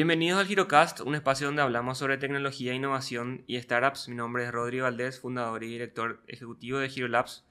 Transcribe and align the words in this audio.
Bienvenidos 0.00 0.40
al 0.40 0.46
Girocast, 0.46 1.00
un 1.00 1.14
espacio 1.14 1.48
donde 1.48 1.60
hablamos 1.60 1.98
sobre 1.98 2.16
tecnología, 2.16 2.72
innovación 2.72 3.44
y 3.46 3.60
startups. 3.60 4.08
Mi 4.08 4.14
nombre 4.14 4.44
es 4.44 4.50
Rodrigo 4.50 4.84
Valdés, 4.84 5.20
fundador 5.20 5.62
y 5.62 5.66
director 5.66 6.22
ejecutivo 6.26 6.78
de 6.78 6.88
Girolabs. 6.88 7.44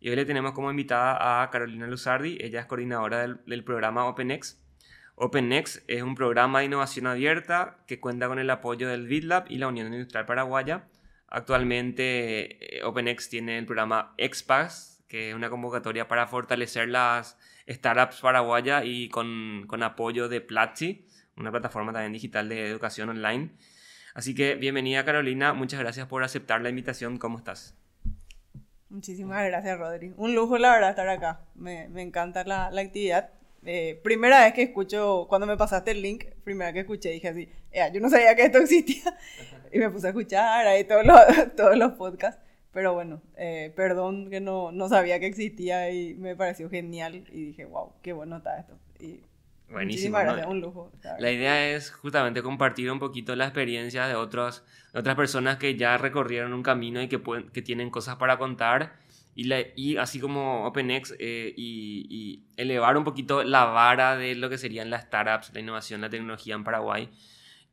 Y 0.00 0.08
hoy 0.08 0.16
le 0.16 0.24
tenemos 0.24 0.52
como 0.52 0.70
invitada 0.70 1.42
a 1.42 1.50
Carolina 1.50 1.86
Luzardi, 1.86 2.38
ella 2.40 2.60
es 2.60 2.64
coordinadora 2.64 3.28
del, 3.44 3.64
programa 3.64 4.06
OpenX. 4.06 4.58
OpenX 5.14 5.82
es 5.88 6.00
un 6.00 6.14
programa 6.14 6.60
de 6.60 6.64
innovación 6.64 7.06
abierta 7.06 7.76
que 7.86 8.00
cuenta 8.00 8.28
con 8.28 8.38
el 8.38 8.48
apoyo 8.48 8.88
del 8.88 9.06
BitLab 9.06 9.44
y 9.50 9.58
la 9.58 9.68
Unión 9.68 9.92
Industrial 9.92 10.24
Paraguaya. 10.24 10.88
Actualmente 11.28 12.78
eh, 12.78 12.82
OpenX 12.82 13.28
tiene 13.28 13.58
el 13.58 13.66
programa 13.66 14.14
XPAS, 14.16 15.04
que 15.06 15.28
es 15.28 15.34
una 15.34 15.50
convocatoria 15.50 16.08
para 16.08 16.26
fortalecer 16.26 16.88
las 16.88 17.36
startups 17.68 18.22
paraguayas 18.22 18.84
y 18.86 19.10
con, 19.10 19.66
apoyo 19.82 20.30
de 20.30 20.40
Platzi 20.40 21.04
una 21.40 21.50
plataforma 21.50 21.92
también 21.92 22.12
digital 22.12 22.48
de 22.48 22.66
educación 22.66 23.08
online. 23.08 23.50
Así 24.14 24.34
que 24.34 24.54
bienvenida 24.54 25.04
Carolina, 25.04 25.52
muchas 25.52 25.80
gracias 25.80 26.06
por 26.06 26.22
aceptar 26.22 26.60
la 26.60 26.68
invitación, 26.68 27.18
¿cómo 27.18 27.38
estás? 27.38 27.74
Muchísimas 28.88 29.44
gracias 29.46 29.78
Rodri, 29.78 30.12
un 30.16 30.34
lujo 30.34 30.58
la 30.58 30.72
verdad 30.72 30.90
estar 30.90 31.08
acá, 31.08 31.40
me, 31.54 31.88
me 31.88 32.02
encanta 32.02 32.44
la, 32.44 32.70
la 32.70 32.80
actividad. 32.80 33.30
Eh, 33.64 34.00
primera 34.02 34.44
vez 34.44 34.54
que 34.54 34.62
escucho, 34.62 35.26
cuando 35.28 35.46
me 35.46 35.56
pasaste 35.56 35.90
el 35.90 36.02
link, 36.02 36.24
primera 36.44 36.68
vez 36.68 36.74
que 36.74 36.80
escuché, 36.80 37.10
dije 37.10 37.28
así, 37.28 37.48
yo 37.92 38.00
no 38.00 38.08
sabía 38.08 38.34
que 38.34 38.44
esto 38.44 38.58
existía. 38.58 39.16
Y 39.72 39.78
me 39.78 39.88
puse 39.88 40.08
a 40.08 40.10
escuchar 40.10 40.66
ahí 40.66 40.82
todos 40.82 41.06
los, 41.06 41.20
todos 41.56 41.76
los 41.76 41.92
podcasts. 41.92 42.42
Pero 42.72 42.92
bueno, 42.92 43.22
eh, 43.36 43.72
perdón 43.76 44.28
que 44.28 44.40
no, 44.40 44.72
no 44.72 44.88
sabía 44.88 45.20
que 45.20 45.26
existía 45.26 45.92
y 45.92 46.14
me 46.14 46.34
pareció 46.34 46.68
genial. 46.68 47.14
Y 47.14 47.44
dije, 47.46 47.66
wow, 47.66 47.92
qué 48.02 48.12
bueno 48.12 48.38
está 48.38 48.58
esto. 48.58 48.76
Y 48.98 49.20
Buenísimo. 49.70 50.18
un 50.48 50.60
lujo. 50.60 50.92
La 51.18 51.30
idea 51.30 51.70
es 51.70 51.90
justamente 51.90 52.42
compartir 52.42 52.90
un 52.90 52.98
poquito 52.98 53.36
la 53.36 53.44
experiencia 53.44 54.06
de, 54.06 54.14
otros, 54.14 54.64
otras 54.92 55.14
personas 55.14 55.58
que 55.58 55.76
ya 55.76 55.96
recorrieron 55.96 56.52
un 56.52 56.62
camino 56.62 57.00
y 57.00 57.08
que, 57.08 57.18
pueden, 57.18 57.50
que 57.50 57.62
tienen 57.62 57.90
cosas 57.90 58.16
para 58.16 58.38
contar. 58.38 58.94
Y, 59.34 59.44
la, 59.44 59.60
y 59.76 59.96
así 59.96 60.18
como 60.18 60.66
OpenX, 60.66 61.14
eh, 61.18 61.54
y, 61.56 62.06
y, 62.10 62.44
elevar 62.56 62.96
un 62.96 63.04
poquito 63.04 63.44
la 63.44 63.64
vara 63.64 64.16
de 64.16 64.34
lo 64.34 64.50
que 64.50 64.58
serían 64.58 64.90
las 64.90 65.04
startups, 65.04 65.54
la 65.54 65.60
innovación, 65.60 66.00
la 66.00 66.10
tecnología 66.10 66.56
en 66.56 66.64
Paraguay. 66.64 67.08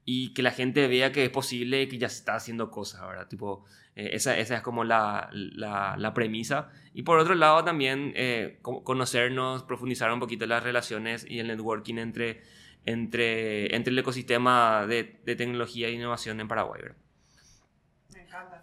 Y 0.10 0.34
que 0.34 0.42
la 0.42 0.52
gente 0.52 0.88
vea 0.88 1.12
que 1.12 1.26
es 1.26 1.30
posible 1.30 1.90
que 1.90 1.98
ya 1.98 2.08
se 2.08 2.20
está 2.20 2.36
haciendo 2.36 2.72
cosas, 2.72 3.06
¿verdad? 3.06 3.28
Tipo, 3.28 3.66
eh, 3.98 4.12
esa, 4.14 4.38
esa, 4.38 4.56
es 4.56 4.62
como 4.62 4.86
la, 4.86 5.30
la, 5.34 5.98
la, 5.98 6.14
premisa. 6.14 6.70
Y 6.94 7.02
por 7.02 7.20
otro 7.20 7.36
lado 7.36 7.66
también 7.66 8.14
eh, 8.16 8.58
conocernos, 8.62 9.64
profundizar 9.64 10.10
un 10.14 10.22
poquito 10.22 10.46
las 10.46 10.64
relaciones 10.64 11.26
y 11.30 11.40
el 11.40 11.48
networking 11.48 11.96
entre, 11.96 12.42
entre, 12.86 13.76
entre 13.76 13.92
el 13.92 14.00
ecosistema 14.00 14.86
de, 14.88 15.20
de 15.26 15.36
tecnología 15.36 15.90
e 15.90 15.92
innovación 15.92 16.40
en 16.40 16.48
Paraguay. 16.48 16.84
Me 18.14 18.22
encanta. 18.22 18.62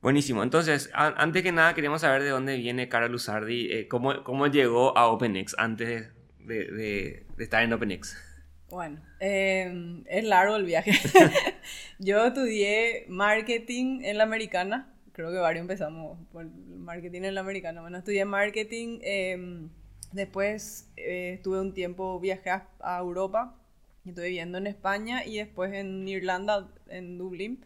Buenísimo. 0.00 0.42
Entonces, 0.42 0.90
antes 0.94 1.42
que 1.42 1.52
nada, 1.52 1.74
queremos 1.74 2.00
saber 2.00 2.22
de 2.22 2.30
dónde 2.30 2.56
viene 2.56 2.88
Cara 2.88 3.08
Luzardi, 3.08 3.70
eh, 3.70 3.88
cómo, 3.88 4.24
cómo, 4.24 4.46
llegó 4.46 4.96
a 4.96 5.08
OpenX 5.08 5.54
antes 5.58 6.08
de, 6.38 6.64
de, 6.64 7.26
de 7.36 7.44
estar 7.44 7.62
en 7.62 7.74
OpenX. 7.74 8.27
Bueno, 8.70 9.00
em, 9.18 10.04
es 10.06 10.24
largo 10.24 10.56
el 10.56 10.64
viaje. 10.64 10.92
yo 11.98 12.26
estudié 12.26 13.06
marketing 13.08 14.02
en 14.02 14.18
la 14.18 14.24
americana. 14.24 14.94
Creo 15.12 15.30
que 15.30 15.38
varios 15.38 15.62
empezamos 15.62 16.18
por 16.30 16.44
marketing 16.46 17.22
en 17.22 17.34
la 17.34 17.40
americana. 17.40 17.80
Bueno, 17.80 17.98
estudié 17.98 18.24
marketing. 18.24 18.98
Em, 19.02 19.70
después 20.12 20.90
eh, 20.96 21.34
estuve 21.36 21.60
un 21.60 21.72
tiempo, 21.72 22.20
viajé 22.20 22.50
a, 22.50 22.98
Europa. 22.98 23.56
Estuve 24.04 24.26
viviendo 24.26 24.58
en 24.58 24.66
España 24.66 25.24
y 25.24 25.38
después 25.38 25.72
en 25.72 26.06
Irlanda, 26.06 26.68
en 26.88 27.18
Dublín. 27.18 27.64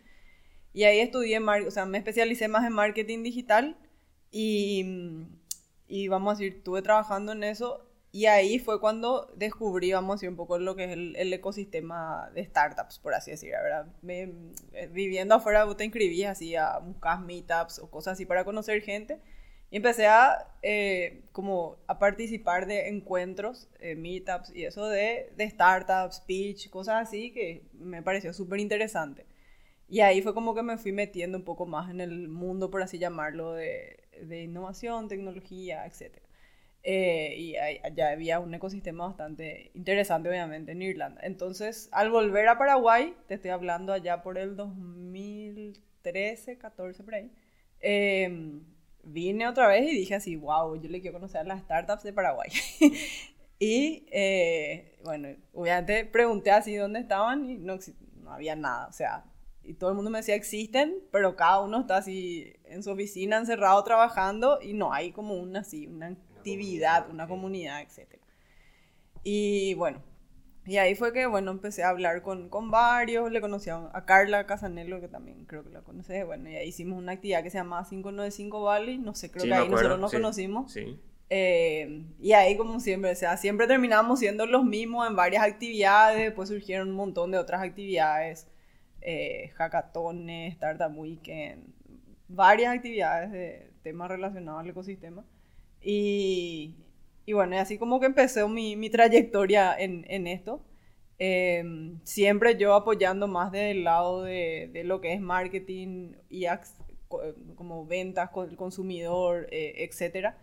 Y 0.73 0.85
ahí 0.85 1.01
estudié, 1.01 1.39
o 1.41 1.71
sea, 1.71 1.85
me 1.85 1.99
especialicé 1.99 2.49
más 2.49 2.65
en 2.65 2.73
marketing 2.73 3.23
digital. 3.23 3.77
Y, 4.31 4.87
y 5.89 6.09
vamos 6.09 6.31
a 6.31 6.39
decir, 6.39 6.59
estuve 6.59 6.81
trabajando 6.81 7.33
en 7.33 7.45
eso 7.45 7.92
y 8.15 8.27
ahí 8.27 8.59
fue 8.59 8.79
cuando 8.79 9.33
descubrí, 9.37 9.93
vamos 9.93 10.11
a 10.11 10.15
decir, 10.17 10.29
un 10.29 10.37
poco 10.37 10.59
lo 10.59 10.77
que 10.77 10.85
es 10.85 10.91
el, 10.93 11.33
ecosistema 11.33 12.31
de 12.35 12.45
startups, 12.45 12.99
por 12.99 13.15
así 13.15 13.31
decir, 13.31 13.53
¿verdad? 13.53 13.87
Me, 14.03 14.31
eh, 14.75 14.89
viviendo 14.93 15.35
afuera, 15.35 15.67
te 15.77 15.85
inscribías 15.85 16.33
así 16.33 16.55
a 16.55 16.79
buscar 16.79 17.21
meetups 17.21 17.79
o 17.79 17.91
cosas 17.91 18.15
así 18.15 18.27
para 18.27 18.45
conocer 18.45 18.83
gente. 18.83 19.19
Y 19.71 19.77
empecé 19.79 20.07
a, 20.07 20.47
eh, 20.63 21.23
como 21.33 21.79
a 21.87 21.99
participar 21.99 22.67
de 22.67 22.89
encuentros, 22.89 23.69
eh, 23.81 23.95
meetups 23.97 24.55
y 24.55 24.67
eso 24.67 24.87
de, 24.89 25.33
de, 25.37 25.49
startups, 25.49 26.21
pitch, 26.21 26.69
cosas 26.69 27.09
así 27.09 27.33
que 27.33 27.63
me 27.73 28.03
pareció 28.03 28.35
súper 28.35 28.61
interesante. 28.61 29.25
Y 29.89 30.01
ahí 30.01 30.23
fue 30.23 30.35
como 30.35 30.55
que 30.55 30.63
me 30.63 30.79
fui 30.79 30.93
metiendo 30.93 31.39
un 31.39 31.45
poco 31.45 31.67
más 31.67 31.91
en 31.91 32.01
el 32.03 32.29
mundo, 32.29 32.71
por 32.71 32.83
así 32.83 32.99
llamarlo, 32.99 33.55
de, 33.55 34.01
de 34.23 34.43
innovación, 34.45 35.09
tecnología, 35.09 35.87
etcétera. 35.87 36.27
Eh, 36.85 37.37
y 37.39 37.57
allá 37.57 38.11
había 38.11 38.41
un 38.41 38.53
ecosistema 38.55 39.07
bastante 39.07 39.71
interesante, 39.75 40.29
obviamente, 40.29 40.73
en 40.73 40.83
Irlanda. 40.83 41.21
Entonces, 41.23 41.89
al 41.93 42.11
volver 42.11 42.49
a 42.49 42.59
Paraguay, 42.59 43.15
te 43.29 43.35
estoy 43.35 43.53
hablando 43.53 43.93
allá 43.93 44.23
por 44.23 44.37
el 44.37 44.57
2013, 44.57 46.59
14, 46.59 47.05
por 47.05 47.15
ahí, 47.15 47.31
em, 47.81 48.65
vine 49.05 49.47
otra 49.49 49.69
vez 49.69 49.85
y 49.93 49.97
dije 49.97 50.15
así, 50.17 50.35
wow, 50.37 50.75
yo 50.81 50.89
le 50.89 51.01
quiero 51.01 51.19
conocer 51.19 51.47
las 51.47 51.63
startups 51.63 52.03
de 52.03 52.13
Paraguay. 52.13 52.51
y, 53.61 54.07
eh, 54.11 54.99
bueno, 55.05 55.29
obviamente 55.53 56.05
pregunté 56.07 56.51
así 56.51 56.75
dónde 56.75 56.99
estaban 57.01 57.49
y 57.49 57.59
no, 57.59 57.79
no 58.23 58.33
había 58.33 58.57
nada, 58.57 58.89
o 58.89 58.93
sea, 58.93 59.25
y 59.65 59.75
todo 59.75 59.91
el 59.91 59.97
mundo 59.97 60.11
me 60.11 60.19
decía 60.19 60.35
existen, 60.35 60.97
pero 61.13 61.37
cada 61.37 61.61
uno 61.61 61.81
está 61.81 61.99
así 61.99 62.53
en 62.65 62.83
su 62.83 62.91
oficina 62.91 63.39
encerrado 63.39 63.83
trabajando 63.85 64.59
y 64.61 64.75
no 64.75 64.93
hay 64.93 65.13
como 65.13 65.35
una 65.35 65.61
así, 65.61 65.87
una 65.87 66.09
actividad, 66.43 67.09
una 67.11 67.29
comunidad, 67.29 67.81
etc. 67.83 68.19
Y 69.23 69.75
bueno, 69.75 70.03
y 70.65 70.77
ahí 70.77 70.95
fue 70.95 71.13
que, 71.13 71.27
bueno, 71.27 71.51
empecé 71.51 71.83
a 71.83 71.89
hablar 71.89 72.23
con, 72.23 72.49
con 72.49 72.71
varios, 72.71 73.33
le 73.33 73.41
conocí 73.41 73.69
a, 73.71 73.91
Carla 74.07 74.47
Casanelo, 74.47 75.01
que 75.01 75.09
también 75.09 75.45
creo 75.47 75.65
que 75.65 75.71
la 75.71 75.83
conoces, 75.83 76.25
bueno, 76.25 76.49
y 76.49 76.57
ahí 76.57 76.69
hicimos 76.69 76.99
una 76.99 77.13
actividad 77.13 77.43
que 77.43 77.51
se 77.51 77.59
llama 77.59 77.85
595 77.89 78.63
Valley, 78.63 78.99
no 78.99 79.15
sé, 79.15 79.31
creo 79.31 79.45
que 79.45 79.55
ahí 79.55 79.69
nosotros 79.69 79.99
nos 79.99 80.13
conocimos. 80.13 80.73
Sí. 80.73 81.01
Eh, 81.31 82.05
y 82.21 82.33
ahí 82.33 82.57
como 82.57 82.79
siempre, 82.79 83.11
o 83.11 83.15
sea, 83.15 83.37
siempre 83.39 83.67
terminamos 83.67 84.21
siendo 84.21 84.47
los 84.47 84.65
mismos 84.65 85.09
en 85.09 85.17
varias 85.17 85.43
actividades, 85.43 86.19
después 86.19 86.49
surgieron 86.49 86.91
un 86.91 86.95
montón 86.95 87.31
de 87.31 87.39
otras 87.39 87.63
actividades, 87.63 88.47
eh, 89.01 89.51
hackatones, 89.55 90.53
Startup 90.53 90.93
Weekend, 90.95 91.73
varias 92.29 92.75
actividades 92.75 93.33
de 93.33 93.73
temas 93.83 94.11
relacionados 94.11 94.61
al 94.61 94.71
ecosistema. 94.71 95.25
Y, 95.83 96.77
y 97.27 97.33
bueno, 97.33 97.59
así 97.59 97.79
como 97.79 98.01
que 98.01 98.07
empecé 98.07 98.47
mi, 98.49 98.77
mi 98.77 98.91
trayectoria 98.91 99.75
en, 99.79 100.05
en 100.09 100.27
esto. 100.27 100.65
Em, 101.19 102.01
siempre 102.05 102.57
yo 102.57 102.75
apoyando 102.75 103.29
más 103.29 103.53
del 103.53 103.85
lado 103.85 104.25
de, 104.25 104.71
de 104.73 104.83
lo 104.85 105.01
que 105.01 105.13
es 105.13 105.21
marketing 105.21 106.15
y 106.29 106.47
como 107.55 107.87
ventas 107.87 108.31
con 108.31 108.51
el 108.51 108.57
consumidor, 108.57 109.47
eh, 109.53 109.85
etc. 109.85 110.35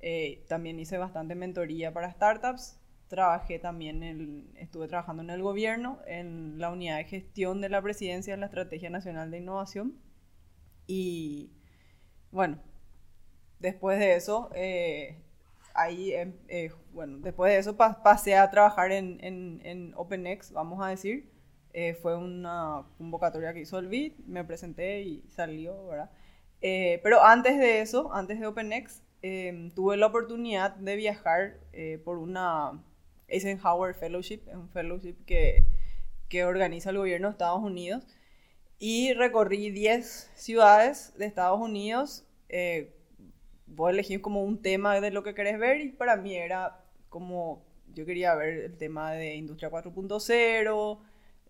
Eh, 0.00 0.44
también 0.48 0.78
hice 0.78 0.98
bastante 0.98 1.34
mentoría 1.34 1.92
para 1.92 2.12
startups. 2.12 2.78
Trabajé 3.08 3.58
también, 3.58 4.02
en, 4.04 4.52
estuve 4.56 4.86
trabajando 4.86 5.22
en 5.22 5.30
el 5.30 5.42
gobierno, 5.42 5.98
en 6.06 6.60
la 6.60 6.70
unidad 6.70 6.98
de 6.98 7.04
gestión 7.04 7.60
de 7.60 7.68
la 7.68 7.82
presidencia 7.82 8.34
de 8.34 8.40
la 8.40 8.46
Estrategia 8.46 8.88
Nacional 8.88 9.30
de 9.30 9.38
Innovación. 9.38 9.98
Y 10.86 11.50
bueno, 12.30 12.62
después 13.60 13.98
de 13.98 14.16
eso, 14.16 14.50
eh, 14.54 15.22
ahí, 15.74 16.12
em, 16.14 16.34
eh, 16.48 16.72
bueno, 16.92 17.18
después 17.18 17.52
de 17.52 17.58
eso 17.58 17.76
pasé 17.76 18.36
a 18.36 18.50
trabajar 18.50 18.90
en, 18.90 19.18
en, 19.22 19.60
en 19.64 19.94
OpenX, 19.94 20.52
vamos 20.52 20.82
a 20.84 20.88
decir. 20.88 21.30
Eh, 21.72 21.94
fue 21.94 22.16
una 22.16 22.84
convocatoria 22.98 23.54
que 23.54 23.60
hizo 23.60 23.78
el 23.78 23.86
BID, 23.86 24.14
me 24.26 24.44
presenté 24.44 25.02
y 25.02 25.22
salió, 25.28 25.86
¿verdad? 25.86 26.10
pero 27.02 27.24
antes 27.24 27.58
de 27.58 27.80
eso, 27.80 28.12
antes 28.12 28.38
de 28.40 28.46
OpenX, 28.46 29.02
em, 29.22 29.70
tuve 29.70 29.96
la 29.96 30.06
oportunidad 30.06 30.74
de 30.76 30.96
viajar 30.96 31.60
por 32.04 32.18
una 32.18 32.82
Eisenhower 33.28 33.94
Fellowship, 33.94 34.42
un 34.52 34.68
fellowship 34.68 35.24
que, 35.24 35.64
que 36.28 36.44
organiza 36.44 36.90
el 36.90 36.98
gobierno 36.98 37.28
de 37.28 37.32
Estados 37.32 37.62
Unidos, 37.62 38.04
y 38.78 39.14
recorrí 39.14 39.70
10 39.70 40.32
ciudades 40.34 41.14
de 41.16 41.26
Estados 41.26 41.60
Unidos 41.60 42.26
vos 43.70 43.90
elegís 43.90 44.20
como 44.20 44.42
un 44.44 44.62
tema 44.62 45.00
de 45.00 45.10
lo 45.10 45.22
que 45.22 45.34
querés 45.34 45.58
ver 45.58 45.80
y 45.80 45.88
para 45.90 46.16
mí 46.16 46.34
era 46.34 46.84
como, 47.08 47.64
yo 47.94 48.04
quería 48.06 48.34
ver 48.34 48.64
el 48.64 48.76
tema 48.76 49.12
de 49.12 49.34
Industria 49.36 49.70
4.0, 49.70 50.98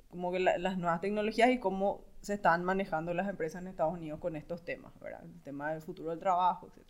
como 0.09 0.33
que 0.33 0.41
las 0.41 0.79
nuevas 0.79 1.01
tecnologías 1.01 1.51
y 1.51 1.59
cómo 1.59 2.05
se 2.21 2.35
están 2.35 2.65
manejando 2.65 3.15
las 3.15 3.29
empresas 3.29 3.63
en 3.63 3.69
Estados 3.69 3.95
Unidos 3.95 4.21
con 4.21 4.37
estos 4.37 4.65
temas, 4.65 4.93
¿verdad? 5.01 5.23
El 5.25 5.41
tema 5.43 5.73
del 5.73 5.83
futuro 5.83 6.11
del 6.11 6.19
trabajo, 6.19 6.69
etc. 6.69 6.87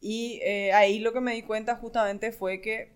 Y 0.00 0.40
eh, 0.42 0.72
ahí 0.72 0.98
lo 0.98 1.12
que 1.12 1.20
me 1.20 1.34
di 1.34 1.42
cuenta 1.42 1.76
justamente 1.76 2.32
fue 2.32 2.60
que 2.60 2.92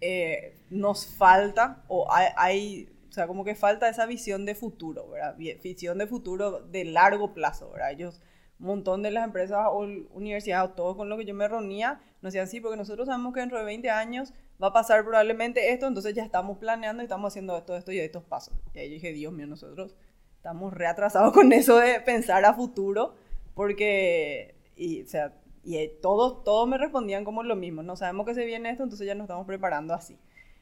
eh, 0.00 0.56
nos 0.70 1.06
falta, 1.06 1.84
o 1.88 2.10
hay, 2.12 2.28
hay, 2.36 2.94
sea, 3.14 3.26
como 3.26 3.44
que 3.44 3.54
falta 3.54 3.88
esa 3.88 4.06
visión 4.06 4.44
de 4.44 4.54
futuro, 4.54 5.08
¿verdad? 5.08 5.36
Visión 5.36 5.98
de 5.98 6.06
futuro 6.06 6.60
de 6.60 6.84
largo 6.84 7.32
plazo, 7.32 7.70
¿verdad? 7.70 7.92
Ellos, 7.92 8.20
montón 8.58 9.02
de 9.02 9.10
las 9.10 9.24
empresas 9.24 9.66
o 9.70 9.80
universidades 10.12 10.70
o 10.70 10.74
todo 10.74 10.96
con 10.96 11.08
lo 11.08 11.16
que 11.16 11.24
yo 11.24 11.34
me 11.34 11.48
reunía, 11.48 12.00
nos 12.22 12.32
decían, 12.32 12.48
sí, 12.48 12.60
porque 12.60 12.76
nosotros 12.76 13.06
sabemos 13.06 13.34
que 13.34 13.40
dentro 13.40 13.58
de 13.58 13.64
20 13.64 13.90
años 13.90 14.32
va 14.62 14.68
a 14.68 14.72
pasar 14.72 15.04
probablemente 15.04 15.72
esto, 15.72 15.86
entonces 15.86 16.14
ya 16.14 16.24
estamos 16.24 16.58
planeando 16.58 17.02
y 17.02 17.04
estamos 17.04 17.32
haciendo 17.32 17.56
esto, 17.56 17.76
esto 17.76 17.92
y 17.92 17.98
estos 17.98 18.24
pasos. 18.24 18.54
Y 18.72 18.78
ahí 18.78 18.88
dije, 18.88 19.12
Dios 19.12 19.32
mío, 19.32 19.46
nosotros 19.46 19.96
estamos 20.36 20.72
reatrasados 20.72 21.32
con 21.32 21.52
eso 21.52 21.76
de 21.78 22.00
pensar 22.00 22.44
a 22.44 22.54
futuro, 22.54 23.14
porque, 23.54 24.54
y, 24.76 25.02
o 25.02 25.06
sea, 25.06 25.34
y 25.62 25.88
todos, 26.00 26.44
todos 26.44 26.68
me 26.68 26.78
respondían 26.78 27.24
como 27.24 27.42
lo 27.42 27.56
mismo, 27.56 27.82
no 27.82 27.96
sabemos 27.96 28.26
que 28.26 28.34
se 28.34 28.44
viene 28.44 28.70
esto, 28.70 28.82
entonces 28.82 29.06
ya 29.06 29.14
nos 29.14 29.24
estamos 29.24 29.46
preparando 29.46 29.94
así. 29.94 30.18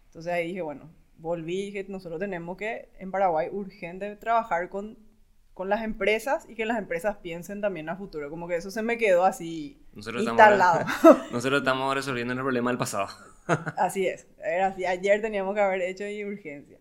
Entonces 0.07 0.33
ahí 0.33 0.49
dije, 0.49 0.63
bueno, 0.63 0.91
volví 1.19 1.61
y 1.61 1.67
dije, 1.67 1.87
nosotros 1.89 2.21
tenemos 2.21 2.57
que, 2.57 2.91
en 2.99 3.11
Paraguay, 3.11 3.49
urgente 3.51 4.15
trabajar 4.17 4.69
con, 4.69 4.99
con 5.55 5.69
las 5.69 5.83
empresas 5.83 6.47
y 6.49 6.55
que 6.55 6.65
las 6.65 6.79
empresas 6.79 7.17
piensen 7.19 7.61
también 7.61 7.89
a 7.89 7.97
futuro. 7.97 8.31
Como 8.31 8.49
que 8.49 8.57
eso 8.57 8.71
se 8.71 8.83
me 8.83 8.99
quedó 8.99 9.25
así 9.25 9.85
nosotros 9.93 10.23
instalado. 10.25 10.81
Estamos, 10.81 11.31
nosotros 11.33 11.61
estamos 11.61 11.95
resolviendo 11.95 12.33
el 12.33 12.41
problema 12.41 12.71
del 12.71 12.79
pasado. 12.79 13.09
así 13.77 14.07
es, 14.07 14.27
era 14.39 14.69
así. 14.69 14.87
Ayer 14.87 15.21
teníamos 15.21 15.55
que 15.55 15.61
haber 15.61 15.83
hecho 15.83 16.07
y 16.07 16.25
urgencia. 16.25 16.79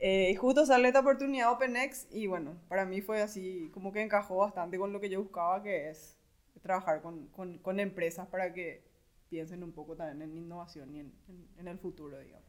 Eh, 0.00 0.36
justo 0.36 0.64
sale 0.64 0.88
esta 0.88 1.00
oportunidad 1.00 1.50
OpenX 1.52 2.06
y 2.12 2.28
bueno, 2.28 2.56
para 2.68 2.86
mí 2.86 3.00
fue 3.00 3.20
así, 3.20 3.68
como 3.74 3.92
que 3.92 4.00
encajó 4.00 4.36
bastante 4.36 4.78
con 4.78 4.92
lo 4.92 5.00
que 5.00 5.08
yo 5.08 5.20
buscaba, 5.20 5.60
que 5.60 5.90
es 5.90 6.16
trabajar 6.62 7.02
con, 7.02 7.26
con, 7.28 7.58
con 7.58 7.80
empresas 7.80 8.28
para 8.28 8.52
que 8.52 8.86
piensen 9.28 9.62
un 9.62 9.72
poco 9.72 9.96
también 9.96 10.22
en 10.22 10.36
innovación 10.36 10.94
y 10.94 11.00
en, 11.00 11.12
en, 11.58 11.68
el 11.68 11.78
futuro, 11.78 12.18
digamos. 12.18 12.46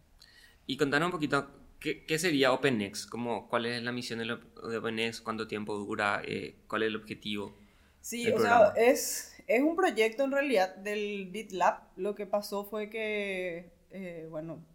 Y 0.67 0.77
contanos 0.77 1.07
un 1.07 1.11
poquito, 1.11 1.47
¿qué, 1.80 2.06
qué 2.06 2.20
sería 2.20 2.52
OpenX? 2.54 3.06
¿Cómo, 3.06 3.48
¿Cuál 3.50 3.66
es 3.66 3.81
la 3.84 3.92
misión 3.92 4.20
de, 4.20 4.78
OpenX? 4.78 5.22
¿Cuánto 5.22 5.48
tiempo 5.48 5.76
dura? 5.78 6.22
Eh, 6.26 6.56
¿Cuál 6.68 6.84
es 6.84 6.88
el 6.88 6.96
objetivo? 6.96 7.56
Sí, 8.02 8.31
o 8.31 8.40
sea, 8.40 8.74
es, 8.76 9.36
es 9.48 9.62
un 9.62 9.76
proyecto 9.76 10.24
en 10.24 10.31
realidad 10.31 10.76
del 10.76 11.30
BitLab. 11.31 11.81
Lo 11.98 12.16
que 12.16 12.26
pasó 12.26 12.64
fue 12.64 12.90
que, 12.90 13.72
eh, 13.92 14.28
bueno, 14.30 14.66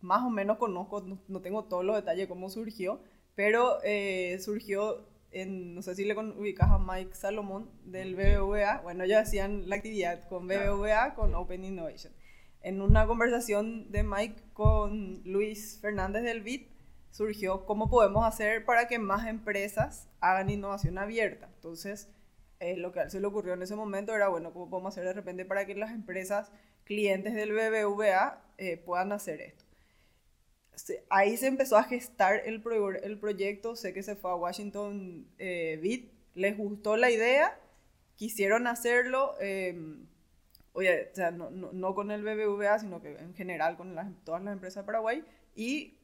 más 0.00 0.22
o 0.22 0.30
menos 0.30 0.58
conozco, 0.58 1.04
no, 1.28 1.40
tengo 1.40 1.64
todos 1.64 1.84
los 1.84 1.96
detalles 1.96 2.24
de 2.24 2.28
cómo 2.28 2.50
surgió, 2.50 3.00
pero 3.34 3.78
eh, 3.84 4.38
surgió 4.40 5.06
en, 5.30 5.74
no 5.74 5.82
sé 5.82 5.94
si 5.94 6.04
le 6.04 6.14
ubicas 6.14 6.70
a 6.70 6.78
Mike 6.78 7.14
Salomón 7.14 7.70
del 7.84 8.14
BBVA, 8.14 8.80
bueno, 8.82 9.04
ellos 9.04 9.18
hacían 9.18 9.68
la 9.68 9.76
actividad 9.76 10.28
con 10.28 10.46
BBVA, 10.46 11.14
con 11.14 11.34
Open 11.34 11.64
Innovation. 11.64 12.12
En 12.62 12.80
una 12.80 13.06
conversación 13.06 13.90
de 13.90 14.02
Mike 14.02 14.42
con 14.52 15.22
Luis 15.24 15.78
Fernández 15.80 16.22
del 16.22 16.42
BIT, 16.42 16.68
surgió 17.10 17.66
cómo 17.66 17.90
podemos 17.90 18.24
hacer 18.24 18.64
para 18.64 18.88
que 18.88 18.98
más 18.98 19.26
empresas 19.26 20.08
hagan 20.20 20.50
innovación 20.50 20.98
abierta. 20.98 21.50
Entonces, 21.54 22.08
eh, 22.60 22.76
lo 22.76 22.92
que 22.92 23.00
a 23.00 23.02
él 23.04 23.10
se 23.10 23.20
le 23.20 23.26
ocurrió 23.26 23.54
en 23.54 23.62
ese 23.62 23.76
momento 23.76 24.14
era, 24.14 24.28
bueno, 24.28 24.52
¿cómo 24.52 24.70
podemos 24.70 24.94
hacer 24.94 25.04
de 25.04 25.12
repente 25.12 25.44
para 25.44 25.66
que 25.66 25.74
las 25.74 25.90
empresas 25.90 26.52
clientes 26.84 27.34
del 27.34 27.52
BBVA 27.52 28.42
eh, 28.58 28.76
puedan 28.76 29.12
hacer 29.12 29.40
esto? 29.40 29.64
ahí 31.10 31.36
se 31.36 31.46
empezó 31.48 31.76
a 31.76 31.84
gestar 31.84 32.42
el, 32.46 32.62
el 33.02 33.18
proyecto, 33.18 33.76
sé 33.76 33.92
que 33.92 34.02
se 34.02 34.16
fue 34.16 34.30
a 34.30 34.34
Washington 34.36 35.28
eh, 35.38 35.78
Beat, 35.82 36.10
les 36.34 36.56
gustó 36.56 36.96
la 36.96 37.10
idea, 37.10 37.58
quisieron 38.16 38.66
hacerlo, 38.66 39.34
em, 39.40 40.06
oye, 40.72 41.10
o 41.12 41.14
sea, 41.14 41.30
no, 41.30 41.50
no, 41.50 41.94
con 41.94 42.10
el 42.10 42.22
BBVA, 42.22 42.78
sino 42.78 43.00
que 43.00 43.16
en 43.16 43.34
general 43.34 43.76
con 43.76 43.94
todas 44.24 44.42
las 44.42 44.52
empresas 44.52 44.82
de 44.82 44.86
Paraguay, 44.86 45.24
y 45.54 45.98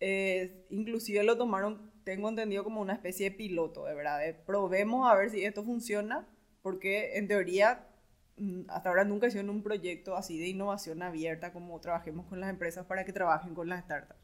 eh, 0.00 0.66
inclusive 0.70 1.22
lo 1.24 1.36
tomaron, 1.36 1.92
tengo 2.04 2.28
entendido, 2.28 2.64
como 2.64 2.80
una 2.80 2.94
especie 2.94 3.30
de 3.30 3.36
piloto, 3.36 3.84
de 3.84 3.94
verdad, 3.94 4.20
de 4.20 4.34
probemos 4.34 5.10
a 5.10 5.14
ver 5.14 5.30
si 5.30 5.44
esto 5.44 5.64
funciona, 5.64 6.28
porque 6.62 7.16
en 7.18 7.28
teoría 7.28 7.88
Mm, 8.36 8.62
hasta 8.68 8.88
ahora 8.88 9.04
nunca 9.04 9.28
hicieron 9.28 9.50
un 9.50 9.62
proyecto 9.62 10.16
así 10.16 10.38
de 10.38 10.48
innovación 10.48 11.02
abierta 11.02 11.52
como 11.52 11.80
trabajemos 11.80 12.26
con 12.26 12.40
las 12.40 12.50
empresas 12.50 12.84
para 12.86 13.04
que 13.04 13.12
trabajen 13.12 13.54
con 13.54 13.68
las 13.68 13.84
startups. 13.84 14.20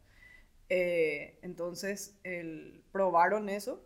Eh, 0.69 1.39
entonces, 1.43 2.19
el, 2.25 2.85
probaron 2.93 3.49
eso 3.49 3.85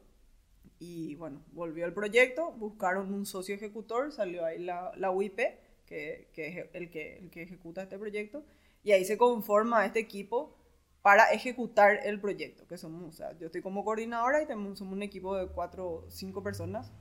y 0.79 1.15
bueno, 1.17 1.43
volvió 1.53 1.87
el 1.87 1.95
proyecto, 1.95 2.53
buscaron 2.53 3.13
un 3.15 3.27
socio 3.27 3.55
ejecutor, 3.55 4.13
salió 4.13 4.45
ahí 4.45 4.59
la, 4.63 4.93
la 4.97 5.11
UIP, 5.11 5.41
que, 5.87 6.29
que, 6.33 6.49
es 6.49 6.67
el 6.73 6.91
que, 6.91 7.19
el 7.19 7.31
que 7.31 7.43
ejecuta 7.43 7.83
este 7.83 7.99
proyecto, 7.99 8.45
y 8.83 8.93
ahí 8.93 9.05
se 9.05 9.17
conforma 9.17 9.85
este 9.87 10.01
equipo 10.01 10.57
para 11.03 11.31
ejecutar 11.33 12.01
el 12.05 12.19
proyecto, 12.21 12.67
que 12.67 12.79
somos, 12.79 13.21
o 13.21 13.39
yo 13.39 13.47
estoy 13.47 13.61
como 13.61 13.85
coordinadora 13.85 14.43
y 14.43 14.47
tenemos, 14.47 14.79
somos 14.79 14.95
un 14.95 15.03
equipo 15.03 15.37
de 15.37 15.49
cuatro 15.49 16.07
cinco 16.09 16.43
personas 16.43 16.93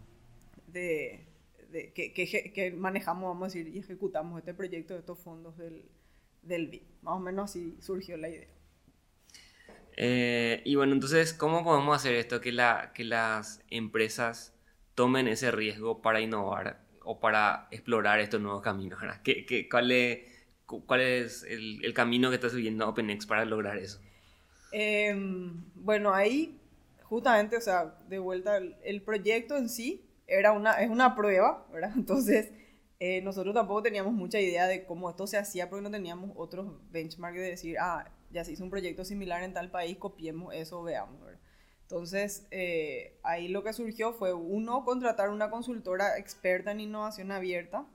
de, 0.68 1.26
que, 1.72 2.74
manejamos, 2.78 3.30
vamos 3.30 3.44
a 3.44 3.58
decir, 3.58 3.74
y 3.74 3.80
ejecutamos 3.80 4.40
este 4.40 4.54
proyecto 4.54 4.94
de 4.94 5.00
estos 5.00 5.20
fondos 5.20 5.58
del, 5.58 5.86
del 6.42 6.68
BID. 6.68 6.82
Más 7.02 7.16
o 7.16 7.20
menos 7.20 7.50
así 7.50 7.78
surgió 7.80 8.18
la 8.18 8.30
idea. 8.30 8.48
Eh, 9.96 10.62
y 10.66 10.76
bueno, 10.76 10.94
entonces, 10.94 11.34
¿cómo 11.34 11.64
podemos 11.64 11.96
hacer 11.96 12.16
esto? 12.16 12.42
Que, 12.42 12.52
la, 12.52 12.92
que 12.94 13.04
las 13.04 13.62
empresas 13.70 14.54
tomen 14.96 15.28
ese 15.28 15.52
riesgo 15.52 16.02
para 16.02 16.22
innovar 16.22 16.83
o 17.04 17.20
para 17.20 17.68
explorar 17.72 18.20
estos 18.20 18.42
nuevos 18.42 18.62
caminos. 18.62 19.00
¿Qué, 19.24 19.46
qué, 19.46 19.68
cuál, 19.70 19.92
es, 19.92 20.20
¿Cuál 20.66 21.02
es 21.02 21.44
el, 21.44 21.84
el, 21.84 21.94
camino 21.94 22.30
que 22.30 22.36
está 22.36 22.50
siguiendo 22.50 22.88
OpenX 22.88 23.26
para 23.26 23.46
lograr 23.46 23.78
eso? 23.78 24.00
Em, 24.72 25.64
bueno, 25.76 26.14
ahí 26.14 26.60
justamente, 27.04 27.58
o 27.58 27.62
sea, 27.62 27.96
de 28.10 28.20
vuelta, 28.20 28.58
el 28.58 29.02
proyecto 29.04 29.56
en 29.56 29.70
sí 29.70 30.04
era 30.28 30.52
una, 30.52 30.74
es 30.82 30.90
una 30.90 31.16
prueba, 31.16 31.68
¿verdad? 31.72 31.92
Entonces, 31.96 32.52
eh, 33.00 33.22
nosotros 33.22 33.54
tampoco 33.54 33.84
teníamos 33.84 34.14
mucha 34.14 34.40
idea 34.40 34.66
de 34.66 34.86
cómo 34.86 35.10
esto 35.10 35.28
se 35.28 35.38
hacía 35.38 35.70
porque 35.70 35.84
no 35.84 35.92
teníamos 35.92 36.32
otros 36.36 36.72
benchmarks 36.92 37.40
de 37.40 37.50
decir, 37.50 37.78
ah, 37.80 38.10
ya 38.32 38.44
se 38.44 38.54
hizo 38.54 38.64
un 38.64 38.70
proyecto 38.70 39.06
similar 39.06 39.44
en 39.44 39.54
tal 39.54 39.70
país, 39.70 39.98
copiemos 39.98 40.54
eso, 40.56 40.82
veamos, 40.84 41.24
¿verdad? 41.24 41.40
Entonces, 41.94 42.48
eh, 42.50 43.20
ahí 43.22 43.50
lo 43.50 43.64
que 43.64 43.72
surgió 43.72 44.14
fue, 44.14 44.34
uno, 44.34 44.84
contratar 44.84 45.30
una 45.30 45.52
consultora 45.52 46.18
experta 46.18 46.72
en 46.72 46.80
innovación 46.80 47.32
abierta, 47.32 47.86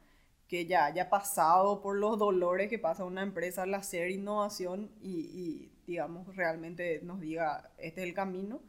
que 0.47 0.67
ya 0.67 0.85
haya 0.85 1.11
pasado 1.11 1.83
por 1.83 1.97
los 1.97 2.17
dolores 2.17 2.69
que 2.69 2.79
pasa 2.79 3.05
una 3.05 3.23
empresa 3.23 3.65
al 3.65 3.75
hacer 3.75 4.11
innovación 4.11 4.89
y, 5.03 5.23
y 5.35 5.73
digamos, 5.89 6.37
realmente 6.37 7.01
nos 7.03 7.21
diga, 7.21 7.73
este 7.77 8.03
es 8.03 8.07
el 8.07 8.15
camino. 8.15 8.61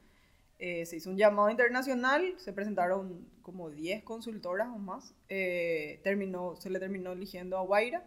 Eh, 0.57 0.87
se 0.87 0.95
hizo 0.97 1.11
un 1.11 1.17
llamado 1.17 1.51
internacional, 1.51 2.33
se 2.37 2.51
presentaron 2.51 3.29
como 3.43 3.69
10 3.69 4.03
consultoras 4.03 4.69
o 4.69 4.79
más, 4.79 5.13
eh, 5.29 5.99
terminó, 6.03 6.55
se 6.55 6.71
le 6.71 6.79
terminó 6.79 7.11
eligiendo 7.11 7.55
a 7.59 7.61
Guaira, 7.61 8.03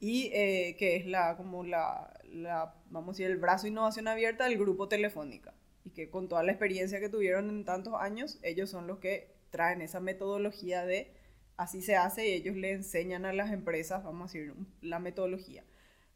y 0.00 0.30
eh, 0.32 0.74
que 0.78 0.96
es 0.96 1.04
la, 1.04 1.36
como 1.36 1.64
la, 1.64 2.18
la, 2.32 2.74
vamos 2.88 3.10
a 3.10 3.12
decir, 3.12 3.26
el 3.26 3.36
brazo 3.36 3.64
de 3.64 3.72
innovación 3.72 4.08
abierta 4.08 4.44
del 4.44 4.56
grupo 4.56 4.88
Telefónica, 4.88 5.52
y 5.86 5.90
que 5.90 6.10
con 6.10 6.28
toda 6.28 6.42
la 6.42 6.50
experiencia 6.50 6.98
que 6.98 7.08
tuvieron 7.08 7.48
en 7.48 7.64
tantos 7.64 7.94
años, 7.94 8.40
ellos 8.42 8.68
son 8.68 8.88
los 8.88 8.98
que 8.98 9.36
traen 9.50 9.80
esa 9.80 10.00
metodología 10.00 10.84
de 10.84 11.12
así 11.56 11.80
se 11.80 11.94
hace 11.94 12.28
y 12.28 12.32
ellos 12.32 12.56
le 12.56 12.72
enseñan 12.72 13.24
a 13.24 13.32
las 13.32 13.52
empresas, 13.52 14.02
vamos 14.02 14.30
a 14.30 14.32
decir, 14.32 14.52
la 14.80 14.98
metodología. 14.98 15.64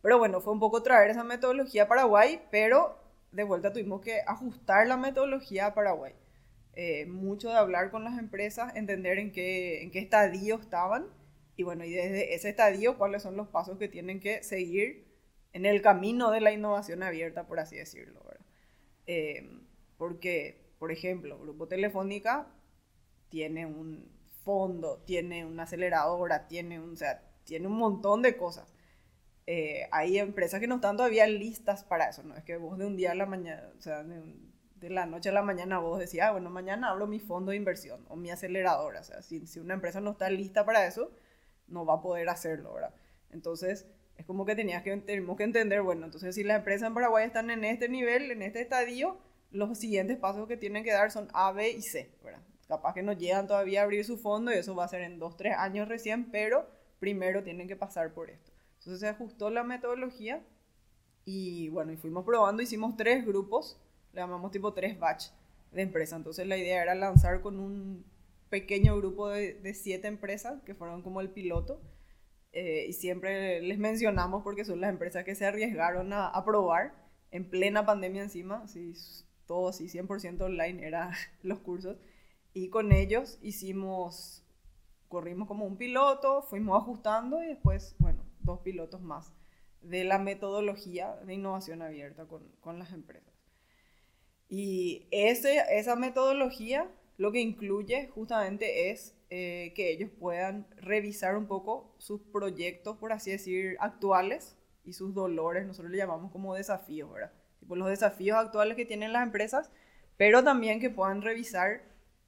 Pero 0.02 0.18
bueno, 0.18 0.40
fue 0.40 0.52
un 0.52 0.58
poco 0.58 0.82
traer 0.82 1.10
esa 1.10 1.22
metodología 1.22 1.84
a 1.84 1.88
Paraguay, 1.88 2.42
pero 2.50 2.98
de 3.30 3.44
vuelta 3.44 3.72
tuvimos 3.72 4.00
que 4.00 4.22
ajustar 4.26 4.88
la 4.88 4.96
metodología 4.96 5.66
a 5.66 5.74
Paraguay. 5.74 6.14
Eh, 6.72 7.06
mucho 7.06 7.48
de 7.50 7.54
hablar 7.54 7.92
con 7.92 8.02
las 8.02 8.18
empresas, 8.18 8.74
entender 8.74 9.18
en 9.18 9.30
qué, 9.30 9.84
en 9.84 9.92
qué 9.92 10.00
estadio 10.00 10.56
estaban 10.56 11.06
y 11.56 11.62
bueno, 11.62 11.84
y 11.84 11.92
desde 11.92 12.34
ese 12.34 12.48
estadio 12.48 12.98
cuáles 12.98 13.22
son 13.22 13.36
los 13.36 13.46
pasos 13.48 13.78
que 13.78 13.86
tienen 13.86 14.18
que 14.18 14.42
seguir 14.42 15.06
en 15.52 15.64
el 15.64 15.80
camino 15.80 16.32
de 16.32 16.40
la 16.40 16.52
innovación 16.52 17.04
abierta, 17.04 17.46
por 17.46 17.60
así 17.60 17.76
decirlo. 17.76 18.20
Eh, 19.12 19.42
porque, 19.96 20.72
por 20.78 20.92
ejemplo, 20.92 21.36
Grupo 21.36 21.66
Telefónica 21.66 22.46
tiene 23.28 23.66
un 23.66 24.08
fondo, 24.44 25.02
tiene 25.04 25.44
una 25.44 25.64
aceleradora, 25.64 26.46
tiene 26.46 26.78
un, 26.78 26.92
o 26.92 26.96
sea, 26.96 27.20
tiene 27.42 27.66
un 27.66 27.76
montón 27.76 28.22
de 28.22 28.36
cosas. 28.36 28.72
Eh, 29.48 29.88
hay 29.90 30.18
empresas 30.18 30.60
que 30.60 30.68
no 30.68 30.76
están 30.76 30.96
todavía 30.96 31.26
listas 31.26 31.82
para 31.82 32.08
eso, 32.08 32.22
¿no? 32.22 32.36
Es 32.36 32.44
que 32.44 32.56
vos 32.56 32.78
de 32.78 32.86
un 32.86 32.96
día 32.96 33.10
a 33.10 33.14
la 33.16 33.26
mañana, 33.26 33.68
o 33.76 33.80
sea, 33.82 34.04
de, 34.04 34.90
la 34.90 35.06
noche 35.06 35.30
a 35.30 35.32
la 35.32 35.42
mañana 35.42 35.80
vos 35.80 35.98
decís, 35.98 36.20
ah, 36.20 36.30
bueno, 36.30 36.48
mañana 36.48 36.90
abro 36.90 37.08
mi 37.08 37.18
fondo 37.18 37.50
de 37.50 37.56
inversión 37.56 38.06
o 38.08 38.14
mi 38.14 38.30
aceleradora, 38.30 39.00
o 39.00 39.04
sea, 39.04 39.22
si, 39.22 39.44
si 39.48 39.58
una 39.58 39.74
empresa 39.74 40.00
no 40.00 40.12
está 40.12 40.30
lista 40.30 40.64
para 40.64 40.86
eso, 40.86 41.10
no 41.66 41.84
va 41.84 41.94
a 41.94 42.00
poder 42.00 42.28
hacerlo, 42.28 42.74
¿verdad? 42.74 42.94
Entonces, 43.30 43.88
es 44.20 44.26
como 44.26 44.44
que 44.44 44.54
tenías 44.54 44.82
que, 44.82 44.94
tenemos 44.98 45.36
que 45.38 45.44
entender, 45.44 45.80
bueno, 45.80 46.04
entonces 46.04 46.34
si 46.34 46.44
las 46.44 46.58
empresas 46.58 46.88
en 46.88 46.94
Paraguay 46.94 47.26
están 47.26 47.50
en 47.50 47.64
este 47.64 47.88
nivel, 47.88 48.30
en 48.30 48.42
este 48.42 48.60
estadio, 48.60 49.16
los 49.50 49.78
siguientes 49.78 50.18
pasos 50.18 50.46
que 50.46 50.58
tienen 50.58 50.84
que 50.84 50.92
dar 50.92 51.10
son 51.10 51.28
A, 51.32 51.52
B 51.52 51.70
y 51.70 51.80
C, 51.80 52.10
¿verdad? 52.22 52.42
Capaz 52.68 52.92
que 52.92 53.02
no 53.02 53.14
llegan 53.14 53.46
todavía 53.46 53.80
a 53.80 53.84
abrir 53.84 54.04
su 54.04 54.18
fondo 54.18 54.52
y 54.52 54.58
eso 54.58 54.74
va 54.74 54.84
a 54.84 54.88
ser 54.88 55.00
en 55.00 55.18
dos, 55.18 55.38
tres 55.38 55.56
años 55.56 55.88
recién, 55.88 56.30
pero 56.30 56.68
primero 56.98 57.42
tienen 57.42 57.66
que 57.66 57.76
pasar 57.76 58.12
por 58.12 58.28
esto. 58.28 58.52
Entonces 58.78 59.00
se 59.00 59.08
ajustó 59.08 59.48
la 59.48 59.64
metodología 59.64 60.42
y 61.24 61.70
bueno, 61.70 61.92
y 61.92 61.96
fuimos 61.96 62.24
probando, 62.26 62.62
hicimos 62.62 62.96
tres 62.98 63.24
grupos 63.26 63.80
le 64.12 64.20
llamamos 64.20 64.50
tipo 64.50 64.74
tres 64.74 64.98
batch 64.98 65.28
de 65.72 65.82
empresas. 65.82 66.18
Entonces 66.18 66.46
la 66.46 66.58
idea 66.58 66.82
era 66.82 66.94
lanzar 66.94 67.40
con 67.40 67.58
un 67.58 68.04
pequeño 68.50 68.96
grupo 68.96 69.28
de, 69.28 69.54
de 69.54 69.72
siete 69.72 70.08
empresas 70.08 70.60
que 70.62 70.74
fueron 70.74 71.02
como 71.02 71.22
el 71.22 71.30
piloto. 71.30 71.80
Eh, 72.52 72.86
y 72.88 72.92
siempre 72.92 73.62
les 73.62 73.78
mencionamos 73.78 74.42
porque 74.42 74.64
son 74.64 74.80
las 74.80 74.90
empresas 74.90 75.24
que 75.24 75.34
se 75.34 75.46
arriesgaron 75.46 76.12
a, 76.12 76.26
a 76.26 76.44
probar 76.44 76.94
en 77.30 77.48
plena 77.48 77.86
pandemia 77.86 78.22
encima, 78.22 78.66
sí, 78.66 78.94
todo 79.46 79.68
así 79.68 79.86
100% 79.86 80.42
online 80.42 80.86
eran 80.86 81.12
los 81.42 81.60
cursos. 81.60 81.96
Y 82.52 82.68
con 82.68 82.92
ellos 82.92 83.38
hicimos, 83.42 84.44
corrimos 85.08 85.46
como 85.46 85.64
un 85.64 85.76
piloto, 85.76 86.42
fuimos 86.42 86.80
ajustando 86.80 87.42
y 87.42 87.46
después, 87.46 87.94
bueno, 87.98 88.24
dos 88.40 88.60
pilotos 88.60 89.00
más 89.00 89.32
de 89.82 90.04
la 90.04 90.18
metodología 90.18 91.16
de 91.24 91.34
innovación 91.34 91.82
abierta 91.82 92.26
con, 92.26 92.48
con 92.60 92.78
las 92.78 92.92
empresas. 92.92 93.32
Y 94.48 95.06
ese, 95.10 95.62
esa 95.70 95.94
metodología 95.94 96.90
lo 97.16 97.32
que 97.32 97.40
incluye 97.40 98.08
justamente 98.08 98.90
es 98.90 99.14
eh, 99.30 99.72
que 99.76 99.92
ellos 99.92 100.10
puedan 100.18 100.66
revisar 100.76 101.36
un 101.36 101.46
poco 101.46 101.94
sus 101.98 102.20
proyectos, 102.20 102.96
por 102.96 103.12
así 103.12 103.30
decir, 103.30 103.76
actuales 103.78 104.56
y 104.84 104.92
sus 104.92 105.14
dolores, 105.14 105.66
nosotros 105.66 105.92
le 105.92 105.98
llamamos 105.98 106.32
como 106.32 106.54
desafíos, 106.54 107.12
¿verdad? 107.12 107.32
Tipo 107.60 107.76
los 107.76 107.88
desafíos 107.88 108.36
actuales 108.36 108.76
que 108.76 108.84
tienen 108.84 109.12
las 109.12 109.22
empresas, 109.22 109.70
pero 110.16 110.42
también 110.42 110.80
que 110.80 110.90
puedan 110.90 111.22
revisar 111.22 111.82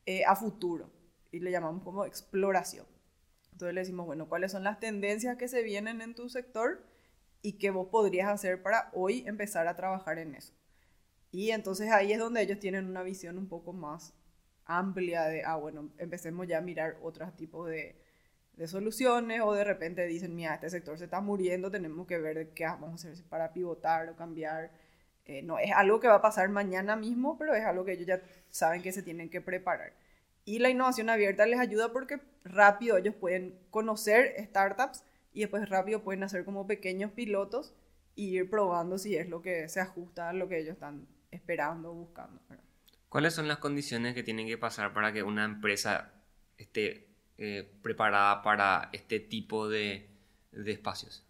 eh, 0.07 0.25
a 0.25 0.37
futuro 0.37 0.91
y 1.33 1.41
le 1.41 1.51
llamamos 1.51 1.83
como 1.83 2.05
exploración. 2.05 2.87
Entonces 3.51 3.75
le 3.75 3.81
decimos, 3.81 4.07
bueno, 4.07 4.29
¿cuáles 4.29 4.53
son 4.53 4.63
las 4.63 4.79
tendencias 4.79 5.37
que 5.37 5.49
se 5.49 5.63
vienen 5.63 6.03
en 6.03 6.15
tu 6.15 6.29
sector 6.29 6.87
y 7.43 7.59
qué 7.59 7.71
vos 7.71 7.89
podrías 7.89 8.29
hacer 8.29 8.63
para 8.63 8.91
hoy 8.93 9.25
empezar 9.27 9.67
a 9.67 9.75
trabajar 9.75 10.19
en 10.19 10.37
eso? 10.37 10.55
Y 11.33 11.51
entonces 11.51 11.91
ahí 11.91 12.13
es 12.13 12.19
donde 12.19 12.43
ellos 12.43 12.61
tienen 12.61 12.87
una 12.87 13.03
visión 13.03 13.39
un 13.39 13.49
poco 13.49 13.73
más 13.73 14.15
amplia 14.67 15.25
de, 15.25 15.43
ah, 15.45 15.57
bueno, 15.57 15.91
empecemos 15.99 16.47
ya 16.47 16.59
a 16.59 16.61
mirar 16.61 16.97
otros 17.03 17.35
tipos 17.37 17.69
de, 17.69 17.97
de 18.57 18.69
soluciones 18.69 19.41
o 19.43 19.53
de 19.55 19.65
repente 19.65 20.07
dicen, 20.07 20.35
mira, 20.35 20.55
este 20.55 20.71
sector 20.71 20.99
se 20.99 21.05
está 21.05 21.21
muriendo, 21.21 21.71
tenemos 21.71 22.07
que 22.07 22.19
ver 22.19 22.51
qué 22.51 22.65
vamos 22.65 22.91
a 22.91 22.95
hacer 22.95 23.25
para 23.29 23.53
pivotar 23.53 24.09
o 24.09 24.17
cambiar. 24.17 24.71
Eh, 25.25 25.43
no 25.43 25.59
es 25.59 25.73
algo 25.73 26.01
que 26.01 26.09
va 26.09 26.17
a 26.17 26.23
pasar 26.23 26.49
mañana 26.49 26.97
mismo, 26.97 27.39
pero 27.39 27.55
es 27.55 27.65
algo 27.65 27.85
que 27.85 27.93
ellos 27.93 28.07
ya 28.07 28.21
saben 28.51 28.83
que 28.83 28.93
se 28.93 29.03
tienen 29.03 29.31
que 29.31 29.41
preparar. 29.41 29.93
Y 30.45 30.59
la 30.59 30.71
innovación 30.71 31.09
abierta 31.09 31.47
les 31.47 31.61
ayuda 31.61 31.93
porque 31.93 32.21
rápido 32.45 32.97
ellos 32.97 33.15
pueden 33.15 33.59
conocer 33.71 34.35
startups 34.47 35.05
y 35.33 35.41
después 35.41 35.69
rápido 35.69 36.03
pueden 36.03 36.25
hacer 36.25 36.45
como 36.45 36.67
pequeños 36.67 37.13
pilotos 37.13 37.75
e 38.17 38.23
ir 38.23 38.51
probando 38.51 38.99
si 38.99 39.17
es 39.17 39.29
lo 39.29 39.41
que 39.41 39.69
se 39.69 39.81
ajusta 39.81 40.29
a 40.29 40.33
lo 40.33 40.49
que 40.49 40.59
ellos 40.59 40.75
están 40.75 41.07
esperando 41.31 41.93
o 41.93 41.95
buscando. 41.95 42.41
¿Cuáles 43.13 43.35
son 43.35 43.47
las 43.47 43.59
condiciones 43.59 44.15
que 44.15 44.23
tienen 44.23 44.47
que 44.47 44.57
pasar 44.57 44.95
para 44.95 45.13
que 45.13 45.23
una 45.23 45.45
empresa 45.45 46.15
esté 46.57 47.09
eh, 47.37 47.71
preparada 47.83 48.41
para 48.41 48.89
este 48.95 49.21
tipo 49.21 49.69
de, 49.69 50.09
de 50.51 50.73
espacios? 50.73 51.23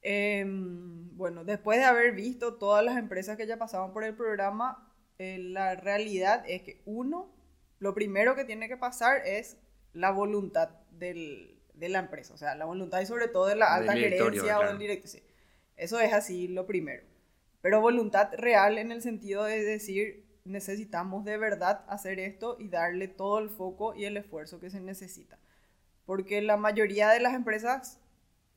Em, 0.00 1.16
bueno, 1.16 1.42
después 1.42 1.80
de 1.80 1.86
haber 1.86 2.12
visto 2.12 2.54
todas 2.54 2.84
las 2.84 2.98
empresas 2.98 3.36
que 3.36 3.48
ya 3.48 3.58
pasaban 3.58 3.92
por 3.92 4.04
el 4.04 4.14
programa, 4.14 4.94
eh, 5.18 5.38
la 5.38 5.74
realidad 5.74 6.44
es 6.46 6.62
que 6.62 6.82
uno, 6.84 7.34
lo 7.80 7.92
primero 7.92 8.36
que 8.36 8.44
tiene 8.44 8.68
que 8.68 8.76
pasar 8.76 9.26
es 9.26 9.56
la 9.92 10.12
voluntad 10.12 10.68
del, 10.92 11.58
de 11.74 11.88
la 11.88 11.98
empresa, 11.98 12.32
o 12.32 12.36
sea, 12.36 12.54
la 12.54 12.64
voluntad 12.64 13.00
y 13.00 13.06
sobre 13.06 13.26
todo 13.26 13.46
de 13.46 13.56
la 13.56 13.74
alta 13.74 13.94
gerencia 13.94 14.60
o 14.60 14.64
del 14.64 14.78
director. 14.78 15.10
Sí. 15.10 15.20
Eso 15.74 15.98
es 15.98 16.12
así 16.12 16.46
lo 16.46 16.64
primero. 16.64 17.02
Pero 17.60 17.80
voluntad 17.80 18.32
real 18.36 18.78
en 18.78 18.92
el 18.92 19.02
sentido 19.02 19.42
de 19.42 19.64
decir, 19.64 20.25
necesitamos 20.46 21.24
de 21.24 21.38
verdad 21.38 21.84
hacer 21.88 22.18
esto 22.18 22.56
y 22.58 22.68
darle 22.68 23.08
todo 23.08 23.38
el 23.38 23.50
foco 23.50 23.94
y 23.94 24.04
el 24.04 24.16
esfuerzo 24.16 24.60
que 24.60 24.70
se 24.70 24.80
necesita. 24.80 25.38
Porque 26.04 26.40
la 26.42 26.56
mayoría 26.56 27.08
de 27.10 27.20
las 27.20 27.34
empresas 27.34 27.98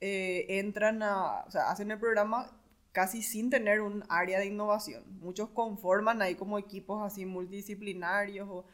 eh, 0.02 0.46
entran 0.50 1.04
a, 1.04 1.44
o 1.48 1.52
sea, 1.52 1.72
hacen 1.72 1.92
el 1.92 2.00
programa 2.00 2.56
casi 2.92 3.22
sin 3.22 3.50
tener 3.50 3.82
un 3.82 4.04
área 4.10 4.40
de 4.40 4.46
innovación. 4.46 5.04
Muchos 5.20 5.50
conforman 5.50 6.22
ahí 6.22 6.36
como 6.36 6.60
equipos 6.60 7.04
así 7.04 7.26
multidisciplinarios. 7.26 8.48
O, 8.50 8.66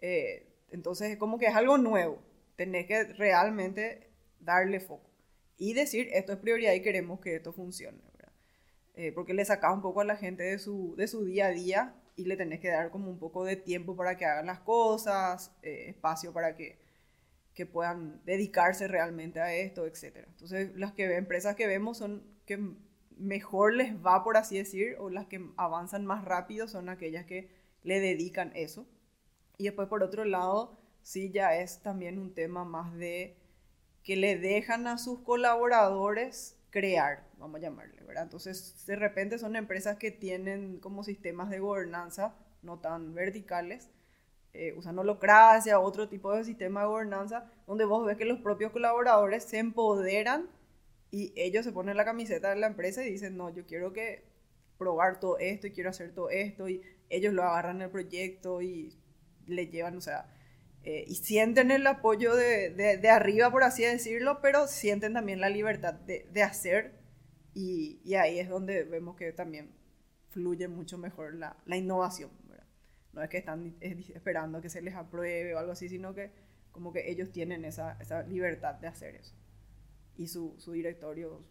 eh, 0.00 0.46
entonces, 0.70 1.16
como 1.18 1.38
que 1.38 1.46
es 1.46 1.54
algo 1.54 1.78
nuevo. 1.78 2.18
Tenés 2.56 2.86
que 2.86 3.04
realmente 3.04 4.10
darle 4.40 4.80
foco 4.80 5.10
y 5.56 5.74
decir, 5.74 6.08
esto 6.12 6.32
es 6.32 6.38
prioridad 6.38 6.72
y 6.72 6.82
queremos 6.82 7.20
que 7.20 7.36
esto 7.36 7.52
funcione. 7.52 7.98
Eh, 8.96 9.10
porque 9.10 9.34
le 9.34 9.44
sacas 9.44 9.74
un 9.74 9.82
poco 9.82 10.02
a 10.02 10.04
la 10.04 10.14
gente 10.14 10.44
de 10.44 10.58
su, 10.60 10.94
de 10.96 11.08
su 11.08 11.24
día 11.24 11.46
a 11.46 11.50
día 11.50 11.94
y 12.16 12.24
le 12.24 12.36
tenés 12.36 12.60
que 12.60 12.68
dar 12.68 12.90
como 12.90 13.10
un 13.10 13.18
poco 13.18 13.44
de 13.44 13.56
tiempo 13.56 13.96
para 13.96 14.16
que 14.16 14.24
hagan 14.24 14.46
las 14.46 14.60
cosas, 14.60 15.52
eh, 15.62 15.86
espacio 15.88 16.32
para 16.32 16.56
que, 16.56 16.78
que 17.54 17.66
puedan 17.66 18.24
dedicarse 18.24 18.88
realmente 18.88 19.40
a 19.40 19.54
esto, 19.54 19.86
etc. 19.86 20.24
Entonces, 20.28 20.76
las 20.76 20.92
que, 20.92 21.16
empresas 21.16 21.56
que 21.56 21.66
vemos 21.66 21.98
son 21.98 22.22
que 22.46 22.58
mejor 23.16 23.74
les 23.74 23.94
va, 23.96 24.22
por 24.24 24.36
así 24.36 24.58
decir, 24.58 24.96
o 24.98 25.10
las 25.10 25.26
que 25.26 25.44
avanzan 25.56 26.04
más 26.04 26.24
rápido 26.24 26.68
son 26.68 26.88
aquellas 26.88 27.24
que 27.26 27.48
le 27.82 28.00
dedican 28.00 28.52
eso. 28.54 28.86
Y 29.56 29.64
después, 29.64 29.88
por 29.88 30.02
otro 30.02 30.24
lado, 30.24 30.78
sí 31.02 31.30
ya 31.30 31.56
es 31.56 31.80
también 31.80 32.18
un 32.18 32.34
tema 32.34 32.64
más 32.64 32.94
de 32.94 33.36
que 34.02 34.16
le 34.16 34.36
dejan 34.36 34.86
a 34.86 34.98
sus 34.98 35.20
colaboradores 35.20 36.58
crear, 36.74 37.22
vamos 37.38 37.60
a 37.60 37.62
llamarle, 37.62 38.02
¿verdad? 38.02 38.24
Entonces, 38.24 38.84
de 38.84 38.96
repente 38.96 39.38
son 39.38 39.54
empresas 39.54 39.96
que 39.96 40.10
tienen 40.10 40.80
como 40.80 41.04
sistemas 41.04 41.48
de 41.48 41.60
gobernanza 41.60 42.34
no 42.62 42.80
tan 42.80 43.14
verticales, 43.14 43.90
eh, 44.54 44.72
usan 44.76 44.98
holocracia, 44.98 45.78
otro 45.78 46.08
tipo 46.08 46.34
de 46.34 46.42
sistema 46.42 46.80
de 46.80 46.86
gobernanza, 46.88 47.48
donde 47.68 47.84
vos 47.84 48.04
ves 48.04 48.16
que 48.16 48.24
los 48.24 48.40
propios 48.40 48.72
colaboradores 48.72 49.44
se 49.44 49.58
empoderan 49.58 50.48
y 51.12 51.32
ellos 51.36 51.64
se 51.64 51.70
ponen 51.70 51.96
la 51.96 52.04
camiseta 52.04 52.50
de 52.50 52.56
la 52.56 52.66
empresa 52.66 53.04
y 53.04 53.10
dicen, 53.10 53.36
no, 53.36 53.50
yo 53.50 53.64
quiero 53.66 53.92
que 53.92 54.24
probar 54.76 55.20
todo 55.20 55.38
esto 55.38 55.68
y 55.68 55.70
quiero 55.70 55.90
hacer 55.90 56.12
todo 56.12 56.28
esto 56.28 56.68
y 56.68 56.82
ellos 57.08 57.32
lo 57.34 57.44
agarran 57.44 57.82
el 57.82 57.90
proyecto 57.90 58.62
y 58.62 58.98
le 59.46 59.68
llevan, 59.68 59.96
o 59.96 60.00
sea, 60.00 60.26
eh, 60.86 61.04
y 61.08 61.14
sienten 61.14 61.70
el 61.70 61.86
apoyo 61.86 62.36
de, 62.36 62.70
de, 62.70 63.08
arriba, 63.08 63.50
por 63.50 63.64
así 63.64 63.82
decirlo, 63.84 64.40
pero 64.42 64.66
sienten 64.66 65.14
también 65.14 65.40
la 65.40 65.48
libertad 65.48 65.94
de, 65.94 66.28
de 66.30 66.42
hacer 66.42 67.00
y, 67.54 68.02
y, 68.04 68.16
ahí 68.16 68.38
es 68.38 68.50
donde 68.50 68.84
vemos 68.84 69.16
que 69.16 69.32
también 69.32 69.74
fluye 70.28 70.68
mucho 70.68 70.98
mejor 70.98 71.34
la, 71.36 71.56
la 71.64 71.76
innovación. 71.78 72.30
¿verdad? 72.44 72.66
No 73.14 73.22
es 73.22 73.30
que 73.30 73.38
están 73.38 73.76
esperando 73.80 74.60
que 74.60 74.68
se 74.68 74.82
les 74.82 74.94
apruebe 74.94 75.54
o 75.54 75.58
algo 75.58 75.72
así, 75.72 75.88
sino 75.88 76.14
que 76.14 76.32
como 76.70 76.92
que 76.92 77.10
ellos 77.10 77.32
tienen 77.32 77.64
esa, 77.64 77.96
esa 78.00 78.22
libertad 78.24 78.74
de 78.74 78.88
hacer 78.88 79.14
eso. 79.14 79.34
Y 80.16 80.26
su, 80.26 80.54
su 80.58 80.72
directorio, 80.72 81.42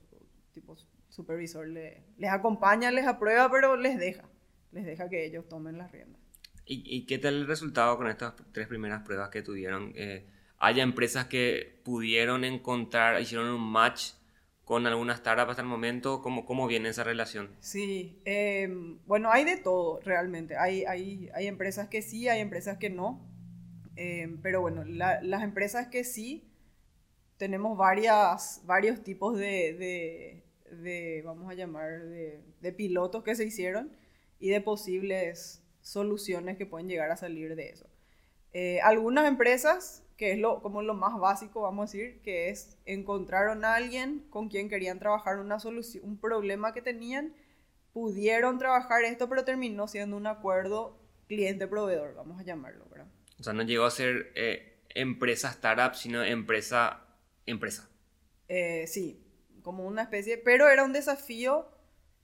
tipo 0.52 0.76
supervisor, 1.10 1.68
le, 1.68 2.04
les 2.18 2.30
acompaña, 2.30 2.92
les 2.92 3.08
aprueba, 3.08 3.50
pero 3.50 3.78
les 3.78 3.98
deja, 3.98 4.30
les 4.72 4.86
deja 4.86 5.10
que 5.10 5.26
ellos 5.26 5.48
tomen 5.48 5.80
las 5.80 5.92
riendas. 5.92 6.22
¿Y, 6.66 7.06
qué 7.06 7.18
tal 7.18 7.36
el 7.36 7.48
resultado 7.48 7.98
con 7.98 8.08
estas 8.08 8.36
tres 8.54 8.68
primeras 8.68 9.04
pruebas 9.04 9.30
que 9.30 9.42
tuvieron? 9.42 9.92
Eh, 9.96 10.26
¿Hay 10.60 10.80
empresas 10.80 11.26
que 11.26 11.82
pudieron 11.84 12.46
encontrar, 12.46 13.22
hicieron 13.22 13.50
un 13.50 13.70
match 13.70 14.12
con 14.64 14.88
algunas 14.88 15.20
startups 15.20 15.52
hasta 15.52 15.62
el 15.62 15.68
momento? 15.68 16.22
¿Cómo, 16.22 16.46
cómo 16.46 16.68
viene 16.68 16.88
esa 16.90 17.04
relación? 17.04 17.50
Sí, 17.60 18.22
em, 18.24 18.98
bueno, 19.06 19.30
hay 19.30 19.44
de 19.44 19.58
todo 19.58 20.00
realmente. 20.06 20.56
Hay, 20.56 20.86
hay, 20.86 21.30
hay 21.34 21.48
empresas 21.48 21.90
que 21.90 22.02
sí, 22.02 22.30
hay 22.30 22.40
empresas 22.40 22.78
que 22.78 22.90
no. 22.90 23.20
Em, 23.98 24.42
pero 24.42 24.62
bueno, 24.62 24.86
las 24.86 25.44
empresas 25.44 25.88
que 25.88 26.06
sí, 26.06 26.50
tenemos 27.36 27.78
varias, 27.78 28.62
varios 28.66 29.04
tipos 29.04 29.38
de, 29.38 29.74
de, 29.74 30.44
de 30.82 31.22
vamos 31.26 31.52
a 31.52 31.56
llamar, 31.56 32.04
de, 32.04 32.42
de 32.62 32.72
pilotos 32.72 33.24
que 33.24 33.36
se 33.36 33.44
hicieron 33.44 33.92
y 34.40 34.50
de 34.50 34.62
posibles 34.62 35.63
soluciones 35.84 36.58
que 36.58 36.66
pueden 36.66 36.88
llegar 36.88 37.12
a 37.12 37.18
salir 37.18 37.56
de 37.56 37.70
eso. 37.70 37.88
Eh, 38.54 38.82
algunas 38.82 39.28
empresas, 39.28 40.04
que 40.18 40.32
es 40.32 40.40
lo, 40.40 40.62
como 40.64 40.82
lo 40.82 40.96
más 40.96 41.20
básico, 41.20 41.62
vamos 41.62 41.84
a 41.84 41.92
decir, 41.92 42.22
que 42.22 42.50
es 42.50 42.78
encontraron 42.86 43.64
a 43.66 43.76
alguien 43.76 44.26
con 44.32 44.50
quien 44.50 44.70
querían 44.70 44.98
trabajar 44.98 45.38
una 45.38 45.60
solución, 45.60 46.04
un 46.04 46.18
problema 46.18 46.74
que 46.74 46.82
tenían, 46.82 47.36
pudieron 47.94 48.58
trabajar 48.58 49.04
esto, 49.04 49.30
pero 49.30 49.44
terminó 49.44 49.88
siendo 49.88 50.18
un 50.18 50.26
acuerdo 50.26 51.00
cliente-proveedor, 51.28 52.16
vamos 52.16 52.40
a 52.40 52.44
llamarlo, 52.44 52.86
¿verdad? 52.90 53.08
O 53.40 53.44
sea, 53.44 53.54
no 53.54 53.62
llegó 53.64 53.86
a 53.86 53.92
ser 53.92 54.32
eh, 54.36 54.82
empresa 54.90 55.50
startup, 55.50 55.96
sino 55.96 56.24
empresa 56.24 57.04
empresa. 57.46 57.90
Eh, 58.48 58.86
sí, 58.88 59.24
como 59.62 59.86
una 59.86 60.04
especie, 60.04 60.38
pero 60.38 60.70
era 60.70 60.84
un 60.84 60.94
desafío 60.94 61.68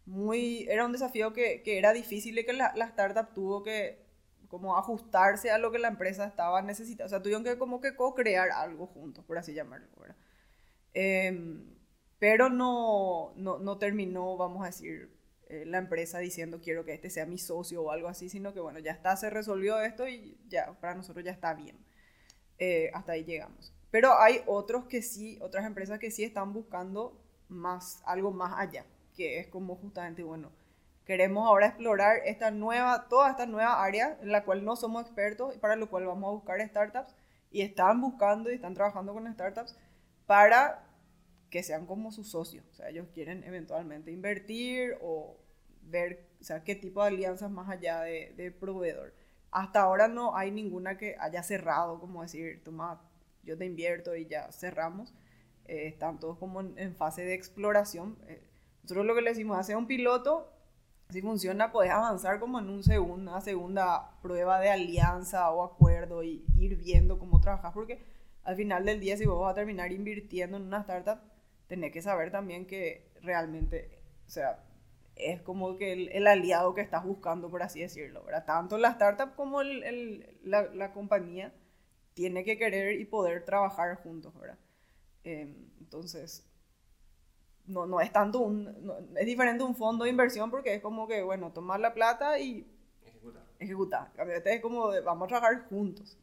muy, 0.09 0.65
era 0.69 0.85
un 0.85 0.91
desafío 0.91 1.33
que, 1.33 1.61
que 1.61 1.77
era 1.77 1.93
difícil 1.93 2.37
y 2.37 2.45
que 2.45 2.53
la, 2.53 2.73
la, 2.75 2.85
startup 2.85 3.33
tuvo 3.33 3.63
que 3.63 4.03
como 4.47 4.75
ajustarse 4.77 5.51
a 5.51 5.59
lo 5.59 5.71
que 5.71 5.77
la 5.77 5.87
empresa 5.87 6.25
estaba 6.25 6.61
necesitando. 6.63 7.05
O 7.05 7.09
sea, 7.09 7.21
tuvieron 7.21 7.43
que 7.43 7.57
como 7.57 7.79
que 7.79 7.95
co-crear 7.95 8.49
algo 8.51 8.87
juntos, 8.87 9.23
por 9.25 9.37
así 9.37 9.53
llamarlo, 9.53 9.87
¿verdad? 9.99 10.17
Eh, 10.95 11.63
pero 12.17 12.49
no, 12.49 13.33
no, 13.37 13.59
no, 13.59 13.77
terminó, 13.77 14.35
vamos 14.35 14.63
a 14.63 14.67
decir, 14.67 15.15
eh, 15.47 15.65
la 15.65 15.77
empresa 15.77 16.19
diciendo 16.19 16.59
quiero 16.59 16.83
que 16.83 16.93
este 16.93 17.09
sea 17.09 17.25
mi 17.27 17.37
socio 17.37 17.83
o 17.83 17.91
algo 17.91 18.07
así, 18.07 18.29
sino 18.29 18.53
que 18.53 18.59
bueno, 18.59 18.79
ya 18.79 18.91
está, 18.91 19.15
se 19.15 19.29
resolvió 19.29 19.79
esto 19.79 20.07
y 20.07 20.39
ya, 20.47 20.73
para 20.81 20.95
nosotros 20.95 21.23
ya 21.23 21.31
está 21.31 21.53
bien. 21.53 21.77
Eh, 22.57 22.89
hasta 22.93 23.11
ahí 23.13 23.23
llegamos. 23.23 23.73
Pero 23.91 24.19
hay 24.19 24.41
otros 24.47 24.85
que 24.85 25.03
sí, 25.03 25.37
otras 25.41 25.65
empresas 25.65 25.99
que 25.99 26.11
sí 26.11 26.23
están 26.23 26.51
buscando 26.51 27.23
más, 27.47 28.01
algo 28.05 28.31
más 28.31 28.53
allá, 28.57 28.85
que 29.19 29.37
es 29.39 29.47
como 29.47 29.75
justamente, 29.75 30.23
bueno, 30.23 30.49
queremos 31.03 31.45
ahora 31.45 31.67
explorar 31.67 32.21
esta 32.23 32.51
nueva, 32.51 33.09
toda 33.09 33.29
esta 33.29 33.45
nueva 33.45 33.83
área 33.83 34.17
en 34.21 34.31
la 34.31 34.45
cual 34.45 34.63
no 34.63 34.77
somos 34.77 35.01
expertos 35.01 35.53
y 35.53 35.59
para 35.59 35.75
lo 35.75 35.89
cual 35.89 36.05
vamos 36.05 36.29
a 36.29 36.31
buscar 36.31 36.65
startups 36.65 37.13
y 37.51 37.61
están 37.61 37.99
buscando 37.99 38.49
y 38.49 38.55
están 38.55 38.75
trabajando 38.75 39.13
con 39.13 39.29
startups 39.33 39.75
para 40.25 40.87
que 41.49 41.63
sean 41.63 41.85
como 41.85 42.13
sus 42.13 42.29
socios. 42.29 42.65
O 42.71 42.73
sea, 42.73 42.87
ellos 42.87 43.07
quieren 43.13 43.43
eventualmente 43.43 44.09
invertir 44.09 44.97
o 45.01 45.35
ver 45.81 46.29
o 46.39 46.43
sea, 46.45 46.63
qué 46.63 46.75
tipo 46.75 47.01
de 47.01 47.09
alianzas 47.09 47.51
más 47.51 47.69
allá 47.69 48.01
de, 48.03 48.55
proveedor. 48.57 49.13
Hasta 49.51 49.81
ahora 49.81 50.07
no 50.07 50.37
hay 50.37 50.51
ninguna 50.51 50.97
que 50.97 51.17
haya 51.19 51.43
cerrado, 51.43 51.99
como 51.99 52.21
decir, 52.21 52.63
toma, 52.63 53.01
yo 53.43 53.57
te 53.57 53.65
invierto 53.65 54.15
y 54.15 54.27
ya 54.27 54.49
cerramos. 54.53 55.13
Eh, 55.65 55.87
están 55.87 56.19
todos 56.19 56.37
como 56.37 56.61
en, 56.61 56.95
fase 56.95 57.23
de 57.23 57.33
exploración. 57.33 58.17
Eh, 58.27 58.41
nosotros 58.89 59.05
lo 59.05 59.13
que 59.13 59.21
le 59.21 59.29
decimos, 59.29 59.55
hacer 59.55 59.77
un 59.77 59.85
piloto, 59.85 60.51
si 61.09 61.21
funciona, 61.21 61.71
puedes 61.71 61.91
avanzar 61.91 62.39
como 62.39 62.57
en 62.57 62.69
un 62.69 62.81
segundo, 62.81 63.31
una 63.31 63.39
segunda 63.39 64.19
prueba 64.23 64.59
de 64.59 64.71
alianza 64.71 65.51
o 65.51 65.63
acuerdo 65.63 66.23
y 66.23 66.43
ir 66.55 66.75
viendo 66.75 67.19
cómo 67.19 67.39
trabajas, 67.39 67.71
porque 67.71 68.03
al 68.43 68.55
final 68.55 68.85
del 68.85 68.99
día, 68.99 69.15
si 69.15 69.27
vos 69.27 69.39
vas 69.39 69.51
a 69.51 69.55
terminar 69.55 69.91
invirtiendo 69.91 70.57
en 70.57 70.63
una 70.63 70.79
startup, 70.79 71.19
tenés 71.67 71.91
que 71.91 72.01
saber 72.01 72.31
también 72.31 72.65
que 72.65 73.11
realmente, 73.21 74.01
o 74.25 74.29
sea, 74.31 74.63
es 75.15 75.39
como 75.41 75.77
que 75.77 76.09
el, 76.11 76.25
aliado 76.25 76.73
que 76.73 76.81
estás 76.81 77.05
buscando, 77.05 77.51
por 77.51 77.61
así 77.61 77.81
decirlo, 77.81 78.23
¿verdad? 78.23 78.45
Tanto 78.45 78.79
la 78.79 78.89
startup 78.89 79.35
como 79.35 79.61
el, 79.61 80.35
la, 80.41 80.63
la, 80.73 80.93
compañía 80.93 81.53
tiene 82.15 82.43
que 82.43 82.57
querer 82.57 82.99
y 82.99 83.05
poder 83.05 83.45
trabajar 83.45 83.97
juntos, 84.01 84.33
¿verdad? 84.39 84.57
Em, 85.23 85.69
entonces, 85.79 86.48
no, 87.69 87.85
no 87.85 88.01
es 88.01 88.11
tanto 88.11 88.39
un, 88.39 88.67
es 89.15 89.25
diferente 89.25 89.63
un 89.63 89.75
fondo 89.75 90.03
de 90.03 90.09
inversión 90.09 90.49
porque 90.49 90.73
es 90.73 90.81
como 90.81 91.07
que, 91.07 91.21
bueno, 91.21 91.51
tomar 91.51 91.79
la 91.79 91.93
plata 91.93 92.39
y 92.39 92.67
ejecutar. 93.05 93.43
Ejecutar. 93.59 94.11
Este 94.31 94.55
es 94.55 94.61
como, 94.61 94.89
vamos 95.03 95.25
a 95.25 95.27
trabajar 95.27 95.67
juntos. 95.69 96.17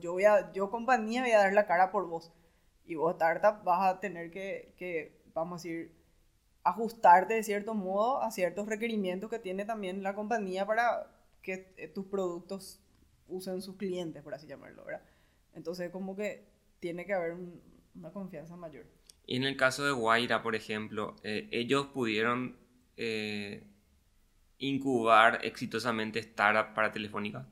Yo, 0.00 0.12
voy 0.12 0.24
a, 0.24 0.50
yo 0.52 0.70
compañía 0.70 1.22
voy 1.22 1.32
a 1.32 1.38
dar 1.38 1.52
la 1.52 1.66
cara 1.66 1.92
por 1.92 2.08
vos 2.08 2.32
y 2.86 2.94
vos 2.94 3.12
startup 3.12 3.62
vas 3.62 3.94
a 3.94 4.00
tener 4.00 4.30
que, 4.30 4.74
que, 4.78 5.22
vamos 5.34 5.60
a 5.60 5.62
decir, 5.62 5.94
ajustarte 6.64 7.34
de 7.34 7.42
cierto 7.42 7.74
modo 7.74 8.22
a 8.22 8.30
ciertos 8.30 8.66
requerimientos 8.66 9.28
que 9.28 9.38
tiene 9.38 9.66
también 9.66 10.02
la 10.02 10.14
compañía 10.14 10.66
para 10.66 11.10
que 11.42 11.74
eh, 11.76 11.88
tus 11.88 12.06
productos 12.06 12.80
usen 13.28 13.60
sus 13.60 13.76
clientes, 13.76 14.22
por 14.22 14.34
así 14.34 14.46
llamarlo, 14.46 14.84
¿verdad? 14.84 15.02
Entonces 15.52 15.90
como 15.90 16.16
que 16.16 16.48
tiene 16.80 17.04
que 17.04 17.12
haber 17.12 17.36
una 17.94 18.12
confianza 18.12 18.56
mayor. 18.56 18.86
Y 19.26 19.36
en 19.36 19.44
el 19.44 19.56
caso 19.56 19.84
de 19.84 19.92
Guaira, 19.92 20.42
por 20.42 20.54
ejemplo, 20.54 21.16
eh, 21.22 21.48
ellos 21.52 21.86
pudieron 21.86 22.56
eh, 22.96 23.64
incubar 24.58 25.40
exitosamente 25.44 26.18
startup 26.20 26.74
para 26.74 26.92
Telefónica. 26.92 27.46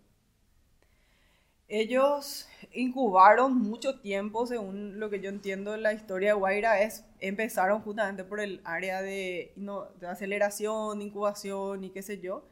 Ellos 1.68 2.48
incubaron 2.72 3.54
mucho 3.58 4.00
tiempo, 4.00 4.46
según 4.46 4.98
lo 4.98 5.10
que 5.10 5.20
yo 5.20 5.28
entiendo 5.28 5.72
de 5.72 5.78
la 5.78 5.92
historia 5.92 6.30
de 6.30 6.34
Guaira, 6.34 6.80
es 6.80 7.04
empezaron 7.20 7.82
justamente 7.82 8.24
por 8.24 8.40
el 8.40 8.62
área 8.64 9.02
de, 9.02 9.52
no, 9.56 9.84
de 10.00 10.06
aceleración, 10.06 11.02
incubación 11.02 11.84
y 11.84 11.90
qué 11.90 12.02
sé 12.02 12.20
yo, 12.20 12.44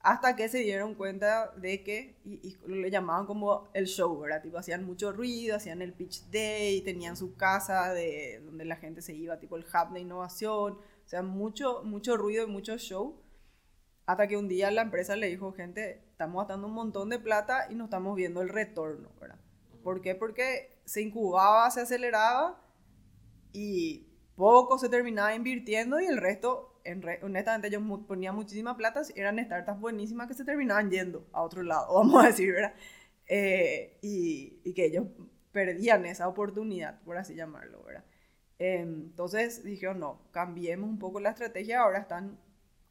hasta 0.00 0.36
que 0.36 0.48
se 0.48 0.58
dieron 0.58 0.94
cuenta 0.94 1.52
de 1.56 1.82
que, 1.82 2.16
y, 2.24 2.56
le 2.66 2.90
llamaban 2.90 3.26
como 3.26 3.68
el 3.74 3.86
show, 3.86 4.18
¿verdad? 4.18 4.42
Tipo, 4.42 4.58
hacían 4.58 4.84
mucho 4.84 5.12
ruido, 5.12 5.56
hacían 5.56 5.82
el 5.82 5.92
pitch 5.92 6.30
day, 6.30 6.80
tenían 6.82 7.16
su 7.16 7.34
casa 7.36 7.92
de 7.92 8.40
donde 8.44 8.64
la 8.64 8.76
gente 8.76 9.02
se 9.02 9.14
iba, 9.14 9.38
tipo 9.38 9.56
el 9.56 9.64
hub 9.64 9.92
de 9.92 10.00
innovación, 10.00 10.74
o 10.74 11.08
sea, 11.08 11.22
mucho, 11.22 11.82
mucho 11.84 12.16
ruido 12.16 12.44
y 12.44 12.50
mucho 12.50 12.78
show, 12.78 13.20
hasta 14.06 14.28
que 14.28 14.36
un 14.36 14.48
día 14.48 14.70
la 14.70 14.82
empresa 14.82 15.16
le 15.16 15.28
dijo, 15.28 15.52
gente, 15.52 16.04
estamos 16.10 16.42
gastando 16.42 16.68
un 16.68 16.74
montón 16.74 17.10
de 17.10 17.18
plata 17.18 17.66
y 17.70 17.74
no 17.74 17.84
estamos 17.84 18.16
viendo 18.16 18.40
el 18.40 18.48
retorno, 18.48 19.10
¿verdad? 19.20 19.38
¿Por 19.82 20.00
qué? 20.00 20.14
Porque 20.14 20.80
se 20.84 21.02
incubaba, 21.02 21.70
se 21.70 21.82
aceleraba 21.82 22.62
y 23.52 24.06
poco 24.36 24.78
se 24.78 24.88
terminaba 24.88 25.34
invirtiendo 25.34 26.00
y 26.00 26.06
el 26.06 26.16
resto, 26.16 26.77
en 26.88 27.04
honestamente, 27.22 27.70
yo 27.70 27.80
ponía 28.06 28.32
muchísima 28.32 28.76
plata, 28.76 29.02
eran 29.14 29.38
startups 29.44 29.78
buenísimas 29.78 30.26
que 30.26 30.34
se 30.34 30.44
terminaban 30.44 30.90
yendo 30.90 31.26
a 31.32 31.42
otro 31.42 31.62
lado, 31.62 31.94
vamos 31.94 32.24
a 32.24 32.28
decir, 32.28 32.52
¿verdad? 32.52 32.72
Eh, 33.26 33.98
y, 34.00 34.60
y, 34.64 34.72
que 34.72 34.86
ellos 34.86 35.06
perdían 35.52 36.06
esa 36.06 36.28
oportunidad, 36.28 37.00
por 37.02 37.18
así 37.18 37.34
llamarlo, 37.34 37.82
¿verdad? 37.84 38.04
entonces 38.60 39.62
dijeron, 39.62 40.00
no, 40.00 40.20
cambiemos 40.32 40.90
un 40.90 40.98
poco 40.98 41.20
la 41.20 41.30
estrategia, 41.30 41.80
ahora 41.82 41.98
están 41.98 42.38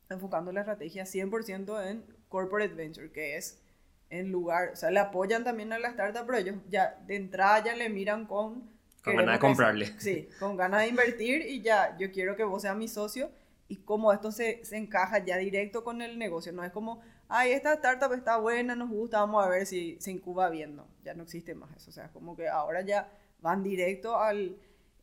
enfocando 0.10 0.54
la 0.54 0.62
estrategia 0.62 1.04
100% 1.04 1.90
en 1.90 2.06
corporate 2.30 2.74
venture, 2.74 3.12
que 3.12 3.36
es 3.36 3.62
en 4.10 4.32
lugar, 4.32 4.70
o 4.72 4.76
sea, 4.78 4.92
le 4.92 5.00
apoyan 5.00 5.44
también 5.44 5.74
a 5.74 5.80
la 5.80 5.90
startup, 5.90 6.26
pero 6.26 6.38
ellos 6.38 6.56
ya 6.70 6.98
de 7.06 7.18
entrada 7.18 7.66
ya 7.66 7.76
le 7.76 7.90
miran 7.90 8.26
con... 8.28 8.70
Con 9.04 9.18
ganas 9.18 9.36
de 9.36 9.40
comprarle. 9.40 9.94
sí, 9.98 10.30
con 10.40 10.56
ganas 10.56 10.82
de 10.82 10.88
invertir 10.88 11.42
y 11.42 11.62
ya, 11.62 11.98
yo 11.98 12.12
quiero 12.12 12.38
que 12.38 12.44
vos 12.44 12.62
seas 12.62 12.78
mi 12.78 12.88
socio 12.88 13.30
y 13.68 13.78
como 13.78 14.14
esto 14.14 14.32
se, 14.32 14.64
se 14.64 14.78
encaja 14.78 15.24
ya 15.26 15.38
directo 15.38 15.84
con 15.84 16.02
el 16.02 16.18
negocio, 16.18 16.52
no 16.54 16.64
es 16.64 16.72
como, 16.72 17.02
ay, 17.28 17.52
esta 17.52 17.74
startup 17.74 18.14
está 18.14 18.38
buena, 18.38 18.76
nos 18.76 18.90
gusta, 18.90 19.20
vamos 19.20 19.46
a 19.46 19.50
ver 19.50 19.66
si 19.66 19.98
se 20.00 20.12
incuba 20.12 20.50
bien, 20.50 20.76
no, 20.76 20.88
ya 21.04 21.14
no 21.14 21.24
existe 21.24 21.54
más 21.56 21.76
eso, 21.76 21.90
o 21.90 21.94
sea, 21.94 22.12
como 22.12 22.36
que 22.36 22.48
ahora 22.48 22.82
ya 22.82 23.12
van 23.42 23.64
directo 23.64 24.18
al... 24.20 24.58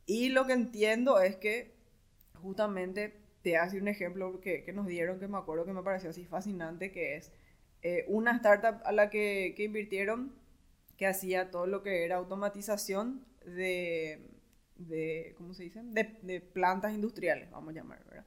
Y 0.07 0.29
lo 0.29 0.45
que 0.45 0.53
entiendo 0.53 1.19
es 1.19 1.35
que 1.35 1.75
justamente 2.41 3.19
te 3.41 3.57
hace 3.57 3.79
un 3.79 3.87
ejemplo 3.87 4.39
que, 4.39 4.63
que, 4.63 4.73
nos 4.73 4.87
dieron 4.87 5.19
que 5.19 5.27
me 5.27 5.37
acuerdo 5.37 5.65
que 5.65 5.73
me 5.73 5.83
pareció 5.83 6.09
así 6.09 6.25
fascinante, 6.25 6.91
que 6.91 7.15
es 7.15 7.31
eh, 7.81 8.05
una 8.07 8.35
startup 8.35 8.81
a 8.85 8.91
la 8.91 9.09
que, 9.09 9.53
que, 9.55 9.63
invirtieron 9.63 10.33
que 10.97 11.07
hacía 11.07 11.51
todo 11.51 11.67
lo 11.67 11.83
que 11.83 12.05
era 12.05 12.15
automatización 12.15 13.25
de, 13.45 14.27
de 14.77 15.35
¿cómo 15.37 15.53
se 15.53 15.63
dice? 15.63 15.81
De, 15.83 16.17
de, 16.21 16.41
plantas 16.41 16.93
industriales, 16.93 17.51
vamos 17.51 17.69
a 17.69 17.73
llamar, 17.73 18.03
¿verdad? 18.05 18.25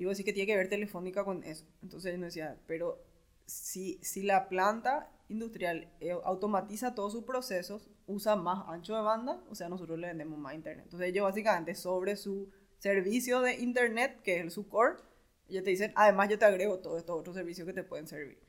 Y 0.00 0.06
vos 0.06 0.16
sí 0.16 0.24
que 0.24 0.32
tiene 0.32 0.46
que 0.46 0.56
ver 0.56 0.70
Telefónica 0.70 1.24
con 1.24 1.44
eso. 1.44 1.66
Entonces 1.82 2.16
yo 2.16 2.24
decía, 2.24 2.58
pero 2.66 3.04
si, 3.44 3.98
si 4.00 4.22
la 4.22 4.48
planta 4.48 5.12
industrial 5.28 5.92
eh, 6.00 6.16
automatiza 6.24 6.94
todos 6.94 7.12
sus 7.12 7.24
procesos, 7.24 7.90
usa 8.06 8.34
más 8.34 8.66
ancho 8.68 8.96
de 8.96 9.02
banda, 9.02 9.44
o 9.50 9.54
sea, 9.54 9.68
nosotros 9.68 9.98
le 9.98 10.06
vendemos 10.06 10.38
más 10.38 10.54
internet. 10.54 10.86
Entonces 10.86 11.10
ellos 11.10 11.24
básicamente 11.24 11.74
sobre 11.74 12.16
su 12.16 12.50
servicio 12.78 13.42
de 13.42 13.56
internet, 13.56 14.22
que 14.22 14.40
es 14.40 14.54
su 14.54 14.70
core, 14.70 14.96
ellos 15.50 15.64
te 15.64 15.70
dicen, 15.70 15.92
además 15.94 16.30
yo 16.30 16.38
te 16.38 16.46
agrego 16.46 16.78
todos 16.78 17.00
estos 17.00 17.20
otros 17.20 17.36
servicios 17.36 17.66
que 17.66 17.74
te 17.74 17.84
pueden 17.84 18.08
servir. 18.08 18.42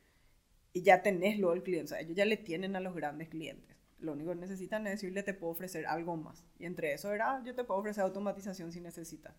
Y 0.72 0.84
ya 0.84 1.02
tenés 1.02 1.38
lo 1.38 1.52
del 1.52 1.64
cliente, 1.64 1.84
o 1.84 1.88
sea, 1.90 2.00
ellos 2.00 2.16
ya 2.16 2.24
le 2.24 2.38
tienen 2.38 2.78
a 2.78 2.80
los 2.80 2.96
grandes 2.96 3.28
clientes. 3.28 3.76
Lo 4.00 4.14
único 4.14 4.30
que 4.30 4.38
necesitan 4.38 4.88
es 4.88 4.94
decirle, 4.94 5.22
te 5.24 5.34
puedo 5.34 5.52
ofrecer 5.52 5.86
algo 5.86 6.16
más. 6.16 6.46
Y 6.58 6.66
entre 6.66 6.94
eso 6.94 7.12
era, 7.12 7.36
ah, 7.36 7.44
yo 7.44 7.54
te 7.54 7.66
puedo 7.66 7.82
ofrecer 7.82 8.06
automatización 8.06 8.72
si 8.72 8.80
necesitas. 8.80 9.36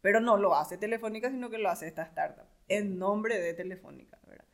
Pero 0.00 0.20
no 0.20 0.36
lo 0.36 0.54
hace 0.54 0.78
Telefónica, 0.78 1.30
sino 1.30 1.50
que 1.50 1.58
lo 1.58 1.68
hace 1.68 1.86
esta 1.86 2.02
startup, 2.02 2.46
en 2.68 2.98
nombre 2.98 3.38
de 3.38 3.54
Telefónica, 3.54 4.18
¿verdad? 4.26 4.44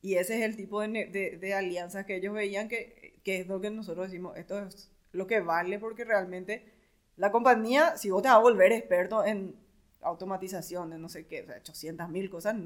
Y 0.00 0.14
ese 0.14 0.38
es 0.38 0.42
el 0.42 0.56
tipo 0.56 0.80
de, 0.80 0.88
de, 1.06 1.38
de 1.38 1.54
alianzas 1.54 2.06
que 2.06 2.16
ellos 2.16 2.34
veían 2.34 2.68
que, 2.68 3.20
que 3.24 3.40
es 3.40 3.46
lo 3.46 3.60
que 3.60 3.70
nosotros 3.70 4.06
decimos, 4.06 4.36
esto 4.36 4.60
es 4.64 4.90
lo 5.12 5.26
que 5.26 5.40
vale 5.40 5.78
porque 5.78 6.04
realmente 6.04 6.72
la 7.16 7.30
compañía, 7.30 7.96
si 7.96 8.10
vos 8.10 8.22
te 8.22 8.28
vas 8.28 8.38
a 8.38 8.40
volver 8.40 8.72
experto 8.72 9.24
en 9.24 9.54
automatización, 10.00 10.92
en 10.92 11.02
no 11.02 11.08
sé 11.08 11.26
qué, 11.26 11.42
o 11.42 11.46
sea, 11.46 11.56
800 11.56 12.08
mil 12.08 12.30
cosas, 12.30 12.56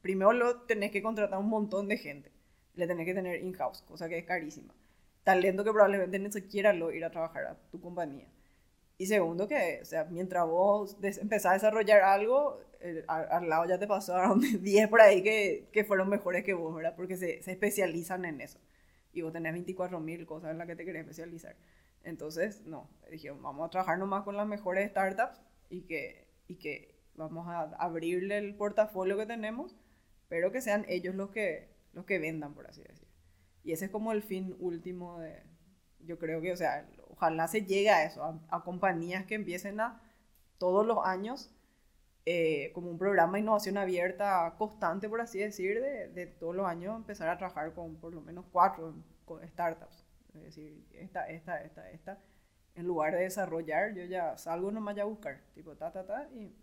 primero 0.00 0.32
lo 0.32 0.62
tenés 0.62 0.90
que 0.90 1.02
contratar 1.02 1.38
un 1.38 1.48
montón 1.48 1.88
de 1.88 1.98
gente. 1.98 2.32
Le 2.74 2.86
tenés 2.86 3.06
que 3.06 3.14
tener 3.14 3.42
in-house, 3.42 3.82
cosa 3.82 4.08
que 4.08 4.18
es 4.18 4.24
carísima. 4.24 4.74
Talento 5.24 5.64
que 5.64 5.72
probablemente 5.72 6.18
ni 6.18 6.30
siquiera 6.30 6.72
lo 6.72 6.92
ir 6.92 7.04
a 7.04 7.10
trabajar 7.10 7.44
a 7.46 7.56
tu 7.70 7.80
compañía. 7.80 8.28
Y 8.98 9.06
segundo, 9.06 9.46
que, 9.46 9.80
o 9.82 9.84
sea, 9.84 10.04
mientras 10.04 10.46
vos 10.46 10.96
empezás 11.02 11.46
a 11.46 11.54
desarrollar 11.54 12.02
algo, 12.02 12.60
al, 13.08 13.48
lado 13.48 13.66
ya 13.66 13.78
te 13.78 13.86
pasaron 13.86 14.40
10 14.62 14.88
por 14.88 15.00
ahí 15.00 15.22
que, 15.22 15.68
que, 15.72 15.84
fueron 15.84 16.08
mejores 16.08 16.44
que 16.44 16.54
vos, 16.54 16.74
¿verdad? 16.74 16.94
Porque 16.96 17.16
se, 17.16 17.42
se 17.42 17.52
especializan 17.52 18.24
en 18.24 18.40
eso. 18.40 18.58
Y 19.12 19.22
vos 19.22 19.32
tenés 19.32 19.52
24 19.52 20.00
mil 20.00 20.26
cosas 20.26 20.50
en 20.50 20.58
las 20.58 20.66
que 20.66 20.76
te 20.76 20.84
querés 20.84 21.00
especializar. 21.00 21.56
Entonces, 22.04 22.64
no, 22.66 22.88
dije, 23.10 23.30
vamos 23.30 23.66
a 23.66 23.70
trabajar 23.70 23.98
nomás 23.98 24.22
con 24.22 24.36
las 24.36 24.46
mejores 24.46 24.90
startups 24.90 25.42
y 25.68 25.82
que, 25.82 26.28
y 26.46 26.56
que 26.56 26.96
vamos 27.16 27.48
a 27.48 27.62
abrirle 27.78 28.38
el 28.38 28.54
portafolio 28.54 29.16
que 29.16 29.26
tenemos, 29.26 29.76
pero 30.28 30.52
que 30.52 30.60
sean 30.60 30.84
ellos 30.88 31.14
los 31.14 31.30
que, 31.30 31.68
los 31.92 32.04
que 32.04 32.18
vendan, 32.18 32.54
por 32.54 32.66
así 32.66 32.82
decir. 32.82 33.08
Y 33.64 33.72
ese 33.72 33.86
es 33.86 33.90
como 33.90 34.12
el 34.12 34.22
fin 34.22 34.54
último 34.60 35.18
de, 35.18 35.42
yo 36.00 36.18
creo 36.18 36.40
que, 36.40 36.52
o 36.52 36.56
sea, 36.56 36.88
ojalá 37.16 37.48
se 37.48 37.62
llegue 37.62 37.90
a 37.90 38.04
eso, 38.04 38.40
a, 38.48 38.64
compañías 38.64 39.24
que 39.26 39.34
empiecen 39.34 39.80
a 39.80 40.00
todos 40.58 40.86
los 40.86 41.04
años 41.04 41.50
eh, 42.26 42.72
como 42.74 42.90
un 42.90 42.98
programa 42.98 43.34
de 43.34 43.40
innovación 43.40 43.78
abierta 43.78 44.54
constante, 44.58 45.08
por 45.08 45.20
así 45.20 45.38
decir, 45.38 45.80
de, 45.80 46.26
todos 46.26 46.54
los 46.54 46.66
años 46.66 46.96
empezar 46.96 47.28
a 47.28 47.38
trabajar 47.38 47.72
con 47.72 47.96
por 47.96 48.12
lo 48.12 48.20
menos 48.20 48.44
cuatro 48.52 48.94
startups. 49.46 50.04
Es 50.34 50.42
decir, 50.42 50.84
esta, 50.92 51.28
esta, 51.28 51.62
esta, 51.62 51.90
esta. 51.90 52.18
En 52.74 52.86
lugar 52.86 53.14
de 53.14 53.22
desarrollar, 53.22 53.94
yo 53.94 54.04
ya 54.04 54.36
salgo 54.36 54.70
nomás 54.70 54.96
ya 54.96 55.02
a 55.02 55.06
buscar, 55.06 55.40
tipo 55.54 55.76
ta, 55.76 55.90
ta, 55.92 56.04
ta, 56.04 56.28
y 56.34 56.54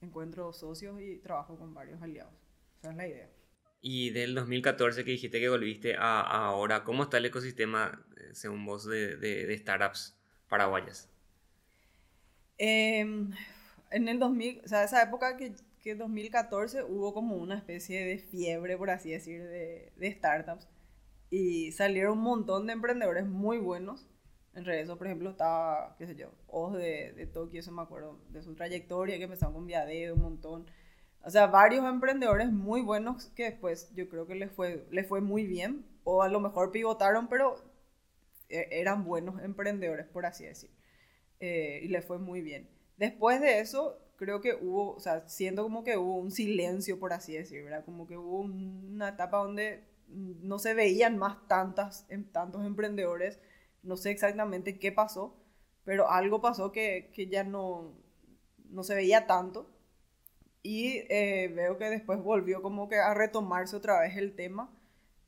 encuentro 0.00 0.52
socios 0.52 1.00
y 1.00 1.18
trabajo 1.18 1.56
con 1.56 1.74
varios 1.74 2.00
aliados. 2.00 2.32
Esa 2.78 2.90
es 2.90 2.96
la 2.96 3.06
idea. 3.08 3.35
Y 3.80 4.10
del 4.10 4.34
2014 4.34 5.04
que 5.04 5.12
dijiste 5.12 5.40
que 5.40 5.48
volviste 5.48 5.96
a, 5.96 6.20
ahora, 6.20 6.84
¿cómo 6.84 7.04
está 7.04 7.18
el 7.18 7.26
ecosistema, 7.26 8.04
eh, 8.16 8.30
según 8.32 8.64
vos, 8.64 8.84
de, 8.84 9.16
de, 9.16 9.58
startups 9.58 10.18
paraguayas? 10.48 11.08
Em, 12.58 13.30
en 13.90 14.08
el 14.08 14.18
2000, 14.18 14.62
o 14.64 14.68
sea, 14.68 14.84
esa 14.84 15.02
época 15.02 15.36
que, 15.36 15.54
que 15.80 15.94
2014 15.94 16.82
hubo 16.82 17.14
como 17.14 17.36
una 17.36 17.56
especie 17.56 18.04
de 18.04 18.18
fiebre, 18.18 18.76
por 18.76 18.90
así 18.90 19.10
decir, 19.10 19.42
de, 19.42 19.92
de 19.96 20.12
startups. 20.12 20.68
Y 21.30 21.72
salieron 21.72 22.18
un 22.18 22.24
montón 22.24 22.66
de 22.66 22.72
emprendedores 22.72 23.26
muy 23.26 23.58
buenos. 23.58 24.08
Entre 24.54 24.80
eso, 24.80 24.96
por 24.96 25.06
ejemplo, 25.06 25.30
estaba, 25.30 25.94
qué 25.98 26.06
sé 26.06 26.16
yo, 26.16 26.32
Oz 26.46 26.74
de, 26.74 27.12
de 27.12 27.26
Tokio, 27.26 27.60
eso 27.60 27.72
me 27.72 27.82
acuerdo, 27.82 28.18
de 28.30 28.42
su 28.42 28.54
trayectoria, 28.54 29.18
que 29.18 29.24
empezaron 29.24 29.54
con 29.54 29.66
Viadeo, 29.66 30.14
un 30.14 30.22
montón. 30.22 30.66
O 31.26 31.30
sea, 31.30 31.48
varios 31.48 31.84
emprendedores 31.84 32.52
muy 32.52 32.82
buenos 32.82 33.26
que 33.34 33.44
después 33.50 33.92
yo 33.94 34.08
creo 34.08 34.28
que 34.28 34.36
les 34.36 34.52
fue, 34.52 34.86
les 34.92 35.08
fue 35.08 35.20
muy 35.20 35.44
bien, 35.46 35.84
o 36.04 36.22
a 36.22 36.28
lo 36.28 36.38
mejor 36.40 36.70
pivotaron, 36.70 37.28
pero 37.28 37.56
eh, 38.48 38.68
eran 38.70 39.04
buenos 39.04 39.42
emprendedores, 39.42 40.06
por 40.06 40.26
así 40.26 40.44
decir. 40.44 40.70
Eh, 41.40 41.80
y 41.84 41.88
les 41.88 42.04
fue 42.04 42.18
muy 42.18 42.42
bien. 42.42 42.70
Después 42.96 43.40
de 43.40 43.60
eso, 43.60 43.98
creo 44.16 44.40
que 44.40 44.54
hubo, 44.54 44.94
o 44.94 45.00
sea, 45.00 45.28
siento 45.28 45.64
como 45.64 45.84
que 45.84 45.96
hubo 45.96 46.18
un 46.18 46.30
silencio, 46.30 47.00
por 47.00 47.12
así 47.12 47.34
decir, 47.34 47.64
¿verdad? 47.64 47.84
Como 47.84 48.06
que 48.06 48.16
hubo 48.16 48.40
una 48.40 49.10
etapa 49.10 49.38
donde 49.38 49.84
no 50.08 50.58
se 50.60 50.74
veían 50.74 51.18
más 51.18 51.46
tantas, 51.48 52.06
em, 52.08 52.24
tantos 52.32 52.64
emprendedores. 52.64 53.40
No 53.82 53.96
sé 53.96 54.10
exactamente 54.12 54.78
qué 54.78 54.92
pasó, 54.92 55.36
pero 55.84 56.10
algo 56.10 56.40
pasó 56.40 56.72
que, 56.72 57.10
que 57.14 57.28
ya 57.28 57.44
no, 57.44 57.94
no 58.70 58.84
se 58.84 58.94
veía 58.94 59.26
tanto. 59.26 59.75
Y 60.66 61.04
eh, 61.10 61.52
veo 61.54 61.78
que 61.78 61.88
después 61.88 62.20
volvió 62.20 62.60
como 62.60 62.88
que 62.88 62.96
a 62.96 63.14
retomarse 63.14 63.76
otra 63.76 64.00
vez 64.00 64.16
el 64.16 64.34
tema. 64.34 64.68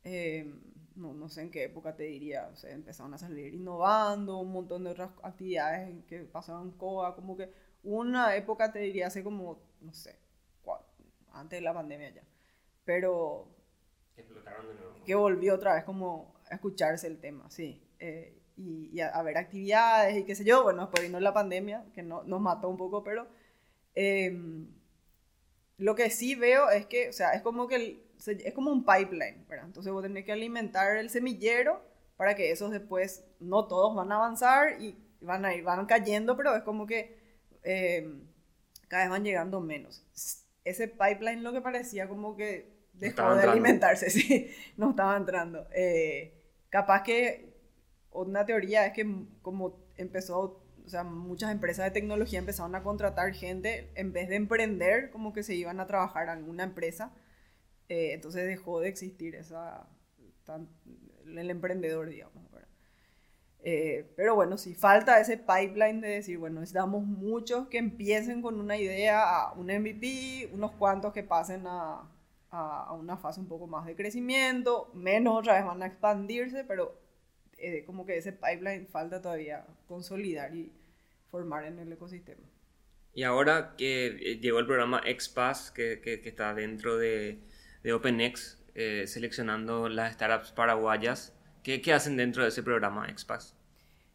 Eh, 0.02 0.52
no, 0.96 1.14
no, 1.14 1.28
sé 1.28 1.42
en 1.42 1.52
qué 1.52 1.62
época 1.62 1.94
te 1.94 2.02
diría, 2.02 2.50
o 2.52 2.56
sea, 2.56 2.72
empezaron 2.72 3.14
a 3.14 3.18
salir 3.18 3.54
innovando, 3.54 4.38
un 4.38 4.50
montón 4.50 4.82
de 4.82 4.90
otras 4.90 5.10
actividades 5.22 6.04
que 6.06 6.22
pasaban 6.22 6.72
COA, 6.72 7.14
como 7.14 7.36
que 7.36 7.52
una 7.84 8.34
época 8.34 8.72
te 8.72 8.80
diría 8.80 9.06
hace 9.06 9.22
como, 9.22 9.60
no 9.80 9.94
sé, 9.94 10.18
antes 11.30 11.60
de 11.60 11.64
la 11.64 11.72
pandemia 11.72 12.10
ya. 12.10 12.24
Pero... 12.84 13.46
Explotaron 14.16 14.66
de 14.66 14.74
nuevo. 14.74 15.04
Que 15.04 15.14
volvió 15.14 15.54
otra 15.54 15.74
vez 15.74 15.84
como 15.84 16.34
a 16.50 16.56
escucharse 16.56 17.06
el 17.06 17.20
tema, 17.20 17.48
sí. 17.48 17.80
Eh, 18.00 18.42
y, 18.56 18.98
a, 18.98 19.22
ver 19.22 19.38
actividades 19.38 20.16
y 20.16 20.24
qué 20.24 20.34
sé 20.34 20.44
yo. 20.44 20.64
Bueno, 20.64 20.82
después 20.82 21.04
vino 21.04 21.20
la 21.20 21.32
pandemia, 21.32 21.84
que 21.94 22.02
no, 22.02 22.24
nos 22.24 22.40
mató 22.40 22.68
un 22.68 22.76
poco, 22.76 23.04
pero... 23.04 23.28
Eh, 23.94 24.36
lo 25.78 25.94
que 25.94 26.10
sí 26.10 26.34
veo 26.34 26.70
es 26.70 26.86
que, 26.86 27.08
o 27.08 27.12
sea, 27.12 27.32
es 27.32 27.42
como 27.42 27.66
que 27.66 28.06
es 28.26 28.52
como 28.52 28.72
un 28.72 28.84
pipeline, 28.84 29.46
¿verdad? 29.48 29.66
Entonces 29.66 29.92
vos 29.92 30.02
tenés 30.02 30.24
que 30.24 30.32
alimentar 30.32 30.96
el 30.96 31.08
semillero 31.08 31.80
para 32.16 32.34
que 32.34 32.50
esos 32.50 32.72
después, 32.72 33.24
no 33.38 33.66
todos 33.68 33.94
van 33.94 34.10
a 34.10 34.16
avanzar 34.16 34.82
y 34.82 34.98
van 35.20 35.44
a 35.44 35.54
ir, 35.54 35.62
van 35.62 35.86
cayendo, 35.86 36.36
pero 36.36 36.54
es 36.56 36.64
como 36.64 36.84
que 36.84 37.16
eh, 37.62 38.12
cada 38.88 39.04
vez 39.04 39.10
van 39.10 39.24
llegando 39.24 39.60
menos. 39.60 40.04
Ese 40.64 40.88
pipeline 40.88 41.44
lo 41.44 41.52
que 41.52 41.60
parecía 41.60 42.08
como 42.08 42.36
que 42.36 42.88
dejó 42.92 43.36
de 43.36 43.44
alimentarse, 43.44 44.10
sí, 44.10 44.50
no 44.76 44.90
estaba 44.90 45.16
entrando. 45.16 45.68
Eh, 45.72 46.34
capaz 46.70 47.04
que 47.04 47.54
una 48.10 48.44
teoría 48.44 48.84
es 48.86 48.92
que 48.92 49.06
como 49.42 49.86
empezó 49.96 50.64
o 50.88 50.90
sea, 50.90 51.04
muchas 51.04 51.52
empresas 51.52 51.84
de 51.84 51.90
tecnología 51.90 52.38
empezaron 52.38 52.74
a 52.74 52.82
contratar 52.82 53.34
gente 53.34 53.90
en 53.94 54.14
vez 54.14 54.30
de 54.30 54.36
emprender, 54.36 55.10
como 55.10 55.34
que 55.34 55.42
se 55.42 55.54
iban 55.54 55.80
a 55.80 55.86
trabajar 55.86 56.30
en 56.30 56.48
una 56.48 56.64
empresa. 56.64 57.12
Eh, 57.90 58.14
entonces 58.14 58.46
dejó 58.46 58.80
de 58.80 58.88
existir 58.88 59.34
esa, 59.34 59.86
el 61.26 61.50
emprendedor, 61.50 62.08
digamos. 62.08 62.48
Eh, 63.60 64.10
pero 64.16 64.34
bueno, 64.34 64.56
si 64.56 64.74
falta 64.74 65.20
ese 65.20 65.36
pipeline 65.36 66.00
de 66.00 66.08
decir, 66.08 66.38
bueno, 66.38 66.60
necesitamos 66.60 67.04
muchos 67.04 67.68
que 67.68 67.76
empiecen 67.76 68.40
con 68.40 68.58
una 68.58 68.78
idea, 68.78 69.22
a 69.28 69.52
un 69.52 69.66
MVP, 69.66 70.48
unos 70.54 70.70
cuantos 70.72 71.12
que 71.12 71.22
pasen 71.22 71.66
a, 71.66 72.08
a, 72.50 72.84
a, 72.84 72.92
una 72.94 73.18
fase 73.18 73.40
un 73.40 73.48
poco 73.48 73.66
más 73.66 73.84
de 73.84 73.94
crecimiento, 73.94 74.90
menos 74.94 75.36
otra 75.36 75.54
vez 75.54 75.66
van 75.66 75.82
a 75.82 75.86
expandirse, 75.86 76.64
pero 76.64 76.98
eh, 77.58 77.84
como 77.84 78.06
que 78.06 78.16
ese 78.16 78.32
pipeline 78.32 78.86
falta 78.86 79.20
todavía 79.20 79.66
consolidar 79.86 80.54
y 80.54 80.72
formar 81.30 81.64
en 81.64 81.78
el 81.78 81.92
ecosistema. 81.92 82.46
Y 83.14 83.24
ahora 83.24 83.74
que 83.76 84.06
eh, 84.06 84.38
llegó 84.40 84.60
el 84.60 84.66
programa 84.66 85.02
XPass, 85.02 85.72
que, 85.72 86.00
que, 86.00 86.20
está 86.24 86.54
dentro 86.54 86.96
de, 86.96 87.40
de 87.82 87.92
OpenX, 87.92 88.58
eh, 88.74 89.06
seleccionando 89.08 89.88
las 89.88 90.14
startups 90.14 90.52
paraguayas, 90.52 91.34
¿qué, 91.64 91.82
¿qué, 91.82 91.92
hacen 91.92 92.16
dentro 92.16 92.44
de 92.44 92.50
ese 92.50 92.62
programa 92.62 93.08
XPass? 93.12 93.56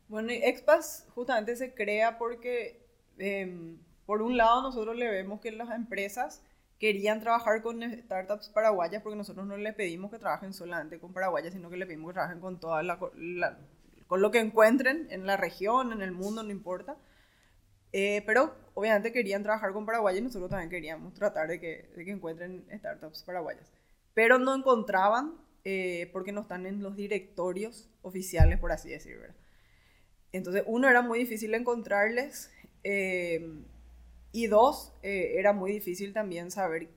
Bueno, 0.08 0.32
XPass 0.32 1.08
justamente 1.10 1.56
se 1.58 1.74
crea 1.74 2.18
porque, 2.18 2.86
em, 3.18 3.78
por 4.06 4.22
un 4.22 4.38
lado, 4.38 4.62
nosotros 4.62 4.96
le 4.96 5.10
vemos 5.10 5.42
que 5.42 5.52
las 5.52 5.70
empresas 5.72 6.42
querían 6.84 7.22
trabajar 7.22 7.62
con 7.62 7.82
startups 7.82 8.50
paraguayas 8.50 9.02
porque 9.02 9.16
nosotros 9.16 9.48
no 9.48 9.56
les 9.56 9.74
pedimos 9.74 10.12
que 10.12 10.20
trabajen 10.20 10.52
solamente 10.52 11.00
con 11.00 11.14
paraguayas, 11.14 11.54
sino 11.54 11.70
que 11.70 11.78
les 11.78 11.88
pedimos 11.88 12.10
que 12.10 12.16
trabajen 12.16 12.42
con 12.42 12.60
toda 12.60 12.84
la, 12.84 13.00
con 13.00 14.22
lo 14.22 14.32
que 14.32 14.40
encuentren 14.40 15.08
en 15.10 15.26
la 15.26 15.38
región, 15.38 15.94
en 15.94 16.02
el 16.02 16.12
mundo, 16.12 16.44
no 16.44 16.52
importa. 16.52 16.98
Eh, 17.94 18.22
pero 18.26 18.54
obviamente 18.74 19.14
querían 19.14 19.44
trabajar 19.44 19.72
con 19.72 19.86
paraguayas 19.86 20.20
y 20.20 20.24
nosotros 20.26 20.50
también 20.50 20.70
queríamos 20.70 21.14
tratar 21.14 21.48
de 21.48 21.62
que, 21.62 21.90
de 21.96 22.04
que 22.04 22.12
encuentren 22.12 22.66
startups 22.78 23.24
paraguayas. 23.24 23.72
Pero 24.14 24.38
no 24.38 24.54
encontraban 24.54 25.38
eh, 25.64 26.10
porque 26.12 26.34
no 26.34 26.42
están 26.42 26.66
en 26.66 26.84
los 26.84 26.98
directorios 26.98 27.90
oficiales, 28.02 28.60
por 28.60 28.74
así 28.74 28.90
decirlo. 28.90 29.34
Entonces, 30.34 30.64
uno, 30.66 30.90
era 30.90 31.02
muy 31.02 31.20
difícil 31.20 31.54
encontrarles. 31.54 32.52
Eh, 32.84 33.64
y 34.34 34.48
dos, 34.48 34.92
eh, 35.04 35.36
era 35.38 35.54
muy 35.54 35.72
difícil 35.72 36.12
también 36.12 36.50
saber 36.50 36.90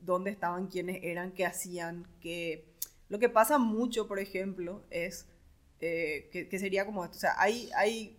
dónde 0.00 0.30
estaban, 0.30 0.66
quiénes 0.66 0.98
eran, 1.04 1.32
qué 1.32 1.46
hacían, 1.46 2.06
qué... 2.20 2.74
Lo 3.08 3.20
que 3.20 3.28
pasa 3.28 3.58
mucho, 3.58 4.08
por 4.08 4.18
ejemplo, 4.18 4.82
es 4.90 5.28
eh, 5.80 6.28
que, 6.32 6.58
sería 6.58 6.84
como 6.84 7.04
esto. 7.04 7.16
O 7.16 7.20
sea, 7.20 7.34
hay, 7.38 7.70
hay 7.76 8.18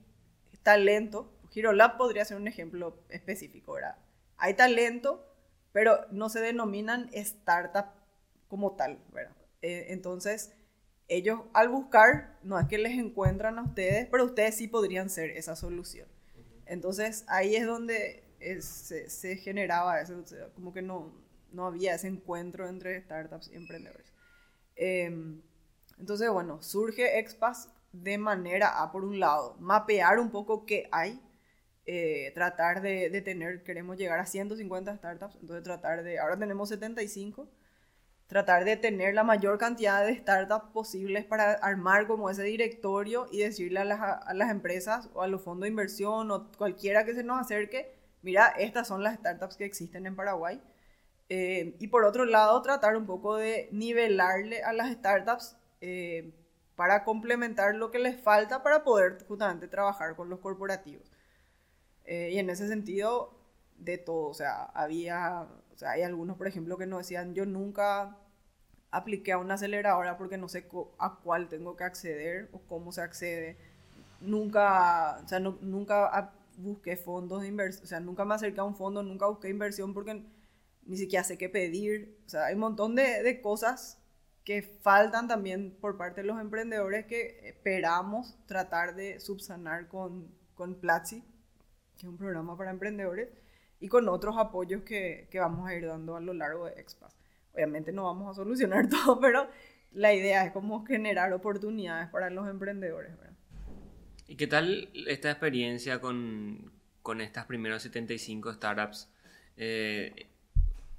talento. 0.64 1.34
HeroLab 1.54 1.98
podría 1.98 2.24
ser 2.24 2.38
un 2.38 2.48
ejemplo 2.48 2.98
específico, 3.10 3.74
¿verdad? 3.74 3.98
Hay 4.38 4.54
talento, 4.54 5.28
pero 5.74 6.06
no 6.10 6.30
se 6.30 6.40
denominan 6.40 7.10
startup 7.12 7.88
como 8.48 8.78
tal, 8.78 9.00
¿verdad? 9.12 9.36
Eh, 9.62 9.88
entonces, 9.90 10.54
ellos 11.10 11.42
al 11.54 11.68
buscar, 11.68 12.38
no 12.42 12.58
es 12.58 12.68
que 12.68 12.78
les 12.78 12.98
encuentran 12.98 13.60
a 13.60 13.64
ustedes, 13.64 14.08
pero 14.10 14.24
ustedes 14.24 14.56
sí 14.56 14.70
podrían 14.70 15.10
ser 15.10 15.32
esa 15.32 15.58
solución. 15.58 16.08
Entonces 16.70 17.26
ahí 17.28 17.56
es 17.56 17.66
donde 17.66 18.24
se, 18.60 19.38
generaba 19.38 20.02
eso, 20.02 20.24
como 20.56 20.74
que 20.74 20.82
no, 20.82 21.14
no 21.52 21.66
había 21.66 21.96
ese 21.96 22.08
encuentro 22.08 22.68
entre 22.68 23.02
startups 23.02 23.50
y 23.50 23.56
emprendedores. 23.56 24.14
Em, 24.76 25.42
entonces, 25.98 26.30
bueno, 26.30 26.62
surge 26.62 27.20
Expas 27.20 27.70
de 27.92 28.18
manera 28.18 28.82
a, 28.82 28.92
por 28.92 29.04
un 29.04 29.20
lado, 29.20 29.56
mapear 29.60 30.20
un 30.20 30.30
poco 30.30 30.66
qué 30.66 30.88
hay, 30.92 31.20
eh, 31.86 32.32
tratar 32.36 32.82
de, 32.82 33.10
de, 33.10 33.22
tener, 33.22 33.64
queremos 33.64 33.98
llegar 33.98 34.20
a 34.20 34.26
150 34.26 34.96
startups, 34.98 35.38
entonces 35.42 35.64
tratar 35.64 36.04
de, 36.04 36.20
ahora 36.20 36.38
tenemos 36.38 36.70
75, 36.70 37.50
tratar 38.28 38.66
de 38.66 38.76
tener 38.76 39.14
la 39.14 39.24
mayor 39.24 39.58
cantidad 39.58 40.06
de 40.06 40.16
startups 40.18 40.72
posibles 40.72 41.26
para 41.26 41.54
armar 41.54 42.08
como 42.08 42.30
ese 42.30 42.44
directorio 42.44 43.28
y 43.32 43.40
decirle 43.40 43.80
a 43.80 43.86
las, 43.86 44.00
a 44.02 44.34
las, 44.34 44.52
empresas 44.52 45.10
o 45.14 45.22
a 45.22 45.28
los 45.28 45.42
fondos 45.42 45.64
de 45.64 45.70
inversión 45.70 46.30
o 46.32 46.52
cualquiera 46.58 47.06
que 47.06 47.16
se 47.16 47.24
nos 47.24 47.40
acerque, 47.40 47.96
mira, 48.22 48.48
estas 48.58 48.88
son 48.88 49.02
las 49.04 49.16
startups 49.16 49.56
que 49.56 49.66
existen 49.66 50.06
en 50.06 50.16
Paraguay. 50.16 50.62
Eh, 51.30 51.76
y 51.80 51.88
por 51.88 52.06
otro 52.06 52.26
lado, 52.26 52.62
tratar 52.62 52.96
un 52.96 53.06
poco 53.06 53.36
de 53.38 53.70
nivelarle 53.72 54.64
a 54.64 54.74
las 54.74 54.92
startups 54.92 55.58
eh, 55.82 56.34
para 56.76 57.04
complementar 57.04 57.76
lo 57.76 57.92
que 57.92 58.00
les 58.00 58.20
falta 58.22 58.64
para 58.64 58.84
poder 58.84 59.26
justamente 59.28 59.68
trabajar 59.68 60.16
con 60.16 60.30
los 60.30 60.40
corporativos. 60.40 61.12
Eh, 62.06 62.32
y 62.34 62.40
en 62.40 62.50
ese 62.50 62.68
sentido, 62.68 63.38
de 63.78 63.98
todo, 63.98 64.28
o 64.28 64.34
sea, 64.34 64.64
había 64.66 65.48
o 65.78 65.80
sea, 65.80 65.92
hay 65.92 66.02
algunos, 66.02 66.38
por 66.38 66.48
ejemplo, 66.48 66.76
que 66.76 66.88
nos 66.88 66.98
decían, 67.02 67.36
yo 67.36 67.46
nunca 67.46 68.18
apliqué 68.90 69.34
a 69.34 69.38
una 69.38 69.54
aceleradora 69.54 70.18
porque 70.18 70.36
no 70.36 70.50
sé 70.50 70.68
a 70.98 71.20
cuál 71.24 71.50
tengo 71.50 71.76
que 71.76 71.84
acceder 71.84 72.50
o 72.52 72.62
cómo 72.62 72.92
se 72.92 73.02
accede. 73.02 73.58
Nunca, 74.20 75.20
o 75.24 75.28
sea, 75.28 75.40
no, 75.40 75.60
nunca 75.62 76.34
busqué 76.58 76.98
fondos 76.98 77.44
de 77.44 77.50
inversión, 77.50 77.84
o 77.84 77.88
sea, 77.88 78.00
nunca 78.00 78.26
me 78.26 78.34
acerqué 78.34 78.60
a 78.60 78.64
un 78.64 78.76
fondo, 78.76 79.04
nunca 79.04 79.28
busqué 79.28 79.50
inversión 79.50 79.94
porque 79.94 80.24
ni 80.88 80.98
siquiera 80.98 81.24
sé 81.24 81.38
qué 81.38 81.48
pedir. 81.48 82.18
O 82.26 82.30
sea, 82.30 82.48
hay 82.48 82.56
un 82.56 82.62
montón 82.62 82.96
de, 82.96 83.22
de 83.22 83.40
cosas 83.40 84.00
que 84.44 84.64
faltan 84.64 85.28
también 85.28 85.78
por 85.80 85.96
parte 85.96 86.22
de 86.22 86.28
los 86.28 86.42
emprendedores 86.42 87.06
que 87.06 87.48
esperamos 87.48 88.36
tratar 88.48 88.96
de 88.96 89.20
subsanar 89.20 89.88
con, 89.90 90.34
con 90.56 90.74
Platzi, 90.74 91.22
que 91.98 92.08
es 92.08 92.10
un 92.10 92.18
programa 92.18 92.58
para 92.58 92.72
emprendedores, 92.72 93.30
y 93.80 93.88
con 93.88 94.08
otros 94.10 94.36
apoyos 94.38 94.84
que, 94.84 95.28
que 95.30 95.40
vamos 95.40 95.68
a 95.70 95.76
ir 95.76 95.86
dando 95.86 96.16
a 96.16 96.20
lo 96.20 96.34
largo 96.34 96.66
de 96.66 96.74
Expas. 96.80 97.16
Obviamente 97.54 97.92
no 97.92 98.04
vamos 98.04 98.32
a 98.32 98.34
solucionar 98.34 98.90
todo, 98.90 99.20
pero 99.20 99.48
la 99.92 100.14
idea 100.14 100.46
es 100.46 100.52
como 100.52 100.86
generar 100.86 101.34
oportunidades 101.34 102.10
para 102.10 102.30
los 102.30 102.48
emprendedores. 102.48 103.12
¿Y 104.28 104.36
qué 104.36 104.48
tal 104.48 104.90
esta 105.08 105.32
experiencia 105.32 106.02
con, 106.02 106.72
con 107.02 107.22
estas 107.22 107.46
primeros 107.46 107.82
75 107.84 108.54
startups? 108.54 109.10
Eh, 109.56 110.28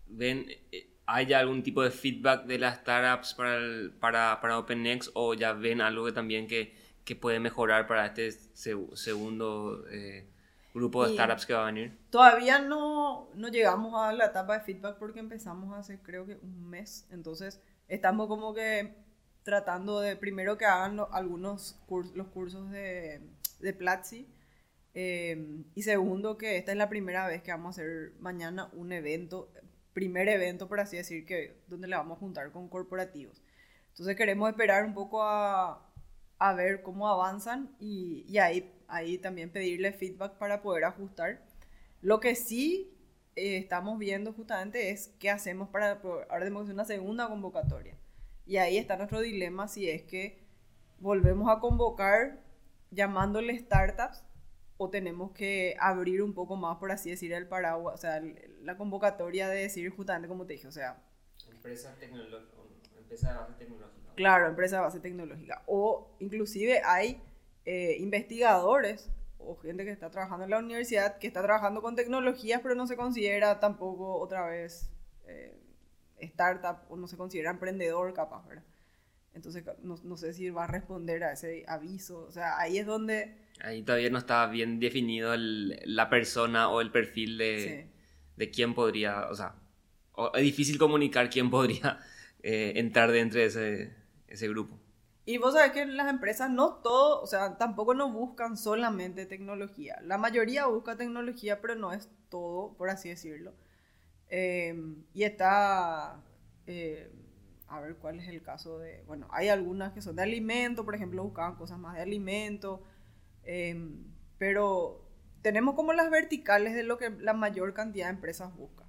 ¿Ven, 0.06 0.46
eh, 0.72 0.88
¿Hay 1.06 1.32
algún 1.32 1.62
tipo 1.62 1.82
de 1.82 1.90
feedback 1.90 2.44
de 2.46 2.58
las 2.58 2.78
startups 2.80 3.34
para, 3.34 3.60
para, 4.00 4.40
para 4.40 4.58
OpenNext 4.58 5.10
o 5.14 5.34
ya 5.34 5.52
ven 5.52 5.80
algo 5.80 6.06
que 6.06 6.12
también 6.12 6.46
que, 6.46 6.74
que 7.04 7.16
puede 7.16 7.38
mejorar 7.40 7.86
para 7.86 8.06
este 8.06 8.32
segundo 8.32 9.86
eh, 9.90 10.26
grupo 10.78 11.04
de 11.04 11.14
startups 11.14 11.46
que 11.46 11.54
va 11.54 11.62
a 11.62 11.66
venir? 11.66 11.98
Todavía 12.10 12.58
no, 12.58 13.28
no 13.34 13.48
llegamos 13.48 13.94
a 13.94 14.12
la 14.12 14.26
etapa 14.26 14.54
de 14.54 14.64
feedback 14.64 14.98
porque 14.98 15.20
empezamos 15.20 15.76
hace 15.76 16.00
creo 16.00 16.26
que 16.26 16.36
un 16.36 16.68
mes, 16.68 17.06
entonces 17.10 17.60
estamos 17.88 18.28
como 18.28 18.54
que 18.54 18.96
tratando 19.42 20.00
de 20.00 20.16
primero 20.16 20.58
que 20.58 20.66
hagan 20.66 21.00
algunos 21.10 21.80
cursos, 21.86 22.14
los 22.14 22.28
cursos 22.28 22.70
de, 22.70 23.22
de 23.60 23.72
Platzi. 23.72 24.28
Em, 24.94 25.64
y 25.74 25.82
segundo, 25.82 26.36
que 26.36 26.56
esta 26.56 26.72
es 26.72 26.78
la 26.78 26.88
primera 26.88 27.26
vez 27.26 27.42
que 27.42 27.50
vamos 27.50 27.78
a 27.78 27.82
hacer 27.82 28.12
mañana 28.18 28.68
un 28.72 28.92
evento, 28.92 29.50
primer 29.94 30.28
evento, 30.28 30.68
por 30.68 30.80
así 30.80 30.96
decir, 30.96 31.24
que, 31.24 31.62
donde 31.66 31.88
le 31.88 31.96
vamos 31.96 32.16
a 32.16 32.20
juntar 32.20 32.50
con 32.52 32.68
corporativos. 32.68 33.42
Entonces 33.90 34.16
queremos 34.16 34.50
esperar 34.50 34.84
un 34.84 34.94
poco 34.94 35.22
a, 35.22 35.88
a 36.38 36.52
ver 36.54 36.82
cómo 36.82 37.08
avanzan 37.08 37.74
y, 37.80 38.24
y, 38.28 38.38
ahí, 38.38 38.72
ahí 38.88 39.18
también 39.18 39.50
pedirle 39.50 39.92
feedback 39.92 40.38
para 40.38 40.62
poder 40.62 40.84
ajustar. 40.84 41.42
Lo 42.00 42.20
que 42.20 42.34
sí 42.34 42.90
eh, 43.36 43.58
estamos 43.58 43.98
viendo 43.98 44.32
justamente 44.32 44.90
es 44.90 45.14
qué 45.18 45.30
hacemos 45.30 45.68
para, 45.68 46.00
ahora 46.02 46.40
tenemos 46.40 46.68
una 46.68 46.84
segunda 46.84 47.28
convocatoria. 47.28 47.96
Y 48.46 48.56
ahí 48.56 48.78
está 48.78 48.96
nuestro 48.96 49.20
dilema 49.20 49.68
si 49.68 49.88
es 49.88 50.02
que 50.02 50.42
volvemos 50.98 51.48
a 51.48 51.60
convocar 51.60 52.40
llamándole 52.90 53.58
startups 53.58 54.24
o 54.78 54.88
tenemos 54.90 55.32
que 55.32 55.76
abrir 55.78 56.22
un 56.22 56.32
poco 56.34 56.56
más, 56.56 56.78
por 56.78 56.90
así 56.90 57.10
decir, 57.10 57.32
el 57.32 57.46
paraguas, 57.46 57.94
o 57.94 57.98
sea, 57.98 58.22
la 58.62 58.76
convocatoria 58.76 59.48
de 59.48 59.62
decir 59.62 59.90
justamente 59.90 60.28
como 60.28 60.46
te 60.46 60.54
dije, 60.54 60.68
o 60.68 60.72
sea... 60.72 61.02
Empresa, 61.50 61.94
empresa 62.96 63.32
de 63.32 63.38
base 63.38 63.54
tecnológica. 63.54 64.14
Claro, 64.14 64.46
empresa 64.46 64.76
de 64.76 64.82
base 64.82 65.00
tecnológica. 65.00 65.62
O 65.66 66.16
inclusive 66.20 66.80
hay 66.84 67.20
eh, 67.70 67.98
investigadores 68.00 69.10
o 69.36 69.54
gente 69.56 69.84
que 69.84 69.90
está 69.90 70.10
trabajando 70.10 70.44
en 70.44 70.50
la 70.50 70.58
universidad 70.58 71.18
que 71.18 71.26
está 71.26 71.42
trabajando 71.42 71.82
con 71.82 71.96
tecnologías, 71.96 72.62
pero 72.62 72.74
no 72.74 72.86
se 72.86 72.96
considera 72.96 73.60
tampoco 73.60 74.18
otra 74.18 74.46
vez 74.46 74.90
eh, 75.26 75.54
startup 76.20 76.78
o 76.88 76.96
no 76.96 77.06
se 77.06 77.18
considera 77.18 77.50
emprendedor 77.50 78.14
capaz, 78.14 78.48
¿verdad? 78.48 78.64
Entonces 79.34 79.64
no, 79.82 79.96
no, 80.02 80.16
sé 80.16 80.32
si 80.32 80.48
va 80.48 80.64
a 80.64 80.66
responder 80.66 81.22
a 81.22 81.32
ese 81.32 81.66
aviso. 81.68 82.20
O 82.20 82.32
sea, 82.32 82.58
ahí 82.58 82.78
es 82.78 82.86
donde... 82.86 83.36
Ahí 83.60 83.82
todavía 83.82 84.08
no 84.08 84.16
está 84.16 84.46
bien 84.46 84.80
definido 84.80 85.34
el, 85.34 85.78
la 85.84 86.08
persona 86.08 86.70
o 86.70 86.80
el 86.80 86.90
perfil 86.90 87.36
de, 87.36 87.90
de 88.34 88.50
quién 88.50 88.72
podría, 88.72 89.28
o 89.28 89.34
sea, 89.34 89.56
es 90.32 90.42
difícil 90.42 90.78
comunicar 90.78 91.28
quién 91.28 91.50
podría 91.50 91.98
eh, 92.42 92.72
entrar 92.76 93.12
dentro 93.12 93.40
de 93.40 93.46
ese, 93.46 93.92
ese 94.26 94.48
grupo. 94.48 94.80
Y 95.28 95.36
vos 95.36 95.52
sabés 95.52 95.72
que 95.72 95.84
las 95.84 96.08
empresas 96.08 96.48
no 96.50 96.76
todo, 96.76 97.20
o 97.20 97.26
sea, 97.26 97.58
tampoco 97.58 97.92
no 97.92 98.10
buscan 98.10 98.56
solamente 98.56 99.26
tecnología. 99.26 100.00
La 100.02 100.16
mayoría 100.16 100.64
busca 100.64 100.96
tecnología, 100.96 101.60
pero 101.60 101.74
no 101.74 101.92
es 101.92 102.08
todo, 102.30 102.72
por 102.78 102.88
así 102.88 103.10
decirlo. 103.10 103.52
Em, 104.30 105.04
y 105.12 105.24
está, 105.24 106.24
eh, 106.66 107.12
a 107.66 107.78
ver 107.80 107.96
cuál 107.96 108.20
es 108.20 108.28
el 108.28 108.42
caso 108.42 108.78
de, 108.78 109.02
bueno, 109.06 109.28
hay 109.30 109.48
algunas 109.50 109.92
que 109.92 110.00
son 110.00 110.16
de 110.16 110.22
alimento, 110.22 110.86
por 110.86 110.94
ejemplo, 110.94 111.22
buscaban 111.24 111.56
cosas 111.56 111.78
más 111.78 111.96
de 111.96 112.00
alimento, 112.02 112.82
em, 113.44 114.06
pero 114.38 115.04
tenemos 115.42 115.74
como 115.74 115.92
las 115.92 116.08
verticales 116.10 116.74
de 116.74 116.84
lo 116.84 116.96
que 116.96 117.10
la 117.10 117.34
mayor 117.34 117.74
cantidad 117.74 118.06
de 118.06 118.12
empresas 118.14 118.54
busca. 118.56 118.87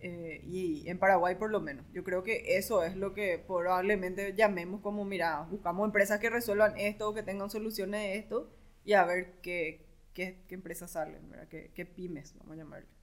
Eh, 0.00 0.42
y 0.44 0.88
en 0.88 0.98
Paraguay 0.98 1.36
por 1.36 1.50
lo 1.50 1.60
menos. 1.60 1.86
Yo 1.92 2.04
creo 2.04 2.22
que 2.22 2.56
eso 2.58 2.82
es 2.84 2.96
lo 2.96 3.14
que 3.14 3.42
probablemente 3.46 4.34
llamemos 4.34 4.80
como, 4.82 5.04
mira, 5.04 5.42
buscamos 5.50 5.86
empresas 5.86 6.20
que 6.20 6.30
resuelvan 6.30 6.78
esto 6.78 7.14
que 7.14 7.22
tengan 7.22 7.50
soluciones 7.50 8.00
de 8.00 8.16
esto 8.16 8.50
y 8.84 8.92
a 8.92 9.04
ver 9.04 9.40
qué, 9.40 9.86
qué, 10.12 10.44
qué 10.46 10.54
empresas 10.54 10.90
salen, 10.90 11.30
¿verdad? 11.30 11.48
Qué, 11.48 11.70
qué 11.74 11.86
pymes, 11.86 12.34
vamos 12.38 12.54
a 12.54 12.56
llamarle 12.56 12.94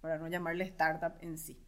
para 0.00 0.18
no 0.18 0.28
llamarle 0.28 0.64
startup 0.64 1.14
en 1.20 1.38
sí. 1.38 1.58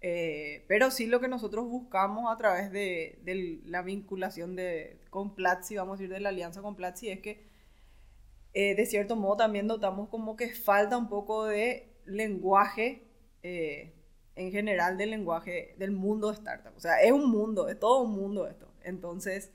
Eh, 0.00 0.64
pero 0.68 0.90
sí 0.90 1.06
lo 1.06 1.20
que 1.20 1.28
nosotros 1.28 1.66
buscamos 1.68 2.32
a 2.32 2.36
través 2.36 2.70
de, 2.70 3.18
de, 3.22 3.60
la 3.64 3.82
vinculación 3.82 4.54
de, 4.54 5.00
con 5.10 5.34
Platzi, 5.34 5.76
vamos 5.76 5.94
a 5.94 5.96
decir 5.96 6.14
de 6.14 6.20
la 6.20 6.28
alianza 6.28 6.62
con 6.62 6.76
Platzi, 6.76 7.08
es 7.08 7.20
que 7.20 7.46
eh, 8.52 8.74
de 8.74 8.86
cierto 8.86 9.16
modo 9.16 9.38
también 9.38 9.66
notamos 9.66 10.08
como 10.08 10.36
que 10.36 10.48
falta 10.54 10.96
un 10.96 11.08
poco 11.08 11.46
de 11.46 11.92
lenguaje, 12.04 13.02
eh, 13.42 13.94
en 14.36 14.52
general 14.52 14.96
del 14.96 15.10
lenguaje 15.10 15.74
del 15.78 15.90
mundo 15.90 16.28
de 16.28 16.34
startup. 16.34 16.72
O 16.76 16.80
sea, 16.80 17.02
es 17.02 17.12
un 17.12 17.30
mundo, 17.30 17.68
es 17.68 17.78
todo 17.78 18.02
un 18.02 18.12
mundo 18.12 18.46
esto. 18.46 18.72
Entonces, 18.84 19.50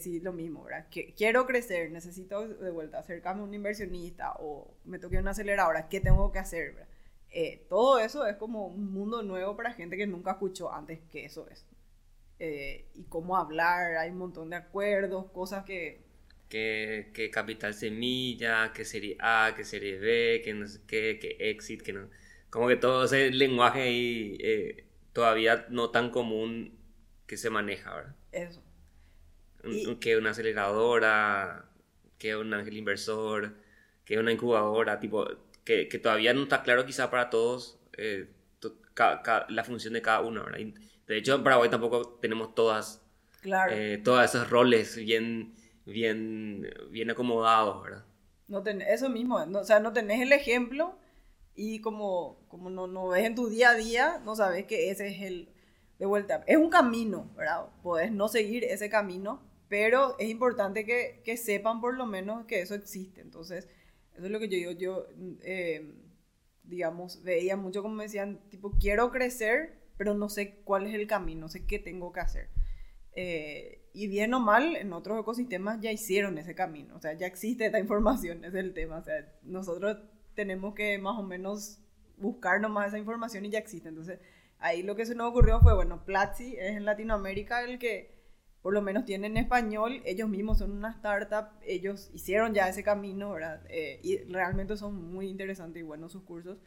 sí, 0.00 0.20
lo 0.20 0.32
mismo, 0.32 0.64
¿verdad? 0.64 0.88
Que, 0.90 1.14
quiero 1.14 1.46
crecer, 1.46 1.90
necesito 1.90 2.46
de 2.48 2.70
vuelta 2.70 2.98
acercarme 2.98 3.42
a 3.42 3.44
un 3.44 3.52
inversionista 3.52 4.34
o 4.38 4.74
me 4.84 4.98
toque 4.98 5.18
una 5.18 5.32
aceleradora, 5.32 5.88
¿qué 5.88 6.00
tengo 6.00 6.32
que 6.32 6.38
hacer? 6.38 6.72
¿verdad? 6.72 6.88
Eh, 7.38 7.66
todo 7.68 7.98
eso 7.98 8.26
es 8.26 8.36
como 8.36 8.66
un 8.66 8.90
mundo 8.92 9.22
nuevo 9.22 9.56
para 9.56 9.74
gente 9.74 9.98
que 9.98 10.06
nunca 10.06 10.32
escuchó 10.32 10.72
antes 10.72 11.00
que 11.10 11.26
eso 11.26 11.46
es. 11.50 11.66
Eh, 12.38 12.88
y 12.94 13.04
cómo 13.04 13.36
hablar, 13.36 13.96
hay 13.98 14.10
un 14.10 14.16
montón 14.16 14.48
de 14.48 14.56
acuerdos, 14.56 15.30
cosas 15.32 15.64
que... 15.64 16.04
Que, 16.48 17.10
que 17.12 17.30
capital 17.30 17.74
semilla, 17.74 18.72
que 18.72 18.86
serie 18.86 19.18
A, 19.20 19.52
que 19.54 19.64
serie 19.64 19.98
B, 19.98 20.40
que 20.42 20.54
no 20.54 20.66
sé 20.66 20.80
qué, 20.86 21.18
que 21.18 21.36
exit, 21.50 21.82
que 21.82 21.92
no... 21.92 22.08
Como 22.56 22.68
que 22.68 22.76
todo 22.76 23.04
ese 23.04 23.30
lenguaje 23.32 23.82
ahí 23.82 24.38
eh, 24.40 24.86
todavía 25.12 25.66
no 25.68 25.90
tan 25.90 26.08
común 26.08 26.74
que 27.26 27.36
se 27.36 27.50
maneja, 27.50 27.94
¿verdad? 27.94 28.16
Eso. 28.32 28.62
Que 30.00 30.16
una 30.16 30.30
aceleradora, 30.30 31.68
que 32.16 32.34
un 32.34 32.54
ángel 32.54 32.78
inversor, 32.78 33.56
que 34.06 34.18
una 34.18 34.32
incubadora, 34.32 35.00
tipo, 35.00 35.28
que, 35.64 35.86
que, 35.88 35.98
todavía 35.98 36.32
no 36.32 36.44
está 36.44 36.62
claro 36.62 36.86
quizá 36.86 37.10
para 37.10 37.28
todos 37.28 37.78
eh, 37.98 38.30
la 39.48 39.62
función 39.62 39.92
de 39.92 40.00
cada 40.00 40.22
uno. 40.22 40.42
¿verdad? 40.46 40.60
De 41.06 41.18
hecho, 41.18 41.34
en 41.34 41.44
Paraguay 41.44 41.68
tampoco 41.68 42.18
tenemos 42.22 42.54
todas, 42.54 43.02
claro. 43.42 43.70
eh, 43.74 44.00
todos 44.02 44.24
esos 44.24 44.48
roles 44.48 44.96
bien, 44.96 45.54
bien, 45.84 46.72
bien 46.90 47.10
acomodados, 47.10 47.82
¿verdad? 47.82 48.04
No 48.48 48.62
ten, 48.62 48.80
eso 48.80 49.10
mismo, 49.10 49.44
no, 49.44 49.58
o 49.58 49.64
sea, 49.64 49.78
no 49.78 49.92
tenés 49.92 50.22
el 50.22 50.32
ejemplo 50.32 50.98
y 51.56 51.80
como, 51.80 52.46
como 52.48 52.70
no, 52.70 52.86
no 52.86 53.08
ves 53.08 53.24
en 53.24 53.34
tu 53.34 53.48
día 53.48 53.70
a 53.70 53.74
día, 53.74 54.20
no 54.24 54.36
sabes 54.36 54.66
que 54.66 54.90
ese 54.90 55.08
es 55.08 55.22
el, 55.22 55.48
de 55.98 56.06
vuelta, 56.06 56.44
es 56.46 56.58
un 56.58 56.68
camino, 56.68 57.32
¿verdad? 57.34 57.66
Podés 57.82 58.12
no 58.12 58.28
seguir 58.28 58.64
ese 58.64 58.90
camino, 58.90 59.42
pero 59.68 60.16
es 60.18 60.28
importante 60.28 60.84
que, 60.84 61.22
que 61.24 61.36
sepan 61.36 61.80
por 61.80 61.96
lo 61.96 62.06
menos 62.06 62.44
que 62.46 62.60
eso 62.60 62.74
existe. 62.74 63.22
Entonces, 63.22 63.68
eso 64.14 64.26
es 64.26 64.30
lo 64.30 64.38
que 64.38 64.48
yo 64.48 64.70
yo, 64.72 65.06
eh, 65.42 65.94
digamos, 66.62 67.22
veía 67.22 67.56
mucho 67.56 67.82
como 67.82 67.94
me 67.94 68.04
decían, 68.04 68.40
tipo, 68.50 68.72
quiero 68.78 69.10
crecer, 69.10 69.80
pero 69.96 70.14
no 70.14 70.28
sé 70.28 70.60
cuál 70.64 70.86
es 70.86 70.94
el 70.94 71.06
camino, 71.06 71.42
no 71.42 71.48
sé 71.48 71.66
qué 71.66 71.78
tengo 71.78 72.12
que 72.12 72.20
hacer. 72.20 72.50
Eh, 73.12 73.88
y 73.94 74.08
bien 74.08 74.34
o 74.34 74.40
mal, 74.40 74.76
en 74.76 74.92
otros 74.92 75.18
ecosistemas 75.18 75.80
ya 75.80 75.90
hicieron 75.90 76.36
ese 76.36 76.54
camino, 76.54 76.96
o 76.96 77.00
sea, 77.00 77.14
ya 77.14 77.26
existe 77.26 77.64
esta 77.64 77.78
información, 77.78 78.44
es 78.44 78.54
el 78.54 78.74
tema, 78.74 78.98
o 78.98 79.02
sea, 79.02 79.26
nosotros 79.42 79.96
tenemos 80.36 80.74
que 80.74 80.98
más 80.98 81.18
o 81.18 81.24
menos 81.24 81.80
buscar 82.16 82.60
nomás 82.60 82.88
esa 82.88 82.98
información 82.98 83.44
y 83.44 83.50
ya 83.50 83.58
existe. 83.58 83.88
Entonces, 83.88 84.20
ahí 84.58 84.84
lo 84.84 84.94
que 84.94 85.06
se 85.06 85.16
nos 85.16 85.30
ocurrió 85.30 85.60
fue, 85.60 85.74
bueno, 85.74 86.04
Platzi 86.04 86.54
es 86.56 86.76
en 86.76 86.84
Latinoamérica 86.84 87.64
el 87.64 87.80
que 87.80 88.14
por 88.66 88.74
lo 88.74 88.82
menos 88.82 89.04
tienen 89.04 89.36
español, 89.36 90.02
ellos 90.04 90.28
mismos 90.28 90.58
son 90.58 90.72
una 90.72 90.90
startup, 90.90 91.50
ellos 91.62 92.10
hicieron 92.12 92.52
ya 92.52 92.68
ese 92.68 92.82
camino, 92.82 93.30
¿verdad? 93.30 93.62
Eh, 93.68 94.00
y 94.02 94.18
realmente 94.24 94.76
son 94.76 95.12
muy 95.12 95.28
interesantes 95.28 95.80
y 95.80 95.84
buenos 95.84 96.10
sus 96.10 96.24
cursos. 96.24 96.58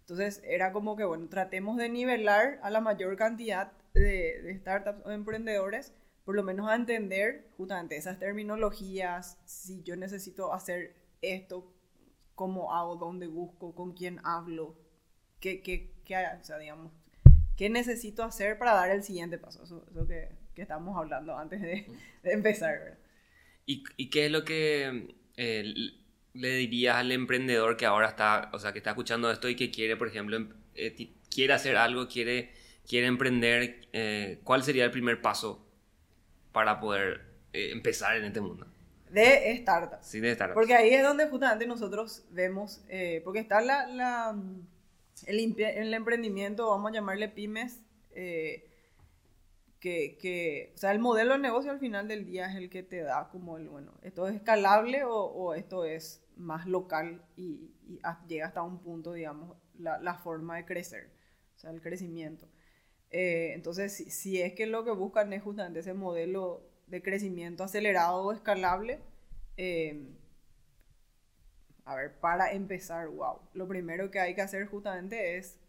Entonces 0.00 0.42
era 0.44 0.72
como 0.72 0.96
que, 0.96 1.04
bueno, 1.04 1.28
tratemos 1.30 1.78
de 1.78 1.88
nivelar 1.88 2.60
a 2.62 2.68
la 2.68 2.82
mayor 2.82 3.16
cantidad 3.16 3.72
de, 3.94 4.54
startups 4.60 5.06
o 5.06 5.10
emprendedores, 5.10 5.94
por 6.26 6.36
lo 6.36 6.42
menos 6.42 6.68
a 6.68 6.74
entender 6.74 7.48
justamente 7.56 7.96
esas 7.96 8.18
terminologías, 8.18 9.38
si 9.46 9.82
yo 9.82 9.96
necesito 9.96 10.52
hacer 10.52 10.94
esto, 11.22 11.72
cómo 12.36 12.72
hago, 12.72 12.94
dónde 12.94 13.26
busco, 13.26 13.74
con 13.74 13.94
quién 13.94 14.20
hablo, 14.22 14.76
qué, 15.40 15.62
qué, 15.62 15.90
qué, 16.04 16.16
o 16.40 16.44
sea, 16.44 16.58
digamos, 16.58 16.92
qué 17.56 17.68
necesito 17.68 18.22
hacer 18.22 18.58
para 18.58 18.74
dar 18.74 18.90
el 18.90 19.02
siguiente 19.02 19.38
paso. 19.38 19.64
Eso, 19.64 19.84
eso 19.90 20.06
que, 20.06 20.28
que 20.54 20.66
hablando 20.70 21.36
antes 21.36 21.60
de, 21.60 21.86
de 22.22 22.32
empezar. 22.32 22.78
¿verdad? 22.78 22.98
¿Y, 23.64 23.82
¿Y, 23.96 24.10
qué 24.10 24.26
es 24.26 24.30
lo 24.30 24.44
que 24.44 25.16
eh, 25.36 25.74
le 26.34 26.56
dirías 26.56 26.96
al 26.96 27.10
emprendedor 27.10 27.76
que 27.76 27.86
ahora 27.86 28.08
está, 28.08 28.50
o 28.52 28.58
sea, 28.58 28.72
que 28.72 28.78
está 28.78 28.90
escuchando 28.90 29.30
esto 29.30 29.48
y 29.48 29.56
que 29.56 29.70
quiere, 29.70 29.96
por 29.96 30.08
ejemplo, 30.08 30.36
em, 30.36 30.50
eh, 30.74 31.10
quiere 31.30 31.52
hacer 31.54 31.76
algo, 31.76 32.06
quiere, 32.06 32.52
quiere 32.86 33.06
emprender? 33.06 33.88
Eh, 33.92 34.40
¿Cuál 34.44 34.62
sería 34.62 34.84
el 34.84 34.90
primer 34.90 35.20
paso 35.20 35.66
para 36.52 36.78
poder 36.78 37.22
eh, 37.52 37.70
empezar 37.72 38.16
en 38.16 38.24
este 38.24 38.40
mundo? 38.40 38.66
De 39.10 39.56
startups. 39.58 40.06
Sí, 40.06 40.20
de 40.20 40.34
startups. 40.34 40.54
Porque 40.54 40.74
ahí 40.74 40.90
es 40.90 41.02
donde 41.02 41.28
justamente 41.28 41.66
nosotros 41.66 42.24
vemos, 42.30 42.84
eh, 42.88 43.20
porque 43.24 43.40
está 43.40 43.60
la, 43.60 43.86
la 43.86 44.36
el, 45.26 45.54
el, 45.58 45.94
emprendimiento, 45.94 46.68
vamos 46.68 46.90
a 46.90 46.94
llamarle 46.94 47.28
pymes, 47.28 47.80
eh, 48.10 48.68
que, 49.80 50.18
que, 50.18 50.72
o 50.74 50.78
sea, 50.78 50.92
el 50.92 50.98
modelo 50.98 51.34
de 51.34 51.38
negocio 51.38 51.70
al 51.70 51.78
final 51.78 52.08
del 52.08 52.24
día 52.24 52.46
es 52.46 52.56
el 52.56 52.70
que 52.70 52.82
te 52.82 53.02
da 53.02 53.28
como 53.30 53.56
el, 53.56 53.68
bueno, 53.68 53.92
esto 54.02 54.26
es 54.26 54.34
escalable 54.34 55.04
o, 55.04 55.14
o 55.14 55.54
esto 55.54 55.84
es 55.84 56.24
más 56.36 56.66
local 56.66 57.22
y, 57.36 57.74
y, 57.86 58.00
llega 58.26 58.46
hasta 58.46 58.62
un 58.62 58.80
punto, 58.80 59.12
digamos, 59.12 59.56
la, 59.78 59.98
la, 59.98 60.14
forma 60.14 60.56
de 60.56 60.64
crecer, 60.64 61.12
o 61.56 61.58
sea, 61.58 61.70
el 61.70 61.80
crecimiento. 61.80 62.48
Eh, 63.10 63.52
entonces, 63.54 63.92
si, 63.92 64.10
si, 64.10 64.42
es 64.42 64.54
que 64.54 64.66
lo 64.66 64.84
que 64.84 64.90
buscan 64.90 65.32
es 65.32 65.42
justamente 65.42 65.80
ese 65.80 65.94
modelo 65.94 66.68
de 66.86 67.02
crecimiento 67.02 67.64
acelerado 67.64 68.22
o 68.22 68.32
escalable, 68.32 69.00
eh, 69.56 70.16
a 71.84 71.94
ver, 71.94 72.18
para 72.18 72.52
empezar, 72.52 73.08
wow, 73.08 73.40
lo 73.54 73.68
primero 73.68 74.10
que 74.10 74.18
hay 74.18 74.34
que 74.34 74.42
hacer 74.42 74.66
justamente 74.66 75.36
es 75.36 75.60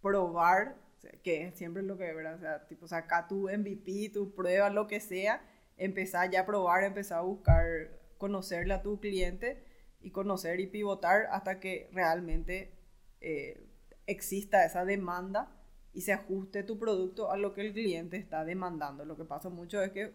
probar, 0.00 0.76
que 1.22 1.46
es 1.46 1.60
lo 1.60 1.96
que, 1.96 2.12
¿verdad? 2.12 2.34
O 2.34 2.40
sea, 2.40 2.66
tipo, 2.66 2.88
saca 2.88 3.28
tu 3.28 3.48
MVP, 3.48 4.10
tu 4.12 4.34
prueba, 4.34 4.68
lo 4.70 4.88
que 4.88 5.00
sea, 5.00 5.40
empezar 5.76 6.30
ya 6.30 6.40
a 6.40 6.46
probar, 6.46 6.84
empezar 6.84 7.18
a 7.18 7.22
buscar, 7.22 8.00
conocerle 8.18 8.74
a 8.74 8.82
tu 8.82 9.00
cliente 9.00 9.64
y 10.00 10.10
conocer 10.10 10.60
y 10.60 10.66
pivotar 10.66 11.26
hasta 11.30 11.60
que 11.60 11.88
realmente 11.92 12.72
eh, 13.20 13.64
exista 14.06 14.64
esa 14.64 14.84
demanda 14.84 15.61
y 15.94 16.02
se 16.02 16.12
ajuste 16.12 16.62
tu 16.62 16.78
producto 16.78 17.30
a 17.30 17.36
lo 17.36 17.52
que 17.52 17.60
el 17.62 17.72
cliente 17.72 18.16
está 18.16 18.44
demandando. 18.44 19.04
Lo 19.04 19.16
que 19.16 19.24
pasa 19.24 19.48
mucho 19.48 19.82
es 19.82 19.92
que 19.92 20.12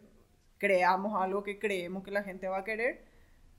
creamos 0.57 1.21
algo 1.21 1.43
que 1.43 1.59
creemos 1.59 2.03
que 2.03 2.11
la 2.11 2.23
gente 2.23 2.47
va 2.47 2.59
a 2.59 2.63
querer, 2.63 3.05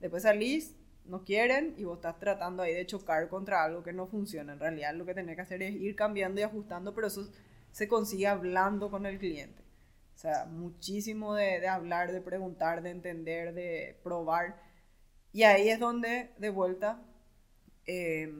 después 0.00 0.24
salís, 0.24 0.76
no 1.04 1.24
quieren 1.24 1.74
y 1.78 1.84
vos 1.84 1.98
estás 1.98 2.18
tratando 2.18 2.62
ahí 2.62 2.74
de 2.74 2.86
chocar 2.86 3.28
contra 3.28 3.64
algo 3.64 3.82
que 3.82 3.92
no 3.92 4.06
funciona. 4.06 4.52
En 4.52 4.60
realidad 4.60 4.94
lo 4.94 5.06
que 5.06 5.14
tenés 5.14 5.36
que 5.36 5.42
hacer 5.42 5.62
es 5.62 5.74
ir 5.74 5.96
cambiando 5.96 6.40
y 6.40 6.44
ajustando, 6.44 6.94
pero 6.94 7.06
eso 7.06 7.28
se 7.72 7.88
consigue 7.88 8.26
hablando 8.26 8.90
con 8.90 9.06
el 9.06 9.18
cliente. 9.18 9.62
O 10.14 10.18
sea, 10.18 10.46
muchísimo 10.46 11.34
de, 11.34 11.60
de 11.60 11.68
hablar, 11.68 12.12
de 12.12 12.20
preguntar, 12.20 12.82
de 12.82 12.90
entender, 12.90 13.54
de 13.54 13.98
probar. 14.02 14.60
Y 15.32 15.44
ahí 15.44 15.68
es 15.68 15.78
donde, 15.78 16.30
de 16.38 16.50
vuelta, 16.50 17.00
eh, 17.86 18.30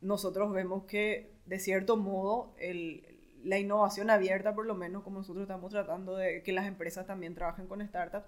nosotros 0.00 0.52
vemos 0.52 0.84
que, 0.84 1.34
de 1.46 1.58
cierto 1.58 1.96
modo, 1.96 2.54
el, 2.58 3.13
la 3.44 3.58
innovación 3.58 4.10
abierta, 4.10 4.54
por 4.54 4.66
lo 4.66 4.74
menos 4.74 5.02
como 5.02 5.18
nosotros 5.18 5.42
estamos 5.42 5.70
tratando 5.70 6.16
de 6.16 6.42
que 6.42 6.52
las 6.52 6.66
empresas 6.66 7.06
también 7.06 7.34
trabajen 7.34 7.66
con 7.66 7.86
startups, 7.86 8.26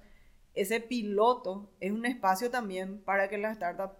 ese 0.55 0.81
piloto 0.81 1.70
es 1.81 1.92
un 1.92 2.07
espacio 2.07 2.50
también 2.50 3.02
para 3.02 3.29
que 3.29 3.38
las 3.38 3.57
startups 3.57 3.96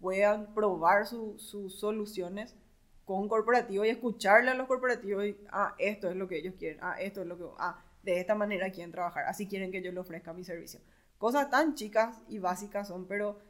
puedan 0.00 0.54
probar 0.54 1.06
sus 1.06 1.74
soluciones 1.74 2.56
con 3.04 3.28
corporativos 3.28 3.86
y 3.86 3.90
escucharle 3.90 4.50
a 4.50 4.54
los 4.54 4.66
corporativos 4.66 5.24
ah, 5.50 5.74
esto 5.78 6.10
es 6.10 6.16
lo 6.16 6.28
que 6.28 6.38
ellos 6.38 6.54
quieren, 6.58 6.78
ah, 6.82 6.96
esto 7.00 7.22
es 7.22 7.26
lo 7.26 7.38
que, 7.38 7.44
ah, 7.58 7.82
de 8.02 8.20
esta 8.20 8.34
manera 8.34 8.70
quieren 8.70 8.92
trabajar, 8.92 9.24
así 9.24 9.48
quieren 9.48 9.72
que 9.72 9.82
yo 9.82 9.90
le 9.92 10.00
ofrezca 10.00 10.32
mi 10.32 10.44
servicio. 10.44 10.80
Cosas 11.16 11.50
tan 11.50 11.74
chicas 11.74 12.20
y 12.28 12.38
básicas 12.38 12.88
son, 12.88 13.06
pero 13.06 13.40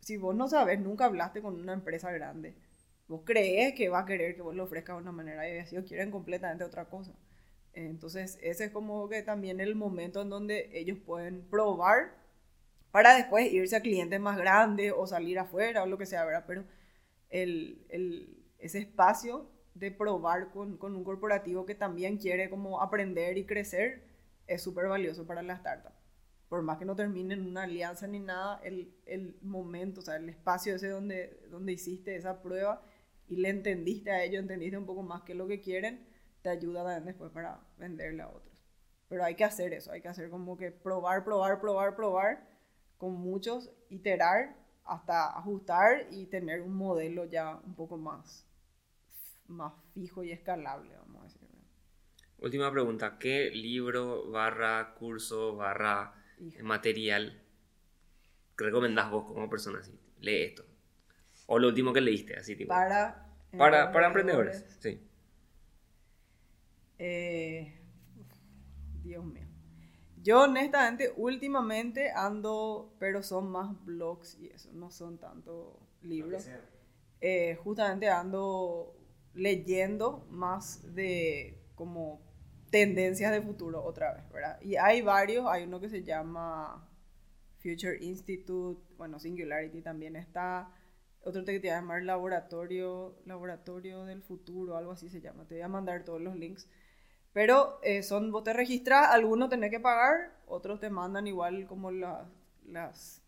si 0.00 0.16
vos 0.16 0.34
no 0.34 0.48
sabes, 0.48 0.80
nunca 0.80 1.06
hablaste 1.06 1.42
con 1.42 1.60
una 1.60 1.72
empresa 1.72 2.10
grande, 2.12 2.56
vos 3.08 3.22
crees 3.24 3.74
que 3.74 3.88
va 3.88 4.00
a 4.00 4.06
querer 4.06 4.34
que 4.34 4.42
vos 4.42 4.54
lo 4.54 4.64
ofrezcas 4.64 4.96
de 4.96 5.02
una 5.02 5.12
manera 5.12 5.48
y 5.48 5.58
ellos 5.58 5.84
quieren 5.86 6.10
completamente 6.10 6.64
otra 6.64 6.86
cosa. 6.86 7.12
Entonces, 7.72 8.38
ese 8.42 8.64
es 8.64 8.70
como 8.70 9.08
que 9.08 9.22
también 9.22 9.60
el 9.60 9.74
momento 9.74 10.22
en 10.22 10.30
donde 10.30 10.70
ellos 10.72 10.98
pueden 11.04 11.42
probar 11.48 12.14
para 12.90 13.14
después 13.14 13.52
irse 13.52 13.76
a 13.76 13.82
clientes 13.82 14.18
más 14.18 14.38
grandes 14.38 14.92
o 14.96 15.06
salir 15.06 15.38
afuera 15.38 15.82
o 15.82 15.86
lo 15.86 15.98
que 15.98 16.06
sea, 16.06 16.24
¿verdad? 16.24 16.44
Pero 16.46 16.64
el, 17.28 17.84
el, 17.90 18.44
ese 18.58 18.78
espacio 18.78 19.50
de 19.74 19.90
probar 19.90 20.50
con, 20.50 20.78
con, 20.78 20.96
un 20.96 21.04
corporativo 21.04 21.66
que 21.66 21.74
también 21.74 22.16
quiere 22.16 22.48
como 22.48 22.80
aprender 22.80 23.36
y 23.36 23.44
crecer 23.44 24.04
es 24.46 24.62
súper 24.62 24.88
valioso 24.88 25.26
para 25.26 25.42
la 25.42 25.54
startup. 25.54 25.92
Por 26.48 26.62
más 26.62 26.78
que 26.78 26.86
no 26.86 26.96
termine 26.96 27.34
en 27.34 27.46
una 27.46 27.64
alianza 27.64 28.06
ni 28.06 28.20
nada, 28.20 28.60
el, 28.64 28.94
el 29.04 29.36
momento, 29.42 30.00
o 30.00 30.02
sea, 30.02 30.16
el 30.16 30.30
espacio 30.30 30.76
ese 30.76 30.88
donde, 30.88 31.38
donde 31.50 31.72
hiciste 31.72 32.16
esa 32.16 32.40
prueba 32.40 32.82
y 33.28 33.36
le 33.36 33.48
entendiste 33.48 34.10
a 34.10 34.22
ellos, 34.24 34.40
entendiste 34.40 34.78
un 34.78 34.86
poco 34.86 35.02
más 35.02 35.22
qué 35.22 35.32
es 35.32 35.38
lo 35.38 35.46
que 35.46 35.60
quieren, 35.60 36.06
te 36.42 36.48
ayuda 36.48 36.84
también 36.84 37.04
después 37.06 37.30
para 37.32 37.60
venderle 37.78 38.22
a 38.22 38.28
otros. 38.28 38.62
Pero 39.08 39.24
hay 39.24 39.34
que 39.34 39.44
hacer 39.44 39.72
eso, 39.72 39.92
hay 39.92 40.00
que 40.00 40.08
hacer 40.08 40.30
como 40.30 40.56
que 40.56 40.70
probar, 40.70 41.24
probar, 41.24 41.60
probar, 41.60 41.96
probar, 41.96 42.48
con 42.98 43.14
muchos, 43.14 43.70
iterar 43.90 44.56
hasta 44.84 45.36
ajustar 45.36 46.06
y 46.10 46.26
tener 46.26 46.62
un 46.62 46.76
modelo 46.76 47.24
ya 47.24 47.56
un 47.64 47.74
poco 47.74 47.96
más, 47.96 48.46
más 49.46 49.72
fijo 49.92 50.22
y 50.24 50.32
escalable, 50.32 50.94
vamos 50.96 51.20
a 51.20 51.24
decir. 51.24 51.46
Última 52.38 52.70
pregunta, 52.70 53.18
¿qué 53.18 53.50
libro, 53.50 54.30
barra, 54.30 54.94
curso, 54.94 55.56
barra, 55.56 56.14
Hijo. 56.38 56.62
material 56.64 57.42
recomendás 58.56 59.10
vos 59.10 59.24
como 59.24 59.48
persona 59.48 59.80
así? 59.80 59.98
Lee 60.20 60.42
esto. 60.42 60.64
O 61.46 61.58
lo 61.58 61.68
último 61.68 61.92
que 61.92 62.00
leíste, 62.00 62.36
así 62.36 62.56
tipo. 62.56 62.68
Para, 62.68 63.32
para, 63.56 63.92
para 63.92 64.06
emprendedores, 64.08 64.64
sí. 64.80 65.00
Eh, 66.98 67.78
Dios 69.02 69.24
mío. 69.24 69.46
Yo 70.22 70.42
honestamente 70.42 71.12
últimamente 71.16 72.10
ando, 72.10 72.92
pero 72.98 73.22
son 73.22 73.48
más 73.48 73.84
blogs 73.84 74.36
y 74.40 74.48
eso, 74.48 74.72
no 74.72 74.90
son 74.90 75.18
tanto 75.18 75.78
libros. 76.02 76.48
Eh, 77.20 77.56
justamente 77.62 78.08
ando 78.08 78.96
leyendo 79.34 80.26
más 80.30 80.94
de 80.94 81.62
como 81.76 82.20
tendencias 82.70 83.30
de 83.30 83.40
futuro 83.40 83.84
otra 83.84 84.14
vez, 84.14 84.28
¿verdad? 84.32 84.60
Y 84.62 84.76
hay 84.76 85.02
varios, 85.02 85.46
hay 85.46 85.64
uno 85.64 85.78
que 85.78 85.88
se 85.88 86.02
llama 86.02 86.88
Future 87.58 87.98
Institute, 88.00 88.82
bueno, 88.96 89.20
Singularity 89.20 89.80
también 89.82 90.16
está, 90.16 90.70
otro 91.26 91.44
te 91.44 91.58
voy 91.58 91.68
a 91.68 91.80
llamar 91.80 92.04
laboratorio, 92.04 93.16
laboratorio 93.24 94.04
del 94.04 94.22
futuro, 94.22 94.76
algo 94.76 94.92
así 94.92 95.10
se 95.10 95.20
llama. 95.20 95.44
Te 95.44 95.56
voy 95.56 95.62
a 95.62 95.68
mandar 95.68 96.04
todos 96.04 96.20
los 96.20 96.36
links. 96.36 96.68
Pero 97.32 97.80
eh, 97.82 98.04
son, 98.04 98.30
vos 98.30 98.44
te 98.44 98.52
registras, 98.52 99.08
algunos 99.10 99.48
tenés 99.50 99.72
que 99.72 99.80
pagar, 99.80 100.32
otros 100.46 100.78
te 100.78 100.88
mandan 100.88 101.26
igual 101.26 101.66
como 101.66 101.90
la, 101.90 102.28
las, 102.64 103.22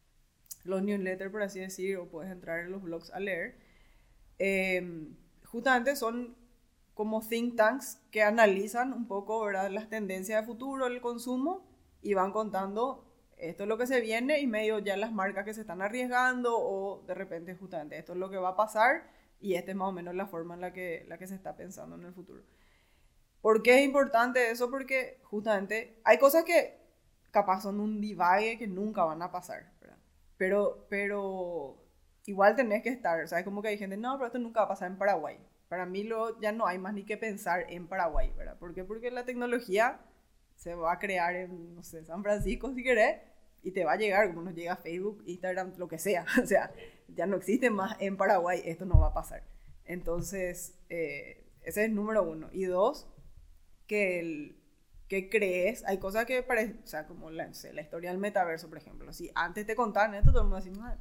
los 0.62 0.80
newsletters, 0.80 1.32
por 1.32 1.42
así 1.42 1.58
decir, 1.58 1.96
o 1.96 2.08
puedes 2.08 2.30
entrar 2.30 2.61
en 2.61 2.70
los 2.70 2.82
blogs 2.82 3.11
a 3.11 3.18
leer. 3.18 3.58
Eh, 4.38 5.09
justamente 5.44 5.96
son 5.96 6.36
como 6.94 7.20
think 7.20 7.57
tanks 7.57 8.01
que 8.12 8.22
analizan 8.22 8.92
un 8.92 9.09
poco 9.09 9.44
¿verdad? 9.44 9.70
las 9.72 9.88
tendencias 9.88 10.40
de 10.40 10.46
futuro, 10.46 10.86
el 10.86 11.01
consumo, 11.01 11.66
y 12.01 12.14
van 12.14 12.30
contando 12.30 13.07
esto 13.41 13.64
es 13.64 13.68
lo 13.68 13.78
que 13.78 13.86
se 13.86 14.01
viene 14.01 14.41
y 14.41 14.47
medio 14.47 14.78
ya 14.78 14.97
las 14.97 15.12
marcas 15.12 15.45
que 15.45 15.55
se 15.55 15.62
están 15.62 15.82
arriesgando 15.82 16.57
o 16.59 17.03
de 17.07 17.14
repente 17.14 17.55
justamente 17.55 17.99
esto 17.99 18.12
es 18.12 18.18
lo 18.18 18.30
que 18.30 18.36
va 18.36 18.51
a 18.51 18.57
pasar 18.57 19.11
y 19.41 19.55
esta 19.55 19.70
es 19.70 19.76
más 19.76 19.89
o 19.89 19.93
menos 19.93 20.14
la 20.14 20.26
forma 20.26 20.55
en 20.55 20.61
la 20.61 20.72
que, 20.72 21.05
la 21.09 21.18
que 21.18 21.26
se 21.26 21.34
está 21.34 21.57
pensando 21.57 21.97
en 21.97 22.05
el 22.05 22.12
futuro. 22.12 22.43
¿Por 23.41 23.62
qué 23.62 23.78
es 23.78 23.84
importante 23.84 24.51
eso? 24.51 24.70
Porque 24.70 25.20
justamente 25.22 26.01
hay 26.05 26.18
cosas 26.18 26.45
que 26.45 26.78
capaz 27.30 27.62
son 27.62 27.80
un 27.80 28.01
divague 28.01 28.59
que 28.59 28.66
nunca 28.66 29.05
van 29.05 29.22
a 29.22 29.30
pasar. 29.30 29.72
Pero, 30.36 30.86
pero 30.89 31.84
igual 32.26 32.55
tenés 32.57 32.82
que 32.82 32.91
estar, 32.91 33.26
¿sabes? 33.28 33.45
Como 33.45 33.61
que 33.62 33.68
hay 33.68 33.78
gente, 33.78 33.97
no, 33.97 34.16
pero 34.16 34.26
esto 34.26 34.39
nunca 34.39 34.61
va 34.61 34.66
a 34.66 34.68
pasar 34.68 34.91
en 34.91 34.99
Paraguay. 34.99 35.39
Para 35.68 35.84
mí 35.84 36.05
lo, 36.05 36.41
ya 36.41 36.53
no 36.53 36.66
hay 36.66 36.78
más 36.78 36.95
ni 36.95 37.05
que 37.05 37.16
pensar 37.16 37.66
en 37.68 37.89
Paraguay, 37.89 38.32
¿verdad? 38.36 38.57
¿Por 38.59 38.72
qué? 38.74 38.84
Porque 38.84 39.11
la 39.11 39.24
tecnología 39.24 40.01
se 40.59 40.74
va 40.74 40.92
a 40.92 40.98
crear 40.98 41.34
en, 41.36 41.76
no 41.76 41.82
sé, 41.84 42.04
San 42.04 42.22
Francisco 42.22 42.74
si 42.74 42.82
querés, 42.82 43.20
y 43.62 43.70
te 43.70 43.84
va 43.84 43.92
a 43.92 43.96
llegar 43.96 44.28
como 44.28 44.42
nos 44.42 44.54
llega 44.54 44.76
Facebook, 44.76 45.22
Instagram, 45.24 45.74
lo 45.78 45.88
que 45.88 45.98
sea. 45.98 46.26
O 46.42 46.46
sea, 46.46 46.72
ya 47.09 47.26
no 47.26 47.36
existe 47.36 47.70
más 47.70 47.96
en 48.00 48.16
Paraguay, 48.16 48.61
esto 48.64 48.84
no 48.84 48.98
va 48.98 49.09
a 49.09 49.14
pasar. 49.14 49.44
Entonces, 49.84 50.76
eh, 50.88 51.48
ese 51.62 51.84
es 51.84 51.90
número 51.90 52.24
uno. 52.24 52.48
Y 52.52 52.64
dos, 52.64 53.09
que, 53.86 54.56
que 55.09 55.30
crees, 55.30 55.84
hay 55.86 55.98
cosas 55.98 56.26
que 56.26 56.42
parecen, 56.42 56.80
o 56.82 56.86
sea, 56.86 57.06
como 57.06 57.30
la, 57.30 57.50
la, 57.72 57.80
historia 57.80 58.11
del 58.11 58.18
metaverso, 58.18 58.68
por 58.68 58.78
ejemplo. 58.78 59.12
Si 59.12 59.30
antes 59.36 59.64
te 59.64 59.76
contaban 59.76 60.14
esto, 60.14 60.32
todo 60.32 60.42
el 60.42 60.48
mundo 60.48 60.64
decía, 60.64 60.98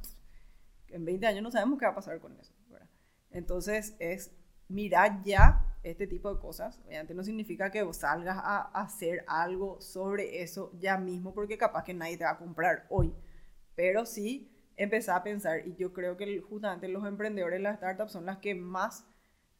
En 0.88 1.04
20 1.04 1.26
años 1.26 1.42
no 1.42 1.50
sabemos 1.50 1.80
qué 1.80 1.86
va 1.86 1.92
a 1.92 1.96
pasar 1.96 2.20
con 2.20 2.38
eso. 2.38 2.54
Entonces 3.30 3.96
es 3.98 4.32
mirar 4.68 5.22
ya 5.22 5.67
este 5.82 6.06
tipo 6.06 6.32
de 6.32 6.40
cosas. 6.40 6.80
Obviamente 6.86 7.14
no 7.14 7.24
significa 7.24 7.70
que 7.70 7.86
salgas 7.92 8.38
a 8.38 8.62
hacer 8.80 9.24
algo 9.26 9.80
sobre 9.80 10.42
eso 10.42 10.72
ya 10.78 10.98
mismo 10.98 11.34
porque 11.34 11.58
capaz 11.58 11.84
que 11.84 11.94
nadie 11.94 12.16
te 12.16 12.24
va 12.24 12.30
a 12.30 12.38
comprar 12.38 12.86
hoy. 12.88 13.14
Pero 13.74 14.06
sí 14.06 14.50
empezar 14.76 15.16
a 15.16 15.22
pensar 15.22 15.66
y 15.66 15.74
yo 15.74 15.92
creo 15.92 16.16
que 16.16 16.40
justamente 16.40 16.88
los 16.88 17.06
emprendedores, 17.06 17.60
las 17.60 17.78
startups 17.78 18.12
son 18.12 18.26
las 18.26 18.38
que 18.38 18.54
más 18.54 19.06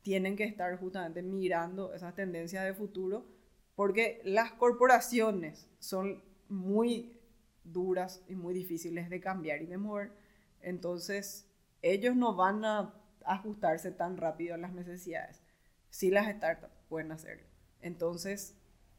tienen 0.02 0.36
que 0.36 0.44
estar 0.44 0.78
justamente 0.78 1.22
mirando 1.22 1.92
esas 1.94 2.14
tendencias 2.14 2.64
de 2.64 2.74
futuro 2.74 3.26
porque 3.74 4.20
las 4.24 4.52
corporaciones 4.52 5.68
son 5.78 6.22
muy 6.48 7.20
duras 7.62 8.22
y 8.26 8.34
muy 8.34 8.54
difíciles 8.54 9.10
de 9.10 9.20
cambiar 9.20 9.62
y 9.62 9.66
de 9.66 9.78
mover. 9.78 10.12
Entonces, 10.60 11.48
ellos 11.82 12.16
no 12.16 12.34
van 12.34 12.64
a 12.64 12.94
ajustarse 13.24 13.92
tan 13.92 14.16
rápido 14.16 14.54
a 14.54 14.58
las 14.58 14.72
necesidades. 14.72 15.42
Si 15.90 16.10
las 16.10 16.26
startups 16.34 16.72
pueden 16.88 17.12
hacerlo. 17.12 17.46
Entonces, 17.80 18.54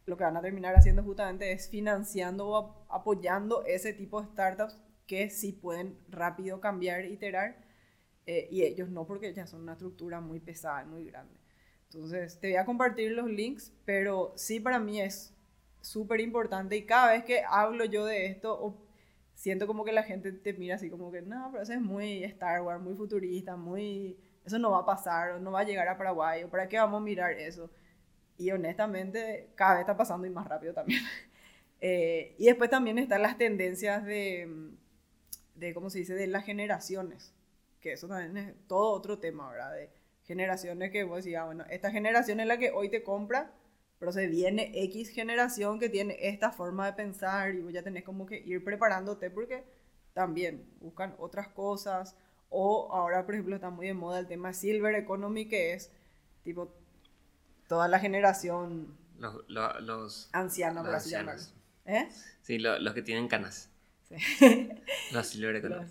lo 0.06 0.18
que 0.18 0.24
van 0.24 0.38
a 0.38 0.42
terminar 0.42 0.76
haciendo 0.76 1.04
justamente 1.04 1.52
es 1.52 1.70
financiando 1.70 2.48
o 2.48 2.86
apoyando 2.90 3.64
ese 3.66 3.94
tipo 3.94 4.22
de 4.22 4.28
startups 4.28 4.82
que 5.06 5.30
sí 5.30 5.52
pueden 5.52 5.98
rápido 6.10 6.62
cambiar, 6.62 7.06
iterar, 7.06 7.58
eh, 8.26 8.48
y 8.52 8.64
ellos 8.64 8.90
no, 8.90 9.08
porque 9.08 9.34
ya 9.34 9.48
son 9.48 9.62
una 9.62 9.74
estructura 9.74 10.22
muy 10.22 10.40
pesada, 10.40 10.86
muy 10.86 11.06
grande. 11.06 11.34
Entonces, 11.86 12.40
te 12.40 12.50
voy 12.50 12.58
a 12.58 12.66
compartir 12.66 13.12
los 13.14 13.28
links, 13.28 13.74
pero 13.86 14.34
sí 14.36 14.60
para 14.60 14.80
mí 14.80 15.02
es 15.02 15.34
súper 15.82 16.20
importante 16.20 16.76
y 16.78 16.86
cada 16.86 17.14
vez 17.14 17.24
que 17.24 17.42
hablo 17.48 17.86
yo 17.86 18.06
de 18.06 18.28
esto, 18.28 18.78
siento 19.34 19.66
como 19.66 19.84
que 19.84 19.92
la 19.94 20.04
gente 20.04 20.32
te 20.32 20.54
mira 20.54 20.76
así 20.76 20.90
como 20.90 21.12
que, 21.12 21.22
no, 21.22 21.50
pero 21.52 21.64
eso 21.64 21.74
es 21.74 21.82
muy 21.82 22.24
Star 22.26 22.62
Wars, 22.62 22.82
muy 22.82 22.94
futurista, 22.94 23.56
muy... 23.56 24.20
Eso 24.50 24.60
no 24.60 24.72
va 24.72 24.80
a 24.80 24.86
pasar, 24.86 25.40
no 25.42 25.52
va 25.52 25.60
a 25.62 25.64
llegar 25.64 25.88
a 25.88 25.98
Paraguay, 25.98 26.44
o 26.44 26.50
para 26.50 26.68
qué 26.68 26.78
vamos 26.78 27.02
a 27.02 27.04
mirar 27.04 27.34
eso. 27.34 27.70
Y 28.38 28.52
honestamente, 28.52 29.52
cada 29.56 29.74
vez 29.76 29.82
está 29.82 29.98
pasando 29.98 30.28
y 30.28 30.32
más 30.32 30.48
rápido 30.48 30.74
también. 30.74 31.02
Eh, 31.82 32.36
y 32.38 32.48
después 32.48 32.70
también 32.70 32.98
están 32.98 33.22
las 33.22 33.38
tendencias 33.38 34.04
de, 34.06 34.72
de, 35.56 35.74
¿cómo 35.74 35.90
se 35.90 36.00
dice?, 36.00 36.14
de 36.14 36.28
las 36.28 36.46
generaciones, 36.46 37.34
que 37.82 37.94
eso 37.94 38.08
también 38.08 38.38
es 38.38 38.68
todo 38.68 38.92
otro 38.92 39.20
tema, 39.20 39.50
¿verdad? 39.50 39.74
De 39.74 39.90
generaciones 40.24 40.92
que 40.92 41.04
vos 41.06 41.24
decís, 41.24 41.38
ah, 41.38 41.46
bueno, 41.46 41.66
esta 41.70 41.92
generación 41.92 42.40
es 42.40 42.48
la 42.48 42.58
que 42.58 42.72
hoy 42.72 42.90
te 42.90 43.04
compra, 43.04 43.52
pero 44.00 44.12
se 44.12 44.28
viene 44.28 44.72
X 44.86 45.10
generación 45.10 45.80
que 45.80 45.90
tiene 45.90 46.18
esta 46.20 46.52
forma 46.52 46.86
de 46.86 46.94
pensar 46.94 47.56
y 47.56 47.62
vos 47.62 47.74
ya 47.74 47.84
tenés 47.84 48.04
como 48.04 48.26
que 48.26 48.40
ir 48.40 48.64
preparándote 48.64 49.30
porque 49.30 49.64
también 50.14 50.66
buscan 50.82 51.16
otras 51.18 51.48
cosas. 51.50 52.16
O 52.50 52.90
ahora, 52.92 53.26
por 53.26 53.36
ejemplo, 53.36 53.56
está 53.56 53.70
muy 53.70 53.88
de 53.88 53.94
moda 53.94 54.20
el 54.20 54.28
tema 54.28 54.54
Silver 54.54 54.96
Economy, 54.96 55.48
que 55.48 55.74
es 55.74 55.92
tipo 56.44 56.74
toda 57.68 57.88
la 57.88 58.00
generación 58.00 58.98
los, 59.20 59.82
los, 59.82 60.30
anciana, 60.32 60.82
por 60.82 60.96
así 60.96 61.14
¿Eh? 61.86 62.08
Sí, 62.42 62.60
los 62.60 62.94
que 62.94 63.02
tienen 63.02 63.28
canas. 63.28 63.70
Sí. 64.08 64.70
los 65.14 65.28
Silver 65.28 65.56
Economy. 65.58 65.88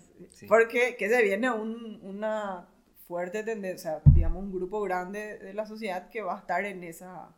Porque 0.47 0.95
que 0.97 1.09
se 1.09 1.21
viene 1.23 1.51
un, 1.51 1.99
una 2.03 2.67
fuerte 3.07 3.43
tendencia, 3.43 4.01
digamos, 4.05 4.43
un 4.43 4.51
grupo 4.51 4.81
grande 4.81 5.37
de 5.39 5.53
la 5.53 5.65
sociedad 5.65 6.09
que 6.09 6.21
va 6.21 6.35
a 6.35 6.39
estar 6.39 6.63
en 6.63 6.83
esa 6.83 7.29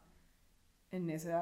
en 0.91 1.09
ese 1.09 1.33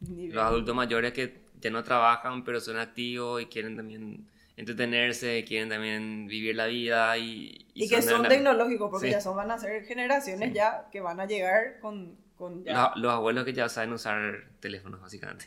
nivel. 0.00 0.34
Los 0.34 0.44
adultos 0.44 0.74
mayores 0.74 1.12
que 1.12 1.44
ya 1.60 1.70
no 1.70 1.84
trabajan, 1.84 2.44
pero 2.44 2.60
son 2.60 2.78
activos 2.78 3.42
y 3.42 3.46
quieren 3.46 3.76
también 3.76 4.26
entretenerse, 4.56 5.44
quieren 5.44 5.68
también 5.68 6.26
vivir 6.26 6.54
la 6.56 6.66
vida 6.66 7.16
y... 7.18 7.66
Y, 7.74 7.88
que 7.88 8.02
son, 8.02 8.26
tecnológicos, 8.28 8.90
porque 8.90 9.10
ya 9.10 9.20
son, 9.20 9.36
van 9.36 9.50
a 9.50 9.58
ser 9.58 9.84
generaciones 9.84 10.52
ya 10.52 10.88
que 10.92 11.00
van 11.00 11.20
a 11.20 11.26
llegar 11.26 11.80
con... 11.80 12.16
con 12.36 12.64
Los, 12.64 13.12
abuelos 13.12 13.44
que 13.44 13.52
ya 13.52 13.68
saben 13.68 13.92
usar 13.92 14.48
teléfonos, 14.60 15.00
básicamente. 15.00 15.46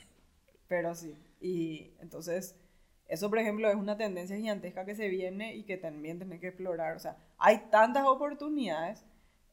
Pero 0.67 0.93
sí, 0.95 1.15
y 1.41 1.91
entonces... 2.01 2.55
Eso, 3.09 3.29
por 3.29 3.39
ejemplo, 3.39 3.69
es 3.69 3.77
una 3.77 3.95
tendencia 3.95 4.35
gigantesca 4.35 4.83
que 4.83 4.93
se 4.93 5.07
viene 5.07 5.55
y 5.55 5.63
que 5.63 5.77
también 5.77 6.17
tiene 6.17 6.41
que 6.41 6.47
explorar. 6.47 6.97
O 6.97 6.99
sea, 6.99 7.15
hay 7.37 7.69
tantas 7.71 8.05
oportunidades 8.05 9.05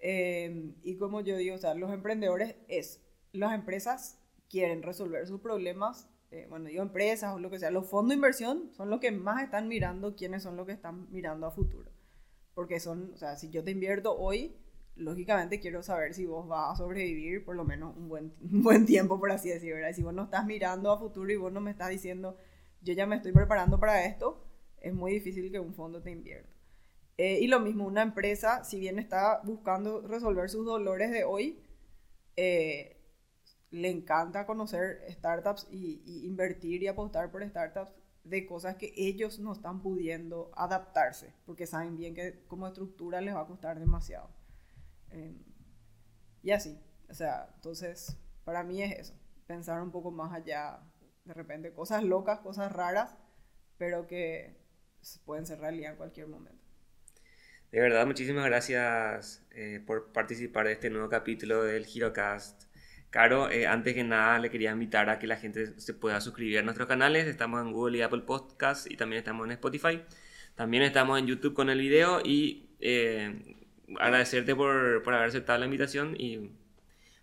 eh, 0.06 0.74
y 0.82 0.96
como 0.96 1.22
yo 1.22 1.36
digo, 1.36 1.54
o 1.54 1.58
sea, 1.58 1.74
los 1.74 1.90
emprendedores 1.90 2.56
es 2.68 3.00
las 3.32 3.54
empresas 3.54 4.18
quieren 4.50 4.82
resolver 4.82 5.26
sus 5.26 5.40
problemas, 5.40 6.08
eh, 6.34 6.46
bueno, 6.48 6.68
digo 6.68 6.82
empresas 6.82 7.32
o 7.34 7.38
lo 7.38 7.48
que 7.48 7.60
sea, 7.60 7.70
los 7.70 7.88
fondos 7.88 8.10
de 8.10 8.16
inversión 8.16 8.70
son 8.72 8.90
los 8.90 8.98
que 8.98 9.12
más 9.12 9.42
están 9.42 9.68
mirando 9.68 10.16
quiénes 10.16 10.42
son 10.42 10.56
los 10.56 10.66
que 10.66 10.72
están 10.72 11.08
mirando 11.12 11.46
a 11.46 11.52
futuro. 11.52 11.90
Porque 12.54 12.80
son, 12.80 13.12
o 13.14 13.16
sea, 13.16 13.36
si 13.36 13.50
yo 13.50 13.62
te 13.62 13.70
invierto 13.70 14.16
hoy, 14.16 14.56
lógicamente 14.96 15.60
quiero 15.60 15.82
saber 15.84 16.12
si 16.12 16.26
vos 16.26 16.48
vas 16.48 16.72
a 16.72 16.76
sobrevivir 16.76 17.44
por 17.44 17.54
lo 17.54 17.64
menos 17.64 17.96
un 17.96 18.08
buen, 18.08 18.34
buen 18.40 18.84
tiempo, 18.84 19.20
por 19.20 19.30
así 19.30 19.48
decirlo, 19.48 19.76
¿verdad? 19.76 19.94
Si 19.94 20.02
vos 20.02 20.12
no 20.12 20.24
estás 20.24 20.44
mirando 20.44 20.90
a 20.90 20.98
futuro 20.98 21.32
y 21.32 21.36
vos 21.36 21.52
no 21.52 21.60
me 21.60 21.70
estás 21.70 21.90
diciendo, 21.90 22.36
yo 22.82 22.94
ya 22.94 23.06
me 23.06 23.16
estoy 23.16 23.30
preparando 23.30 23.78
para 23.78 24.04
esto, 24.04 24.44
es 24.80 24.92
muy 24.92 25.12
difícil 25.12 25.52
que 25.52 25.60
un 25.60 25.74
fondo 25.74 26.02
te 26.02 26.10
invierta. 26.10 26.52
Eh, 27.16 27.38
y 27.40 27.46
lo 27.46 27.60
mismo, 27.60 27.86
una 27.86 28.02
empresa, 28.02 28.64
si 28.64 28.80
bien 28.80 28.98
está 28.98 29.40
buscando 29.44 30.00
resolver 30.02 30.50
sus 30.50 30.66
dolores 30.66 31.12
de 31.12 31.22
hoy, 31.22 31.60
eh, 32.36 33.03
le 33.74 33.90
encanta 33.90 34.46
conocer 34.46 35.04
startups 35.10 35.66
y, 35.68 36.24
invertir 36.24 36.84
y 36.84 36.86
apostar 36.86 37.32
por 37.32 37.44
startups 37.44 37.92
de 38.22 38.46
cosas 38.46 38.76
que 38.76 38.92
ellos 38.96 39.40
no 39.40 39.52
están 39.52 39.82
pudiendo 39.82 40.52
adaptarse, 40.54 41.34
porque 41.44 41.66
saben 41.66 41.96
bien 41.96 42.14
que 42.14 42.44
como 42.46 42.68
estructura 42.68 43.20
les 43.20 43.34
va 43.34 43.40
a 43.40 43.46
costar 43.46 43.80
demasiado. 43.80 44.30
Em, 45.10 45.42
y 46.42 46.52
así, 46.52 46.78
o 47.10 47.14
sea, 47.14 47.50
entonces, 47.56 48.16
para 48.44 48.62
mí 48.62 48.80
es 48.80 48.92
eso, 48.96 49.14
pensar 49.48 49.82
un 49.82 49.90
poco 49.90 50.12
más 50.12 50.32
allá, 50.32 50.78
de 51.24 51.34
repente, 51.34 51.72
cosas 51.72 52.04
locas, 52.04 52.38
cosas 52.38 52.70
raras, 52.70 53.16
pero 53.76 54.06
que 54.06 54.56
pueden 55.24 55.46
ser 55.46 55.58
realidad 55.58 55.90
en 55.90 55.96
cualquier 55.96 56.28
momento. 56.28 56.62
De 57.72 57.80
verdad, 57.80 58.06
muchísimas 58.06 58.46
gracias 58.46 59.44
eh, 59.50 59.82
por 59.84 60.12
participar 60.12 60.66
de 60.66 60.74
este 60.74 60.90
nuevo 60.90 61.08
capítulo 61.08 61.64
del 61.64 61.84
HeroCast. 61.84 62.72
Caro, 63.14 63.48
eh, 63.48 63.68
antes 63.68 63.94
que 63.94 64.02
nada 64.02 64.40
le 64.40 64.50
quería 64.50 64.72
invitar 64.72 65.08
a 65.08 65.20
que 65.20 65.28
la 65.28 65.36
gente 65.36 65.78
se 65.78 65.94
pueda 65.94 66.20
suscribir 66.20 66.58
a 66.58 66.62
nuestros 66.62 66.88
canales. 66.88 67.28
Estamos 67.28 67.62
en 67.62 67.70
Google 67.70 67.98
y 67.98 68.02
Apple 68.02 68.22
Podcasts 68.22 68.90
y 68.90 68.96
también 68.96 69.20
estamos 69.20 69.46
en 69.46 69.52
Spotify. 69.52 70.02
También 70.56 70.82
estamos 70.82 71.20
en 71.20 71.28
YouTube 71.28 71.54
con 71.54 71.70
el 71.70 71.78
video 71.78 72.20
y 72.24 72.70
eh, 72.80 73.56
agradecerte 74.00 74.56
por, 74.56 75.04
por 75.04 75.14
haber 75.14 75.28
aceptado 75.28 75.60
la 75.60 75.66
invitación 75.66 76.16
y 76.18 76.50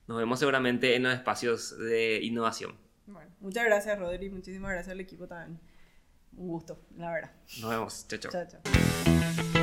nos 0.08 0.18
vemos 0.18 0.40
seguramente 0.40 0.96
en 0.96 1.04
los 1.04 1.14
espacios 1.14 1.78
de 1.78 2.22
innovación. 2.24 2.78
Bueno, 3.06 3.30
muchas 3.42 3.66
gracias 3.66 4.00
Rodri, 4.00 4.30
muchísimas 4.30 4.72
gracias 4.72 4.94
al 4.94 5.02
equipo 5.02 5.28
también. 5.28 5.60
Un 6.38 6.48
gusto, 6.48 6.80
la 6.96 7.12
verdad. 7.12 7.32
Nos 7.60 7.70
vemos. 7.70 8.08
Chao, 8.08 8.18
chao. 8.18 8.32
Chao, 8.32 8.48
chao. 8.48 9.61